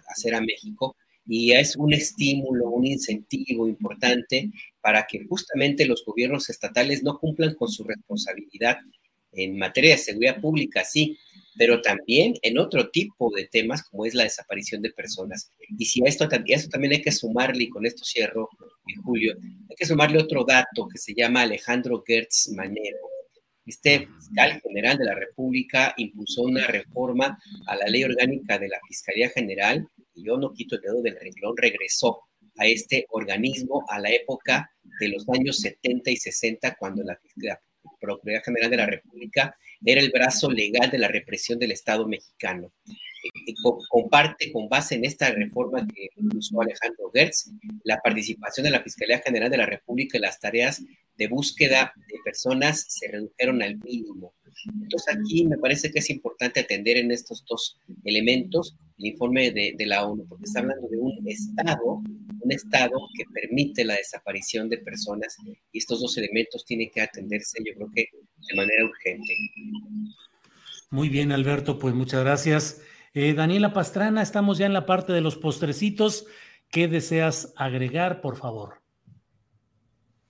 hacer 0.07 0.35
a 0.35 0.41
México, 0.41 0.95
y 1.27 1.53
es 1.53 1.75
un 1.75 1.93
estímulo, 1.93 2.69
un 2.69 2.85
incentivo 2.85 3.67
importante 3.67 4.51
para 4.81 5.07
que 5.07 5.25
justamente 5.27 5.85
los 5.85 6.05
gobiernos 6.05 6.49
estatales 6.49 7.01
no 7.03 7.17
cumplan 7.17 7.55
con 7.55 7.67
su 7.67 7.83
responsabilidad 7.83 8.77
en 9.31 9.57
materia 9.57 9.91
de 9.91 9.97
seguridad 9.97 10.39
pública, 10.39 10.83
sí, 10.83 11.17
pero 11.57 11.81
también 11.81 12.35
en 12.41 12.57
otro 12.57 12.89
tipo 12.89 13.31
de 13.35 13.47
temas 13.47 13.83
como 13.83 14.05
es 14.05 14.13
la 14.13 14.23
desaparición 14.23 14.81
de 14.81 14.91
personas. 14.91 15.49
Y 15.77 15.85
si 15.85 16.01
a 16.05 16.07
esto, 16.07 16.27
también 16.27 16.93
hay 16.93 17.01
que 17.01 17.11
sumarle, 17.11 17.63
y 17.63 17.69
con 17.69 17.85
esto 17.85 18.03
cierro, 18.03 18.49
Julio, 19.03 19.35
hay 19.69 19.75
que 19.75 19.85
sumarle 19.85 20.19
otro 20.19 20.43
dato 20.45 20.87
que 20.87 20.97
se 20.97 21.13
llama 21.13 21.41
Alejandro 21.41 22.03
Gertz 22.05 22.49
Manero. 22.49 23.14
Este 23.65 24.07
fiscal 24.07 24.61
general 24.61 24.97
de 24.97 25.05
la 25.05 25.15
República 25.15 25.93
impulsó 25.97 26.43
una 26.43 26.67
reforma 26.67 27.39
a 27.67 27.75
la 27.75 27.87
ley 27.87 28.03
orgánica 28.03 28.59
de 28.59 28.67
la 28.67 28.77
Fiscalía 28.87 29.29
General, 29.29 29.87
y 30.13 30.23
yo 30.23 30.37
no 30.37 30.53
quito 30.53 30.75
el 30.75 30.81
dedo 30.81 31.01
del 31.01 31.19
renglón, 31.19 31.57
regresó 31.57 32.21
a 32.57 32.67
este 32.67 33.05
organismo 33.09 33.83
a 33.89 33.99
la 33.99 34.11
época 34.11 34.71
de 34.99 35.09
los 35.09 35.27
años 35.29 35.57
70 35.57 36.11
y 36.11 36.17
60, 36.17 36.75
cuando 36.75 37.03
la, 37.03 37.19
la 37.37 37.59
Procuraduría 37.99 38.41
General 38.41 38.69
de 38.69 38.77
la 38.77 38.85
República 38.85 39.57
era 39.83 40.01
el 40.01 40.11
brazo 40.11 40.49
legal 40.51 40.89
de 40.89 40.99
la 40.99 41.07
represión 41.07 41.59
del 41.59 41.71
Estado 41.71 42.07
mexicano. 42.07 42.71
Comparte 43.89 44.51
con 44.51 44.69
base 44.69 44.95
en 44.95 45.05
esta 45.05 45.31
reforma 45.31 45.85
que 45.87 46.09
incluyó 46.15 46.61
Alejandro 46.61 47.11
Gertz 47.13 47.51
la 47.83 47.99
participación 48.01 48.65
de 48.65 48.71
la 48.71 48.81
Fiscalía 48.81 49.21
General 49.23 49.49
de 49.49 49.57
la 49.57 49.65
República 49.65 50.17
en 50.17 50.23
las 50.23 50.39
tareas 50.39 50.81
de 51.17 51.27
búsqueda 51.27 51.93
de 51.95 52.15
personas 52.23 52.85
se 52.87 53.09
redujeron 53.09 53.61
al 53.61 53.77
mínimo. 53.77 54.33
Entonces 54.81 55.15
aquí 55.15 55.45
me 55.45 55.57
parece 55.57 55.91
que 55.91 55.99
es 55.99 56.09
importante 56.09 56.61
atender 56.61 56.97
en 56.97 57.11
estos 57.11 57.43
dos 57.47 57.79
elementos 58.03 58.75
el 58.97 59.07
informe 59.07 59.51
de, 59.51 59.73
de, 59.77 59.85
la 59.85 60.05
ONU, 60.05 60.25
porque 60.27 60.45
está 60.45 60.61
hablando 60.61 60.87
de 60.87 60.97
un 60.97 61.27
Estado, 61.27 62.01
un 62.41 62.51
Estado 62.51 62.97
que 63.17 63.25
permite 63.33 63.83
la 63.83 63.95
desaparición 63.95 64.69
de 64.69 64.77
personas 64.77 65.35
y 65.71 65.77
estos 65.77 65.99
dos 65.99 66.17
elementos 66.17 66.63
tienen 66.65 66.89
que 66.93 67.01
atenderse, 67.01 67.59
yo 67.65 67.73
creo 67.75 67.91
que 67.93 68.07
de 68.47 68.55
manera 68.55 68.85
urgente. 68.85 69.35
Muy 70.89 71.09
bien, 71.09 71.33
Alberto, 71.33 71.77
pues 71.77 71.93
muchas 71.93 72.21
gracias. 72.23 72.81
Eh, 73.17 73.33
Daniela 73.33 73.71
Pastrana, 73.71 74.21
estamos 74.21 74.57
ya 74.57 74.65
en 74.65 74.73
la 74.73 74.85
parte 74.85 75.13
de 75.13 75.21
los 75.21 75.37
postrecitos. 75.37 76.25
¿Qué 76.69 76.89
deseas 76.89 77.53
agregar, 77.55 78.19
por 78.19 78.35
favor? 78.35 78.81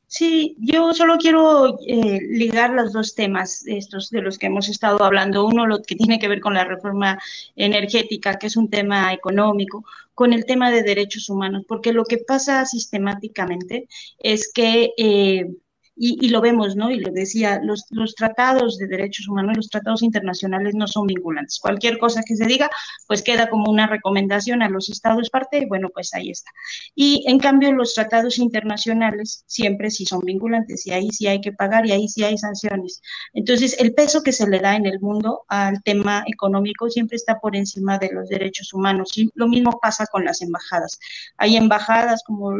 Sí, 0.06 0.56
yo 0.60 0.94
solo 0.94 1.18
quiero 1.18 1.80
eh, 1.88 2.20
ligar 2.30 2.70
los 2.70 2.94
dos 2.94 3.16
temas 3.16 3.66
estos 3.66 4.12
de 4.12 4.22
los 4.22 4.38
que 4.38 4.46
hemos 4.46 4.70
estado 4.70 5.04
hablando. 5.04 5.48
Uno, 5.48 5.66
lo 5.66 5.82
que 5.82 5.96
tiene 5.96 6.20
que 6.20 6.28
ver 6.28 6.42
con 6.42 6.54
la 6.54 6.64
reforma 6.64 7.20
energética, 7.56 8.38
que 8.38 8.46
es 8.46 8.56
un 8.56 8.70
tema 8.70 9.12
económico, 9.14 9.84
con 10.14 10.32
el 10.32 10.46
tema 10.46 10.70
de 10.70 10.84
derechos 10.84 11.28
humanos, 11.28 11.66
porque 11.68 11.92
lo 11.92 12.06
que 12.06 12.20
pasa 12.20 12.66
sistemáticamente 12.66 13.88
es 14.20 14.52
que 14.54 14.92
eh, 14.96 15.48
y, 15.96 16.30
lo 16.30 16.42
vemos, 16.42 16.76
¿no? 16.76 16.92
Y 16.92 17.00
lo 17.00 17.12
decía, 17.12 17.62
los, 17.64 17.86
tratados 18.16 18.78
de 18.78 18.88
derechos 18.88 19.28
humanos, 19.28 19.56
los 19.56 19.70
tratados 19.70 20.04
internacionales 20.04 20.76
no 20.76 20.88
son 20.88 21.08
vinculantes. 21.08 21.60
Cualquier 21.60 21.98
cosa 21.98 22.22
que 22.26 22.36
se 22.36 22.46
diga, 22.46 22.70
pues 23.08 23.22
queda 23.22 23.50
como 23.50 23.72
una 23.72 23.88
recomendación 23.88 24.62
a 24.62 24.70
los 24.70 24.90
estados 24.90 25.30
parte 25.30 25.60
y 25.60 25.66
bueno, 25.66 25.90
pues 25.94 26.14
ahí 26.14 26.32
está. 26.32 26.52
Y 26.96 27.24
en 27.28 27.40
cambio, 27.40 27.72
los 27.72 27.94
tratados 27.94 28.38
internacionales 28.40 29.44
siempre 29.48 29.90
sí 29.90 30.06
son 30.06 30.22
vinculantes 30.22 30.86
y 30.86 30.92
ahí 30.92 31.10
sí 31.12 31.28
hay 31.28 31.42
que 31.42 31.54
pagar 31.54 31.86
y 31.86 31.92
ahí 31.92 32.08
sí 32.08 32.24
hay 32.24 32.38
sanciones. 32.38 33.02
Entonces, 33.34 33.80
el 33.80 33.94
peso 33.94 34.22
que 34.22 34.34
se 34.34 34.48
le 34.48 34.60
da 34.60 34.76
en 34.76 34.86
el 34.86 35.00
mundo 35.00 35.46
al 35.48 35.82
tema 35.84 36.24
económico 36.28 36.90
siempre 36.90 37.16
está 37.16 37.40
por 37.40 37.56
encima 37.56 37.98
de 37.98 38.12
los 38.12 38.30
derechos 38.30 38.74
humanos. 38.74 39.18
Y 39.18 39.30
lo 39.36 39.48
mismo 39.48 39.80
pasa 39.82 40.06
con 40.08 40.26
las 40.26 40.42
embajadas. 40.42 41.00
Hay 41.38 41.56
embajadas 41.56 42.24
como 42.26 42.56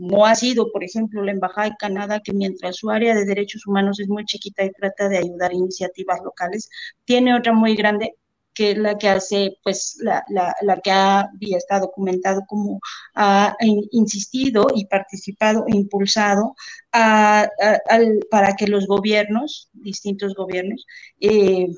no 0.00 0.24
ha 0.24 0.34
sido, 0.34 0.72
por 0.72 0.82
ejemplo, 0.82 1.22
la 1.22 1.32
Embajada 1.32 1.68
de 1.68 1.76
Canadá, 1.78 2.20
que 2.24 2.32
mientras 2.32 2.76
su 2.76 2.90
área 2.90 3.14
de 3.14 3.26
derechos 3.26 3.66
humanos 3.66 4.00
es 4.00 4.08
muy 4.08 4.24
chiquita 4.24 4.64
y 4.64 4.72
trata 4.72 5.08
de 5.08 5.18
ayudar 5.18 5.50
a 5.50 5.54
iniciativas 5.54 6.20
locales, 6.24 6.70
tiene 7.04 7.34
otra 7.34 7.52
muy 7.52 7.74
grande 7.76 8.14
que 8.54 8.72
es 8.72 8.78
la 8.78 8.98
que 8.98 9.08
hace, 9.08 9.58
pues, 9.62 9.98
la, 10.00 10.24
la, 10.28 10.54
la 10.62 10.80
que 10.80 10.90
ha, 10.90 11.28
y 11.38 11.54
está 11.54 11.78
documentado 11.78 12.42
como 12.46 12.80
ha 13.14 13.54
insistido 13.92 14.66
y 14.74 14.86
participado 14.86 15.64
e 15.68 15.76
impulsado 15.76 16.54
para 16.90 18.56
que 18.56 18.66
los 18.66 18.86
gobiernos, 18.86 19.68
distintos 19.72 20.34
gobiernos, 20.34 20.86
eh, 21.20 21.68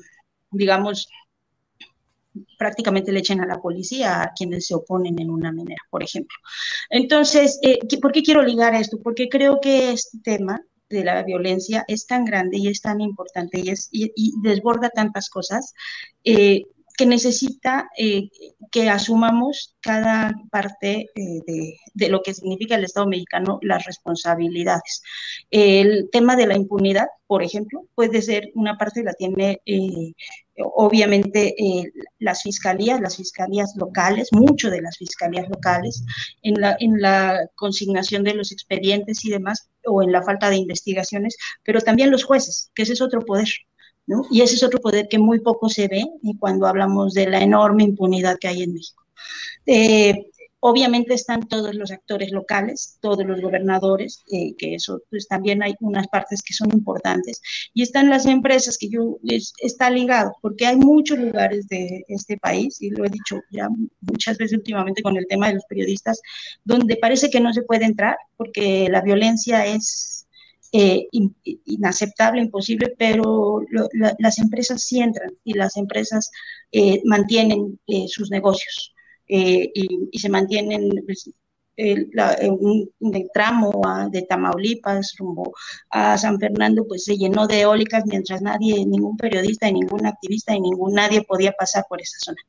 digamos, 0.51 1.09
prácticamente 2.57 3.11
le 3.11 3.19
echen 3.19 3.41
a 3.41 3.45
la 3.45 3.59
policía 3.59 4.21
a 4.21 4.33
quienes 4.33 4.67
se 4.67 4.75
oponen 4.75 5.19
en 5.19 5.29
una 5.29 5.51
minera, 5.51 5.81
por 5.89 6.03
ejemplo. 6.03 6.37
Entonces, 6.89 7.59
eh, 7.61 7.79
¿por 8.01 8.11
qué 8.11 8.23
quiero 8.23 8.43
ligar 8.43 8.75
esto? 8.75 8.99
Porque 9.01 9.29
creo 9.29 9.59
que 9.61 9.91
este 9.91 10.19
tema 10.23 10.61
de 10.89 11.03
la 11.03 11.23
violencia 11.23 11.83
es 11.87 12.05
tan 12.05 12.25
grande 12.25 12.57
y 12.57 12.67
es 12.67 12.81
tan 12.81 13.01
importante 13.01 13.59
y, 13.59 13.69
es, 13.69 13.89
y, 13.91 14.33
desborda 14.41 14.89
tantas 14.89 15.29
cosas 15.29 15.73
eh, 16.23 16.61
que 16.95 17.05
necesita 17.05 17.89
eh, 17.97 18.29
que 18.71 18.89
asumamos 18.89 19.75
cada 19.79 20.33
parte 20.51 21.09
eh, 21.15 21.75
de, 21.93 22.09
lo 22.09 22.21
que 22.21 22.33
significa 22.33 22.75
el 22.75 22.83
Estado 22.83 23.07
mexicano, 23.07 23.59
las 23.63 23.85
responsabilidades. 23.85 25.01
El 25.49 26.09
tema 26.11 26.35
de 26.35 26.47
la 26.47 26.55
impunidad, 26.55 27.07
por 27.25 27.43
ejemplo, 27.43 27.87
puede 27.95 28.21
ser 28.21 28.51
una 28.53 28.77
parte 28.77 29.03
la 29.03 29.13
tiene 29.13 29.61
obviamente 30.57 31.55
las 32.19 32.43
fiscalías, 32.43 33.01
las 33.01 33.17
fiscalías 33.17 33.73
locales, 33.75 34.29
mucho 34.31 34.69
de 34.69 34.81
las 34.81 34.97
fiscalías 34.97 35.49
locales, 35.49 36.03
en 36.41 36.59
la, 36.59 36.75
en 36.79 37.01
la 37.01 37.39
consignación 37.55 38.23
de 38.23 38.35
los 38.35 38.51
expedientes 38.51 39.25
y 39.25 39.29
demás, 39.29 39.69
o 39.85 40.03
en 40.03 40.11
la 40.11 40.21
falta 40.21 40.49
de 40.49 40.57
investigaciones, 40.57 41.35
pero 41.63 41.81
también 41.81 42.11
los 42.11 42.23
jueces, 42.23 42.71
que 42.75 42.83
ese 42.83 42.93
es 42.93 43.01
otro 43.01 43.21
poder. 43.21 43.47
Y 44.31 44.41
ese 44.41 44.55
es 44.55 44.63
otro 44.63 44.79
poder 44.79 45.07
que 45.07 45.17
muy 45.17 45.39
poco 45.39 45.69
se 45.69 45.87
ve 45.87 46.05
cuando 46.37 46.67
hablamos 46.67 47.13
de 47.13 47.27
la 47.29 47.41
enorme 47.41 47.83
impunidad 47.83 48.37
que 48.37 48.49
hay 48.49 48.63
en 48.63 48.73
México. 48.73 49.03
Eh, 49.65 50.29
obviamente 50.65 51.13
están 51.13 51.45
todos 51.49 51.75
los 51.75 51.91
actores 51.91 52.31
locales, 52.31 52.97
todos 53.01 53.25
los 53.25 53.41
gobernadores, 53.41 54.23
eh, 54.31 54.55
que 54.57 54.75
eso 54.75 55.01
pues 55.09 55.27
también 55.27 55.61
hay 55.61 55.73
unas 55.81 56.07
partes 56.07 56.41
que 56.41 56.53
son 56.53 56.71
importantes, 56.71 57.41
y 57.73 57.81
están 57.81 58.09
las 58.09 58.25
empresas 58.25 58.77
que 58.77 58.87
yo 58.87 59.17
está 59.61 59.89
ligado, 59.89 60.37
porque 60.41 60.65
hay 60.65 60.77
muchos 60.77 61.19
lugares 61.19 61.67
de 61.67 62.05
este 62.07 62.37
país, 62.37 62.81
y 62.81 62.91
lo 62.91 63.03
he 63.03 63.09
dicho 63.09 63.41
ya 63.51 63.67
muchas 63.99 64.37
veces 64.37 64.57
últimamente 64.57 65.03
con 65.03 65.17
el 65.17 65.27
tema 65.27 65.49
de 65.49 65.55
los 65.55 65.65
periodistas, 65.65 66.21
donde 66.63 66.95
parece 66.95 67.29
que 67.29 67.41
no 67.41 67.51
se 67.51 67.63
puede 67.63 67.83
entrar 67.83 68.15
porque 68.37 68.87
la 68.89 69.01
violencia 69.01 69.65
es 69.65 70.27
eh, 70.71 71.07
inaceptable, 71.65 72.41
imposible, 72.41 72.95
pero 72.97 73.59
las 74.17 74.39
empresas 74.39 74.81
sí 74.81 75.01
entran 75.01 75.33
y 75.43 75.55
las 75.55 75.75
empresas 75.75 76.31
eh, 76.71 77.01
mantienen 77.03 77.79
sus 78.07 78.31
negocios 78.31 78.93
y, 79.27 80.09
se 80.17 80.29
mantienen 80.29 80.89
pues, 81.05 81.29
el, 81.75 82.11
un, 82.49 82.91
tramo 83.33 83.81
de 84.11 84.21
Tamaulipas 84.23 85.15
rumbo 85.17 85.53
a 85.89 86.17
San 86.17 86.39
Fernando, 86.39 86.85
pues 86.87 87.05
se 87.05 87.17
llenó 87.17 87.47
de 87.47 87.61
eólicas 87.61 88.05
mientras 88.05 88.41
nadie, 88.41 88.85
ningún 88.85 89.17
periodista, 89.17 89.69
ningún 89.71 90.05
activista 90.05 90.55
y 90.55 90.61
ningún 90.61 90.93
nadie 90.93 91.23
podía 91.23 91.51
pasar 91.53 91.85
por 91.89 92.01
esa 92.01 92.17
zona. 92.19 92.41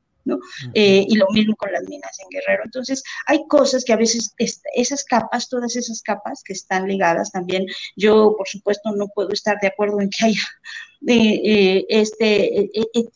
Eh, 0.73 1.05
y 1.07 1.15
lo 1.15 1.27
mismo 1.31 1.55
con 1.55 1.71
las 1.71 1.83
minas 1.83 2.17
en 2.19 2.29
Guerrero. 2.29 2.63
Entonces, 2.65 3.03
hay 3.27 3.45
cosas 3.47 3.83
que 3.85 3.93
a 3.93 3.97
veces, 3.97 4.33
esas 4.37 5.03
capas, 5.03 5.49
todas 5.49 5.75
esas 5.75 6.01
capas 6.01 6.43
que 6.43 6.53
están 6.53 6.87
ligadas 6.87 7.31
también, 7.31 7.65
yo 7.95 8.35
por 8.37 8.47
supuesto 8.47 8.91
no 8.95 9.07
puedo 9.07 9.29
estar 9.29 9.59
de 9.61 9.67
acuerdo 9.67 10.01
en 10.01 10.09
que 10.09 10.25
haya 10.25 10.41
eh, 11.07 11.41
eh, 11.45 11.85
este, 11.89 12.69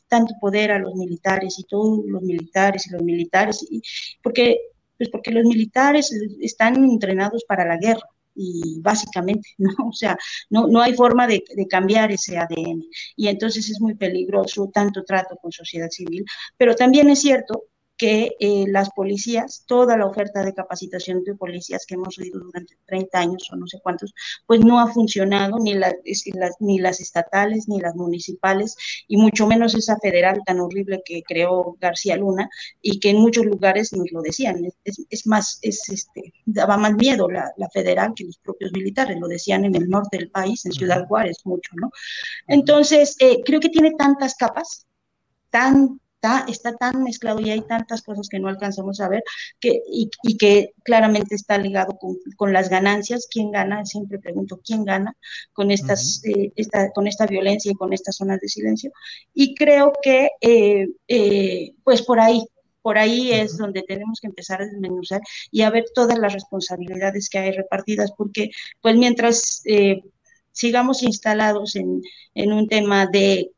tanto 0.08 0.34
poder 0.40 0.72
a 0.72 0.80
los 0.80 0.96
militares 0.96 1.58
y 1.58 1.64
todos 1.64 2.06
los 2.06 2.22
militares 2.22 2.88
y 2.88 2.92
los 2.92 3.02
militares, 3.02 3.66
y, 3.70 3.82
porque, 4.22 4.60
pues 4.98 5.10
porque 5.10 5.32
los 5.32 5.46
militares 5.46 6.12
están 6.42 6.84
entrenados 6.84 7.44
para 7.46 7.66
la 7.66 7.78
guerra 7.78 8.08
y 8.40 8.80
básicamente, 8.82 9.50
¿no? 9.58 9.72
O 9.90 9.94
sea, 9.94 10.18
no, 10.50 10.68
no 10.68 10.82
hay 10.82 10.94
forma 10.94 11.28
de, 11.28 11.44
cambiar 11.70 12.12
ese 12.12 12.38
ADN. 12.38 12.84
Y 13.16 13.28
entonces 13.28 13.70
es 13.70 13.82
muy 13.82 13.96
peligroso 13.96 14.70
tanto 14.74 15.04
trato 15.04 15.36
con 15.42 15.52
sociedad 15.52 15.90
civil, 15.90 16.26
pero 16.58 16.76
también 16.76 17.10
es 17.10 17.20
cierto 17.20 17.66
que 18.00 18.38
eh, 18.40 18.64
las 18.70 18.90
policías, 18.92 19.66
toda 19.68 19.98
la 19.98 20.06
oferta 20.06 20.42
de 20.42 20.54
capacitación 20.54 21.22
de 21.26 21.36
policías 21.36 21.86
que 21.86 21.96
hemos 21.96 22.18
oído 22.18 22.40
durante 22.40 22.78
30 22.86 23.20
años 23.20 23.50
o 23.52 23.58
no 23.58 23.68
sé 23.68 23.80
cuántos, 23.84 24.16
pues 24.48 24.62
no 24.62 24.80
ha 24.80 24.88
funcionado 24.88 25.60
ni 25.60 25.74
las, 25.74 25.96
ni 26.62 26.80
las 26.80 27.02
estatales 27.02 27.68
ni 27.68 27.82
las 27.82 27.96
municipales 27.96 28.78
y 29.10 29.18
mucho 29.18 29.46
menos 29.48 29.76
esa 29.76 29.98
federal 29.98 30.42
tan 30.46 30.62
horrible 30.62 31.02
que 31.04 31.22
creó 31.24 31.76
García 31.82 32.16
Luna 32.16 32.50
y 32.82 33.02
que 33.02 33.10
en 33.10 33.18
muchos 33.18 33.46
lugares 33.46 33.92
ni 33.92 34.08
lo 34.10 34.22
decían, 34.22 34.64
es, 34.86 35.28
más, 35.28 35.60
es 35.62 35.90
este, 35.90 36.34
daba 36.46 36.78
más 36.78 36.94
miedo 36.94 37.30
la, 37.30 37.52
la, 37.58 37.70
federal 37.70 38.14
que 38.16 38.24
los 38.24 38.38
propios 38.38 38.72
militares, 38.72 39.20
lo 39.20 39.28
decían 39.28 39.66
en 39.66 39.76
el 39.76 39.90
norte 39.90 40.18
del 40.18 40.32
país, 40.32 40.66
en 40.66 40.72
Ciudad 40.72 41.06
Juárez 41.06 41.40
mucho, 41.44 41.72
¿no? 41.76 41.92
Entonces, 42.48 43.18
eh, 43.20 43.42
creo 43.44 43.60
que 43.60 43.70
tiene 43.70 43.92
tantas 43.96 44.36
capas, 44.36 44.88
tan 45.50 46.00
está, 46.48 46.74
tan 46.76 47.04
mezclado 47.04 47.40
y 47.40 47.50
hay 47.50 47.62
tantas 47.62 48.02
cosas 48.02 48.28
que 48.30 48.40
no 48.40 48.50
alcanzamos 48.50 49.00
a 49.00 49.10
ver 49.10 49.24
que, 49.60 49.82
y, 49.92 50.10
que 50.38 50.74
claramente 50.84 51.36
está 51.36 51.58
ligado 51.58 51.98
con, 52.38 52.54
las 52.54 52.70
ganancias. 52.70 53.28
¿Quién 53.30 53.52
gana? 53.52 53.86
Siempre 53.86 54.20
pregunto, 54.20 54.60
¿quién 54.64 54.86
gana 54.86 55.16
con, 55.54 55.72
estas, 55.72 56.22
eh, 56.26 56.52
esta, 56.56 56.92
con 56.92 57.08
esta 57.08 57.26
violencia 57.26 57.72
y 57.72 57.76
con 57.76 57.94
estas 57.94 58.18
zonas 58.18 58.40
de 58.40 58.50
silencio? 58.50 58.92
Y 59.34 59.56
creo 59.56 59.94
que, 60.02 60.30
eh, 60.42 60.88
eh, 61.08 61.74
pues 61.84 62.02
por 62.02 62.20
ahí, 62.20 62.44
por 62.82 62.98
ahí 62.98 63.32
es 63.32 63.58
donde 63.58 63.84
tenemos 63.84 64.20
que 64.22 64.28
empezar 64.28 64.62
a 64.62 64.66
desmenuzar 64.66 65.22
y 65.52 65.62
a 65.62 65.70
ver 65.70 65.86
todas 65.94 66.18
las 66.18 66.34
responsabilidades 66.34 67.30
que 67.30 67.40
hay 67.40 67.52
repartidas, 67.52 68.12
porque 68.18 68.52
pues 68.82 68.96
mientras 68.96 69.62
sigamos 70.52 71.04
instalados 71.04 71.76
en, 71.76 72.02
en 72.34 72.54
un 72.54 72.68
tema 72.68 73.06
de 73.06 73.52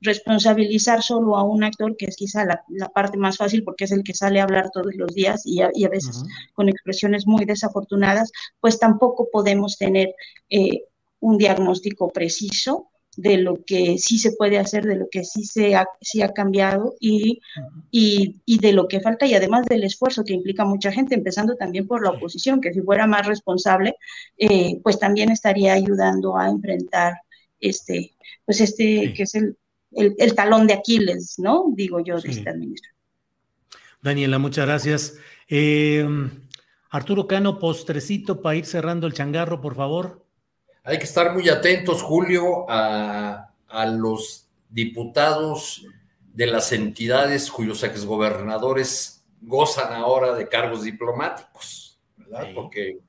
responsabilizar 0.00 1.02
solo 1.02 1.36
a 1.36 1.42
un 1.42 1.64
actor, 1.64 1.96
que 1.96 2.06
es 2.06 2.16
quizá 2.16 2.44
la, 2.44 2.88
parte 2.88 3.18
más 3.18 3.36
fácil 3.36 3.64
porque 3.64 3.84
es 3.84 3.92
el 3.92 4.04
que 4.04 4.14
sale 4.14 4.40
a 4.40 4.44
hablar 4.44 4.70
todos 4.70 4.94
los 4.94 5.12
días 5.14 5.42
y 5.44 5.62
a, 5.62 5.88
veces 5.88 6.22
con 6.54 6.68
expresiones 6.68 7.26
muy 7.26 7.44
desafortunadas, 7.44 8.30
pues 8.60 8.78
tampoco 8.78 9.28
podemos 9.32 9.76
tener 9.76 10.14
eh, 10.50 10.84
un 11.20 11.38
diagnóstico 11.38 12.10
preciso 12.10 12.88
de 13.16 13.36
lo 13.36 13.64
que 13.64 13.98
sí 13.98 14.16
se 14.16 14.30
puede 14.30 14.58
hacer, 14.58 14.84
de 14.84 14.94
lo 14.94 15.08
que 15.10 15.24
sí 15.24 15.44
se 15.44 15.74
ha, 15.74 15.88
sí 16.00 16.22
ha 16.22 16.32
cambiado 16.32 16.94
y, 17.00 17.40
y, 17.90 18.58
de 18.60 18.72
lo 18.72 18.86
que 18.86 19.00
falta 19.00 19.26
y 19.26 19.34
además 19.34 19.66
del 19.66 19.82
esfuerzo 19.82 20.22
que 20.22 20.34
implica 20.34 20.64
mucha 20.64 20.92
gente, 20.92 21.16
empezando 21.16 21.56
también 21.56 21.88
por 21.88 22.04
la 22.04 22.10
oposición, 22.10 22.60
que 22.60 22.72
si 22.72 22.80
fuera 22.80 23.08
más 23.08 23.26
responsable, 23.26 23.96
eh, 24.36 24.78
pues 24.84 25.00
también 25.00 25.32
estaría 25.32 25.72
ayudando 25.72 26.36
a 26.36 26.48
enfrentar 26.48 27.14
este, 27.58 28.12
pues 28.44 28.60
este, 28.60 29.12
que 29.12 29.24
es 29.24 29.34
el, 29.34 29.56
el, 29.98 30.34
talón 30.34 30.66
de 30.66 30.74
Aquiles, 30.74 31.38
¿no? 31.38 31.66
Digo 31.74 32.00
yo, 32.00 32.20
de 32.20 32.30
esta 32.30 32.50
administración. 32.50 32.96
Daniela, 34.00 34.38
muchas 34.38 34.66
gracias. 34.66 35.14
Eh, 35.48 36.06
Arturo 36.90 37.26
Cano, 37.26 37.58
postrecito 37.58 38.40
para 38.40 38.56
ir 38.56 38.66
cerrando 38.66 39.06
el 39.06 39.12
changarro, 39.12 39.60
por 39.60 39.74
favor. 39.74 40.24
Hay 40.84 40.98
que 40.98 41.04
estar 41.04 41.34
muy 41.34 41.48
atentos, 41.48 42.02
Julio, 42.02 42.64
a, 42.68 43.44
los 43.98 44.48
diputados 44.70 45.84
de 46.32 46.46
las 46.46 46.72
entidades 46.72 47.50
cuyos 47.50 47.82
exgobernadores 47.82 49.22
gozan 49.42 49.92
ahora 49.92 50.34
de 50.34 50.48
cargos 50.48 50.82
diplomáticos, 50.82 52.00
¿verdad? 52.16 52.48
Porque 52.54 53.00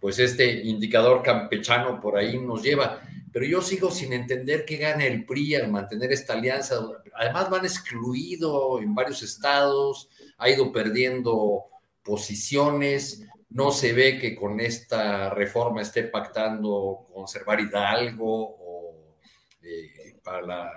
pues 0.00 0.18
este 0.18 0.66
indicador 0.66 1.22
campechano 1.22 2.00
por 2.00 2.16
ahí 2.16 2.38
nos 2.38 2.62
lleva 2.62 3.02
pero 3.38 3.50
yo 3.50 3.62
sigo 3.62 3.92
sin 3.92 4.12
entender 4.12 4.64
qué 4.64 4.78
gana 4.78 5.06
el 5.06 5.24
PRI 5.24 5.54
al 5.54 5.70
mantener 5.70 6.10
esta 6.10 6.32
alianza. 6.32 6.80
Además 7.14 7.48
van 7.48 7.64
excluido 7.64 8.80
en 8.80 8.96
varios 8.96 9.22
estados, 9.22 10.10
ha 10.38 10.50
ido 10.50 10.72
perdiendo 10.72 11.66
posiciones. 12.02 13.24
no 13.50 13.70
se 13.70 13.92
ve 13.92 14.18
que 14.18 14.34
con 14.34 14.58
esta 14.58 15.30
reforma 15.30 15.82
esté 15.82 16.02
pactando 16.02 17.06
conservar 17.14 17.60
Hidalgo 17.60 18.56
o 18.58 19.14
eh, 19.62 20.16
para 20.24 20.42
la 20.42 20.72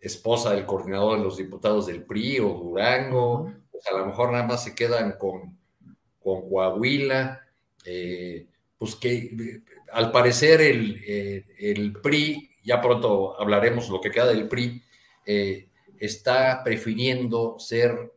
esposa 0.00 0.54
del 0.54 0.66
coordinador 0.66 1.18
de 1.18 1.24
los 1.24 1.36
diputados 1.36 1.86
del 1.86 2.02
PRI 2.02 2.40
o 2.40 2.48
Durango, 2.48 3.52
pues 3.70 3.86
a 3.86 3.96
lo 3.96 4.06
mejor 4.06 4.32
nada 4.32 4.44
más 4.44 4.64
se 4.64 4.74
quedan 4.74 5.12
con, 5.18 5.56
con 6.18 6.50
Coahuila, 6.50 7.42
eh, 7.84 8.48
pues 8.76 8.96
que 8.96 9.62
al 9.96 10.12
parecer 10.12 10.60
el, 10.60 11.02
el, 11.58 11.92
PRI, 12.02 12.50
ya 12.62 12.82
pronto 12.82 13.40
hablaremos 13.40 13.88
lo 13.88 14.00
que 14.00 14.10
queda 14.10 14.26
del 14.26 14.46
PRI, 14.46 14.82
está 15.98 16.62
prefiriendo 16.62 17.56
ser 17.58 18.12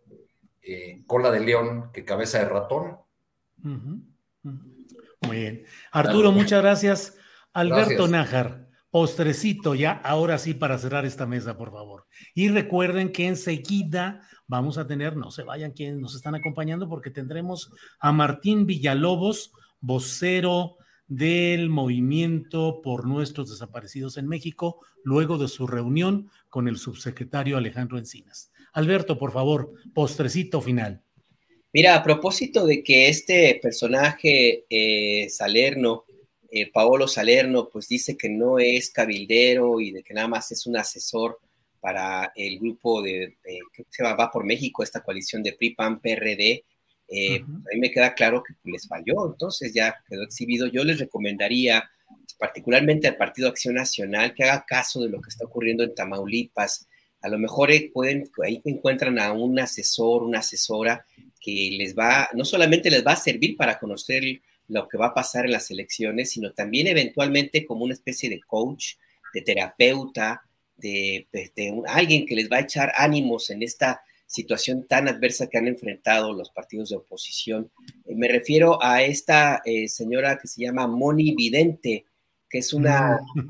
cola 1.08 1.32
de 1.32 1.40
león 1.40 1.90
que 1.94 2.04
cabeza 2.04 2.40
de 2.40 2.50
ratón. 2.50 2.98
Muy 5.22 5.38
bien. 5.38 5.66
Arturo, 5.92 6.34
muchas 6.34 6.62
gracias. 6.62 7.18
Alberto 7.54 8.10
Nájar, 8.10 8.68
postrecito 8.92 9.74
ya, 9.74 9.92
ahora 9.92 10.38
sí 10.38 10.54
para 10.54 10.78
cerrar 10.78 11.06
esta 11.06 11.26
mesa, 11.26 11.58
por 11.58 11.72
favor. 11.72 12.08
Y 12.34 12.50
recuerden 12.50 13.12
que 13.12 13.28
enseguida 13.28 14.22
vamos 14.48 14.78
a 14.78 14.86
tener, 14.86 15.16
no 15.16 15.32
se 15.32 15.44
vayan 15.44 15.72
quienes 15.72 15.98
nos 15.98 16.16
están 16.16 16.36
acompañando, 16.36 16.90
porque 16.90 17.10
tendremos 17.10 17.72
a 18.00 18.12
Martín 18.12 18.66
Villalobos, 18.66 19.54
vocero 19.80 20.78
del 21.10 21.70
movimiento 21.70 22.82
por 22.82 23.06
nuestros 23.06 23.50
desaparecidos 23.50 24.18
en 24.18 24.28
México, 24.28 24.80
luego 25.04 25.38
de 25.38 25.48
su 25.48 25.68
reunión 25.68 26.30
con 26.50 26.68
el 26.68 26.78
subsecretario 26.78 27.58
Alejandro 27.58 27.98
Encinas. 27.98 28.52
Alberto, 28.74 29.18
por 29.18 29.34
favor, 29.34 29.74
postrecito 29.94 30.62
final. 30.62 31.02
Mira, 31.74 31.96
a 31.96 32.04
propósito 32.04 32.66
de 32.66 32.84
que 32.84 33.10
este 33.10 33.60
personaje 33.62 34.66
eh, 34.70 35.30
Salerno, 35.30 36.06
eh, 36.52 36.72
Paolo 36.72 37.08
Salerno, 37.08 37.70
pues 37.70 37.88
dice 37.88 38.16
que 38.16 38.30
no 38.30 38.60
es 38.60 38.92
cabildero 38.92 39.80
y 39.82 39.92
de 39.92 40.04
que 40.04 40.14
nada 40.14 40.28
más 40.28 40.52
es 40.52 40.66
un 40.66 40.78
asesor 40.78 41.40
para 41.80 42.32
el 42.36 42.60
grupo 42.60 43.02
de, 43.02 43.38
que 43.74 43.86
se 43.90 44.04
va, 44.04 44.32
por 44.32 44.46
México, 44.46 44.84
esta 44.84 45.02
coalición 45.02 45.42
de 45.42 45.54
PRI-PAN, 45.54 46.02
PRD, 46.02 46.66
eh, 47.12 47.44
pues, 47.46 47.58
a 47.58 47.76
mí 47.76 47.80
me 47.80 47.92
queda 47.92 48.14
claro 48.14 48.44
que 48.44 48.54
les 48.70 48.88
falló, 48.88 49.32
entonces 49.32 49.74
ya 49.74 49.96
quedó 50.08 50.24
exhibido. 50.24 50.68
Yo 50.68 50.84
les 50.84 51.00
recomendaría, 51.00 51.90
particularmente 52.38 53.08
al 53.08 53.18
Partido 53.18 53.50
Acción 53.50 53.76
Nacional, 53.76 54.34
que 54.34 54.44
haga 54.44 54.66
caso 54.68 55.02
de 55.02 55.10
lo 55.10 55.22
que 55.22 55.30
está 55.30 55.46
ocurriendo 55.46 55.84
en 55.84 55.96
Tamaulipas. 55.96 56.88
A 57.22 57.30
lo 57.30 57.38
mejor 57.38 57.70
pueden, 57.94 58.30
ahí 58.46 58.62
encuentran 58.64 59.20
a 59.20 59.34
un 59.34 59.60
asesor, 59.60 60.24
una 60.24 60.40
asesora 60.40 61.06
que 61.40 61.72
les 61.78 61.98
va, 61.98 62.30
no 62.34 62.46
solamente 62.46 62.90
les 62.90 63.06
va 63.06 63.14
a 63.14 63.18
servir 63.18 63.58
para 63.58 63.80
conocer 63.80 64.24
lo 64.68 64.88
que 64.88 64.98
va 64.98 65.08
a 65.08 65.14
pasar 65.14 65.46
en 65.46 65.52
las 65.52 65.72
elecciones, 65.72 66.30
sino 66.30 66.54
también 66.54 66.88
eventualmente 66.88 67.66
como 67.66 67.84
una 67.84 67.94
especie 67.94 68.30
de 68.30 68.40
coach, 68.42 68.96
de 69.34 69.42
terapeuta, 69.42 70.44
de, 70.78 71.28
alguien 71.88 72.26
que 72.26 72.36
les 72.36 72.50
va 72.50 72.58
a 72.58 72.62
echar 72.62 72.94
ánimos 72.96 73.50
en 73.50 73.64
esta 73.64 74.02
situación 74.30 74.86
tan 74.86 75.08
adversa 75.08 75.48
que 75.48 75.58
han 75.58 75.68
enfrentado 75.68 76.34
los 76.34 76.52
partidos 76.52 76.90
de 76.90 76.98
oposición. 76.98 77.72
Eh, 78.06 78.14
me 78.16 78.28
refiero 78.28 78.82
a 78.82 79.02
esta 79.02 79.62
eh, 79.66 79.90
señora 79.90 80.38
que 80.38 80.48
se 80.48 80.62
llama 80.62 80.86
Moni 80.86 81.34
Vidente, 81.34 82.06
que 82.48 82.60
es 82.60 82.72
una 82.72 83.20
mm. 83.34 83.50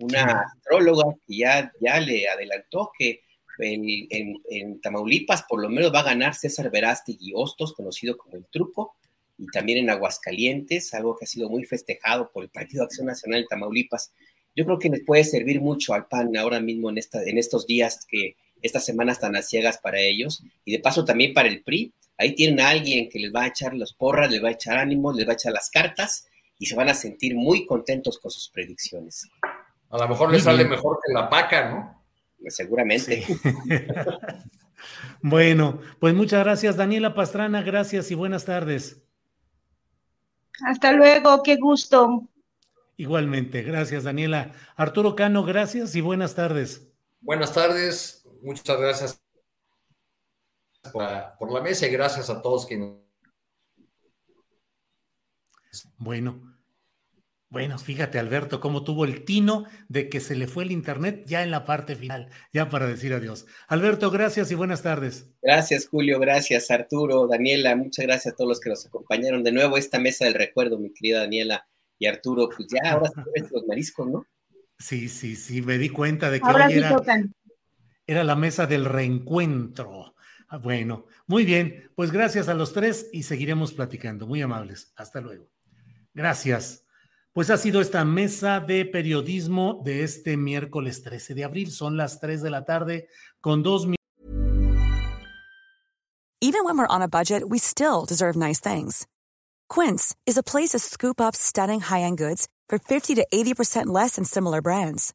una 0.00 0.42
astróloga 0.42 1.14
que 1.24 1.36
ya, 1.36 1.72
ya 1.80 2.00
le 2.00 2.28
adelantó 2.28 2.90
que 2.98 3.20
en, 3.58 4.80
Tamaulipas 4.80 5.44
por 5.48 5.62
lo 5.62 5.68
menos 5.68 5.94
va 5.94 6.00
a 6.00 6.04
ganar 6.04 6.34
César 6.34 6.68
Verástegui 6.68 7.32
Hostos, 7.32 7.72
conocido 7.72 8.16
como 8.16 8.36
el 8.36 8.46
Truco, 8.46 8.96
y 9.38 9.46
también 9.46 9.78
en 9.78 9.90
Aguascalientes, 9.90 10.92
algo 10.94 11.16
que 11.16 11.24
ha 11.24 11.28
sido 11.28 11.48
muy 11.48 11.64
festejado 11.64 12.32
por 12.32 12.42
el 12.42 12.50
Partido 12.50 12.82
Acción 12.82 13.06
Nacional 13.06 13.42
de 13.42 13.46
Tamaulipas. 13.46 14.12
Yo 14.56 14.64
creo 14.64 14.80
que 14.80 14.88
les 14.88 15.04
puede 15.04 15.22
servir 15.22 15.60
mucho 15.60 15.94
al 15.94 16.08
PAN 16.08 16.36
ahora 16.36 16.58
mismo 16.58 16.90
en, 16.90 16.98
esta, 16.98 17.22
en 17.22 17.38
estos 17.38 17.66
días 17.66 18.04
que 18.08 18.34
estas 18.62 18.84
semanas 18.84 19.20
tan 19.20 19.40
ciegas 19.42 19.78
para 19.78 20.00
ellos, 20.00 20.42
y 20.64 20.72
de 20.72 20.78
paso 20.78 21.04
también 21.04 21.34
para 21.34 21.48
el 21.48 21.62
PRI. 21.62 21.92
Ahí 22.16 22.34
tienen 22.34 22.60
a 22.60 22.68
alguien 22.68 23.08
que 23.08 23.18
les 23.18 23.32
va 23.34 23.42
a 23.42 23.48
echar 23.48 23.74
las 23.74 23.92
porras, 23.92 24.30
les 24.30 24.42
va 24.42 24.48
a 24.48 24.52
echar 24.52 24.78
ánimos, 24.78 25.16
les 25.16 25.26
va 25.26 25.32
a 25.32 25.34
echar 25.34 25.52
las 25.52 25.70
cartas 25.70 26.26
y 26.58 26.66
se 26.66 26.76
van 26.76 26.88
a 26.88 26.94
sentir 26.94 27.34
muy 27.34 27.66
contentos 27.66 28.18
con 28.18 28.30
sus 28.30 28.48
predicciones. 28.48 29.28
A 29.90 29.98
lo 29.98 30.08
mejor 30.08 30.30
les 30.30 30.44
sale 30.44 30.64
mejor 30.64 30.98
que 31.04 31.12
la 31.12 31.28
paca, 31.28 31.70
¿no? 31.70 32.02
seguramente. 32.50 33.24
bueno, 35.22 35.80
pues 36.00 36.14
muchas 36.14 36.44
gracias, 36.44 36.76
Daniela 36.76 37.14
Pastrana, 37.14 37.62
gracias 37.62 38.10
y 38.10 38.14
buenas 38.14 38.44
tardes. 38.44 39.02
Hasta 40.66 40.92
luego, 40.92 41.42
qué 41.42 41.56
gusto. 41.56 42.28
Igualmente, 42.96 43.62
gracias, 43.62 44.04
Daniela. 44.04 44.52
Arturo 44.76 45.16
Cano, 45.16 45.44
gracias 45.44 45.94
y 45.96 46.00
buenas 46.00 46.34
tardes. 46.34 46.88
Buenas 47.20 47.52
tardes, 47.52 48.21
muchas 48.42 48.80
gracias 48.80 49.22
por, 50.92 51.04
por 51.38 51.52
la 51.52 51.60
mesa 51.60 51.86
y 51.86 51.90
gracias 51.90 52.30
a 52.30 52.42
todos 52.42 52.66
quienes. 52.66 53.00
Bueno, 55.96 56.52
bueno, 57.52 57.78
fíjate, 57.78 58.18
Alberto, 58.18 58.60
cómo 58.60 58.82
tuvo 58.82 59.04
el 59.04 59.26
tino 59.26 59.66
de 59.88 60.08
que 60.08 60.20
se 60.20 60.36
le 60.36 60.46
fue 60.46 60.64
el 60.64 60.72
internet 60.72 61.24
ya 61.26 61.42
en 61.42 61.50
la 61.50 61.66
parte 61.66 61.96
final, 61.96 62.30
ya 62.50 62.70
para 62.70 62.86
decir 62.86 63.12
adiós. 63.12 63.44
Alberto, 63.68 64.10
gracias 64.10 64.50
y 64.50 64.54
buenas 64.54 64.80
tardes. 64.80 65.30
Gracias, 65.42 65.86
Julio, 65.86 66.18
gracias, 66.18 66.70
Arturo, 66.70 67.26
Daniela, 67.26 67.76
muchas 67.76 68.06
gracias 68.06 68.32
a 68.32 68.36
todos 68.38 68.48
los 68.48 68.58
que 68.60 68.70
nos 68.70 68.86
acompañaron 68.86 69.44
de 69.44 69.52
nuevo 69.52 69.76
esta 69.76 69.98
mesa 69.98 70.24
del 70.24 70.32
recuerdo, 70.32 70.78
mi 70.78 70.94
querida 70.94 71.20
Daniela 71.20 71.68
y 71.98 72.06
Arturo. 72.06 72.48
Pues 72.48 72.68
ya 72.72 72.90
ahora 72.90 73.10
se 73.10 73.20
los 73.52 73.66
mariscos, 73.66 74.08
¿no? 74.08 74.26
Sí, 74.78 75.10
sí, 75.10 75.36
sí, 75.36 75.60
me 75.60 75.76
di 75.76 75.90
cuenta 75.90 76.30
de 76.30 76.40
que 76.40 76.46
hoy 76.46 76.72
era, 76.72 76.96
era 78.06 78.24
la 78.24 78.36
mesa 78.36 78.66
del 78.66 78.84
reencuentro. 78.84 80.14
Ah, 80.48 80.58
bueno, 80.58 81.06
muy 81.26 81.44
bien, 81.44 81.90
pues 81.94 82.10
gracias 82.10 82.48
a 82.48 82.54
los 82.54 82.72
tres 82.72 83.08
y 83.12 83.22
seguiremos 83.22 83.72
platicando. 83.72 84.26
Muy 84.26 84.42
amables. 84.42 84.92
Hasta 84.96 85.20
luego. 85.20 85.48
Gracias. 86.12 86.84
Pues 87.32 87.48
ha 87.48 87.56
sido 87.56 87.80
esta 87.80 88.04
mesa 88.04 88.60
de 88.60 88.84
periodismo 88.84 89.80
de 89.82 90.02
este 90.02 90.36
miércoles 90.36 91.02
13 91.02 91.34
de 91.34 91.44
abril. 91.44 91.70
Son 91.70 91.96
las 91.96 92.20
3 92.20 92.42
de 92.42 92.50
la 92.50 92.66
tarde 92.66 93.08
con 93.40 93.62
dos. 93.62 93.86
Even 96.42 96.64
when 96.64 96.76
we're 96.76 96.86
on 96.90 97.00
a 97.00 97.08
budget, 97.08 97.48
we 97.48 97.58
still 97.58 98.04
deserve 98.04 98.36
nice 98.36 98.60
things. 98.60 99.06
Quince 99.70 100.14
is 100.26 100.36
a 100.36 100.42
place 100.42 100.70
to 100.70 100.78
scoop 100.78 101.20
up 101.20 101.34
stunning 101.34 101.80
high-end 101.80 102.18
goods 102.18 102.48
for 102.68 102.78
50 102.78 103.14
to 103.14 103.26
80% 103.32 103.86
less 103.86 104.16
than 104.16 104.24
similar 104.24 104.60
brands. 104.60 105.14